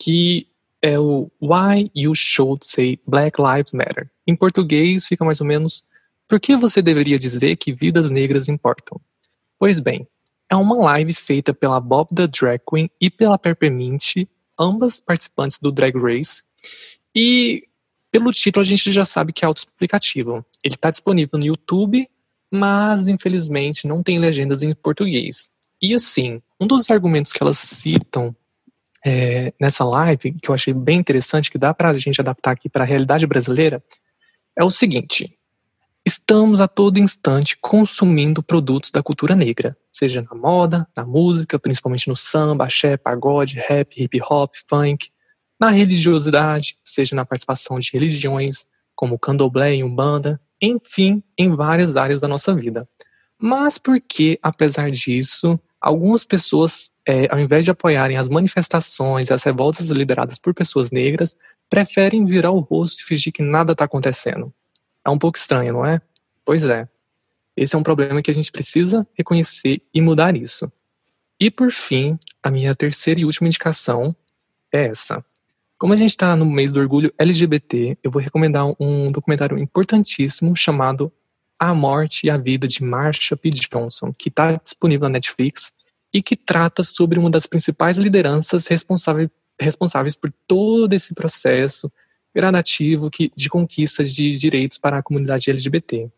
[0.00, 0.46] que
[0.82, 4.10] é o Why You Should Say Black Lives Matter.
[4.26, 5.84] Em português fica mais ou menos
[6.28, 9.00] Por que você deveria dizer que vidas negras importam?
[9.58, 10.06] Pois bem,
[10.50, 14.26] é uma live feita pela Bob the Drag Queen e pela Peppermint,
[14.58, 16.42] ambas participantes do Drag Race.
[17.14, 17.64] E
[18.10, 20.44] pelo título a gente já sabe que é autoexplicativo.
[20.62, 22.08] Ele está disponível no YouTube,
[22.52, 25.50] mas infelizmente não tem legendas em português.
[25.80, 28.34] E assim, um dos argumentos que elas citam
[29.04, 32.68] é, nessa live, que eu achei bem interessante, que dá para a gente adaptar aqui
[32.68, 33.82] para a realidade brasileira,
[34.58, 35.32] é o seguinte:
[36.04, 42.08] estamos a todo instante consumindo produtos da cultura negra, seja na moda, na música, principalmente
[42.08, 45.06] no samba, axé, pagode, rap, hip hop, funk.
[45.60, 48.64] na religiosidade, seja na participação de religiões
[48.94, 52.88] como candomblé e umbanda, enfim, em várias áreas da nossa vida.
[53.40, 59.44] Mas por que, apesar disso, algumas pessoas, é, ao invés de apoiarem as manifestações as
[59.44, 61.36] revoltas lideradas por pessoas negras,
[61.70, 64.52] preferem virar o rosto e fingir que nada está acontecendo?
[65.06, 66.00] É um pouco estranho, não é?
[66.44, 66.88] Pois é.
[67.56, 70.70] Esse é um problema que a gente precisa reconhecer e mudar isso.
[71.40, 74.10] E por fim, a minha terceira e última indicação
[74.72, 75.24] é essa.
[75.78, 80.56] Como a gente está no mês do orgulho LGBT, eu vou recomendar um documentário importantíssimo
[80.56, 81.10] chamado
[81.58, 83.50] A Morte e a Vida de Marsha P.
[83.50, 85.72] Johnson, que está disponível na Netflix
[86.12, 89.28] e que trata sobre uma das principais lideranças responsáveis,
[89.60, 91.90] responsáveis por todo esse processo
[92.34, 96.08] gradativo que, de conquistas de direitos para a comunidade LGBT.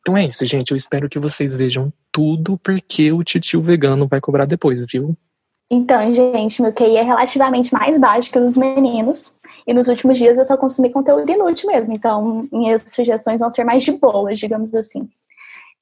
[0.00, 0.70] Então é isso, gente.
[0.70, 5.16] Eu espero que vocês vejam tudo, porque o titio vegano vai cobrar depois, viu?
[5.70, 9.34] Então, gente, meu QI é relativamente mais baixo que os dos meninos.
[9.66, 11.92] E nos últimos dias eu só consumi conteúdo inútil mesmo.
[11.92, 15.08] Então, minhas sugestões vão ser mais de boas, digamos assim.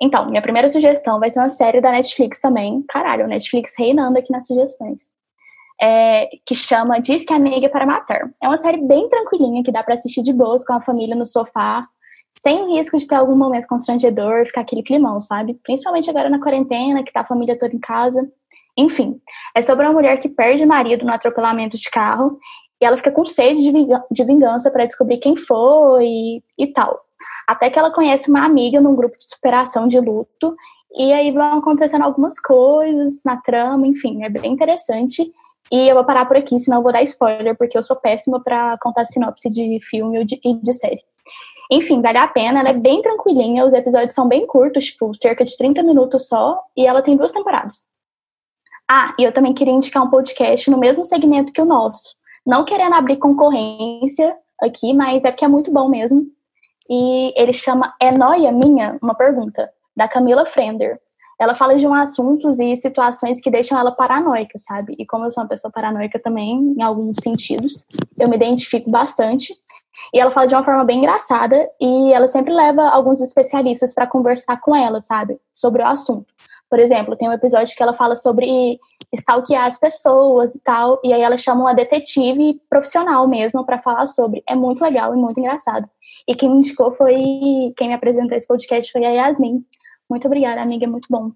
[0.00, 2.82] Então, minha primeira sugestão vai ser uma série da Netflix também.
[2.88, 5.08] Caralho, Netflix reinando aqui nas sugestões.
[5.80, 8.30] É, que chama Diz que Amiga é para Matar.
[8.42, 11.26] É uma série bem tranquilinha que dá para assistir de boas com a família no
[11.26, 11.86] sofá,
[12.40, 15.54] sem o risco de ter algum momento constrangedor, ficar aquele climão, sabe?
[15.62, 18.28] Principalmente agora na quarentena, que tá a família toda em casa.
[18.76, 19.20] Enfim,
[19.54, 22.38] é sobre uma mulher que perde o marido no atropelamento de carro
[22.80, 23.62] e ela fica com sede
[24.10, 27.00] de vingança para descobrir quem foi e, e tal.
[27.46, 30.54] Até que ela conhece uma amiga num grupo de superação de luto
[30.92, 35.30] e aí vão acontecendo algumas coisas na trama, enfim, é bem interessante.
[35.72, 38.42] E eu vou parar por aqui, senão eu vou dar spoiler, porque eu sou péssima
[38.42, 41.00] para contar sinopse de filme e de série.
[41.74, 45.44] Enfim, vale a pena, ela é bem tranquilinha, os episódios são bem curtos, tipo, cerca
[45.44, 47.84] de 30 minutos só, e ela tem duas temporadas.
[48.88, 52.14] Ah, e eu também queria indicar um podcast no mesmo segmento que o nosso.
[52.46, 56.24] Não querendo abrir concorrência aqui, mas é porque é muito bom mesmo.
[56.88, 58.96] E ele chama É Noia Minha?
[59.02, 61.00] Uma pergunta, da Camila Frender.
[61.40, 64.94] Ela fala de um assuntos e situações que deixam ela paranoica, sabe?
[64.96, 67.84] E como eu sou uma pessoa paranoica também, em alguns sentidos,
[68.16, 69.52] eu me identifico bastante.
[70.12, 74.06] E ela fala de uma forma bem engraçada e ela sempre leva alguns especialistas para
[74.06, 75.38] conversar com ela, sabe?
[75.52, 76.26] Sobre o assunto.
[76.68, 78.78] Por exemplo, tem um episódio que ela fala sobre
[79.12, 84.06] stalkear as pessoas e tal, e aí ela chama uma detetive profissional mesmo para falar
[84.06, 84.42] sobre.
[84.48, 85.88] É muito legal e muito engraçado.
[86.26, 87.16] E quem me indicou foi,
[87.76, 89.64] quem me apresentou esse podcast foi a Yasmin.
[90.10, 91.30] Muito obrigada, amiga, é muito bom.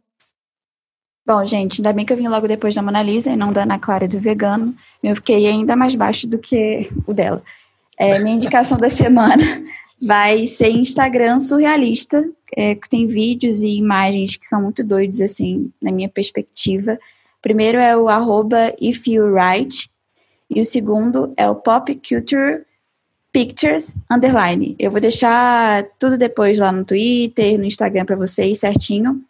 [1.26, 3.62] Bom, gente, ainda bem que eu vim logo depois da Mona Lisa e não da
[3.62, 4.74] Ana Clara do Vegano.
[5.02, 7.42] Eu fiquei ainda mais baixo do que o dela.
[7.98, 9.42] É, minha indicação da semana
[10.00, 12.24] vai ser Instagram surrealista,
[12.56, 16.98] é, que tem vídeos e imagens que são muito doidos, assim, na minha perspectiva.
[17.42, 19.90] Primeiro é o arroba if you write,
[20.48, 22.62] e o segundo é o Pop Culture
[23.32, 24.74] Pictures Underline.
[24.78, 29.22] Eu vou deixar tudo depois lá no Twitter, no Instagram para vocês certinho.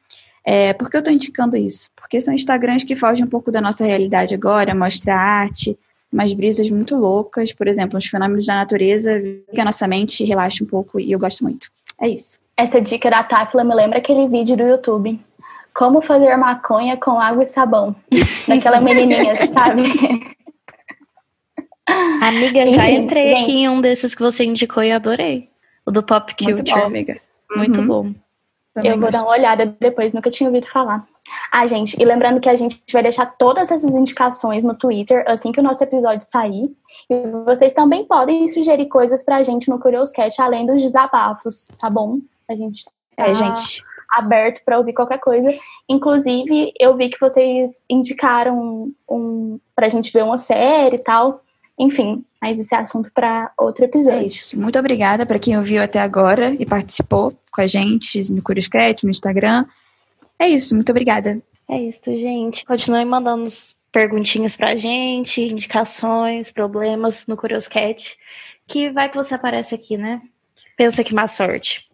[0.44, 1.90] É, por que eu estou indicando isso?
[1.96, 5.76] Porque são Instagrams que fogem um pouco da nossa realidade agora, mostra arte,
[6.12, 9.20] umas brisas muito loucas, por exemplo, os fenômenos da natureza,
[9.52, 11.70] que a nossa mente relaxa um pouco e eu gosto muito.
[12.00, 12.38] É isso.
[12.56, 15.20] Essa dica da Tafila me lembra aquele vídeo do YouTube.
[15.74, 17.94] Como fazer maconha com água e sabão.
[18.48, 19.82] Daquela menininha, sabe?
[22.22, 23.42] Amiga, já entrei gente.
[23.42, 25.48] aqui em um desses que você indicou e adorei.
[25.86, 26.54] O do Pop Culture.
[26.54, 27.20] Muito bom, amiga.
[27.54, 27.86] Muito uhum.
[27.86, 28.14] bom.
[28.74, 31.06] Também eu vou dar uma olhada depois, nunca tinha ouvido falar.
[31.50, 35.52] Ah, gente, e lembrando que a gente vai deixar todas essas indicações no Twitter assim
[35.52, 36.70] que o nosso episódio sair.
[37.08, 42.18] E vocês também podem sugerir coisas pra gente no Curioscat, além dos desabafos, tá bom?
[42.48, 42.84] A gente
[43.16, 43.82] tá é, gente.
[44.10, 45.48] aberto para ouvir qualquer coisa.
[45.88, 51.42] Inclusive, eu vi que vocês indicaram um, pra gente ver uma série e tal.
[51.78, 54.20] Enfim, mas esse é assunto para outro episódio.
[54.20, 54.60] É isso.
[54.60, 59.10] Muito obrigada para quem ouviu até agora e participou com a gente no Curioscat, no
[59.10, 59.64] Instagram.
[60.38, 61.42] É isso, muito obrigada.
[61.68, 62.64] É isso, gente.
[62.64, 63.46] Continuem mandando
[63.92, 68.16] perguntinhas pra gente, indicações, problemas no Curioscat,
[68.66, 70.20] que vai que você aparece aqui, né?
[70.76, 71.88] Pensa que má sorte.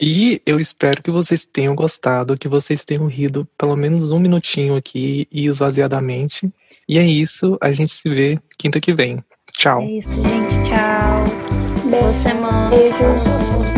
[0.00, 4.74] E eu espero que vocês tenham gostado, que vocês tenham rido pelo menos um minutinho
[4.74, 6.50] aqui e esvaziadamente.
[6.88, 9.18] E é isso, a gente se vê quinta que vem.
[9.52, 9.82] Tchau.
[9.82, 10.70] É isso, gente.
[10.70, 11.24] Tchau.
[11.84, 12.02] Beijo.
[12.02, 12.70] Boa semana.
[12.70, 13.69] Beijos.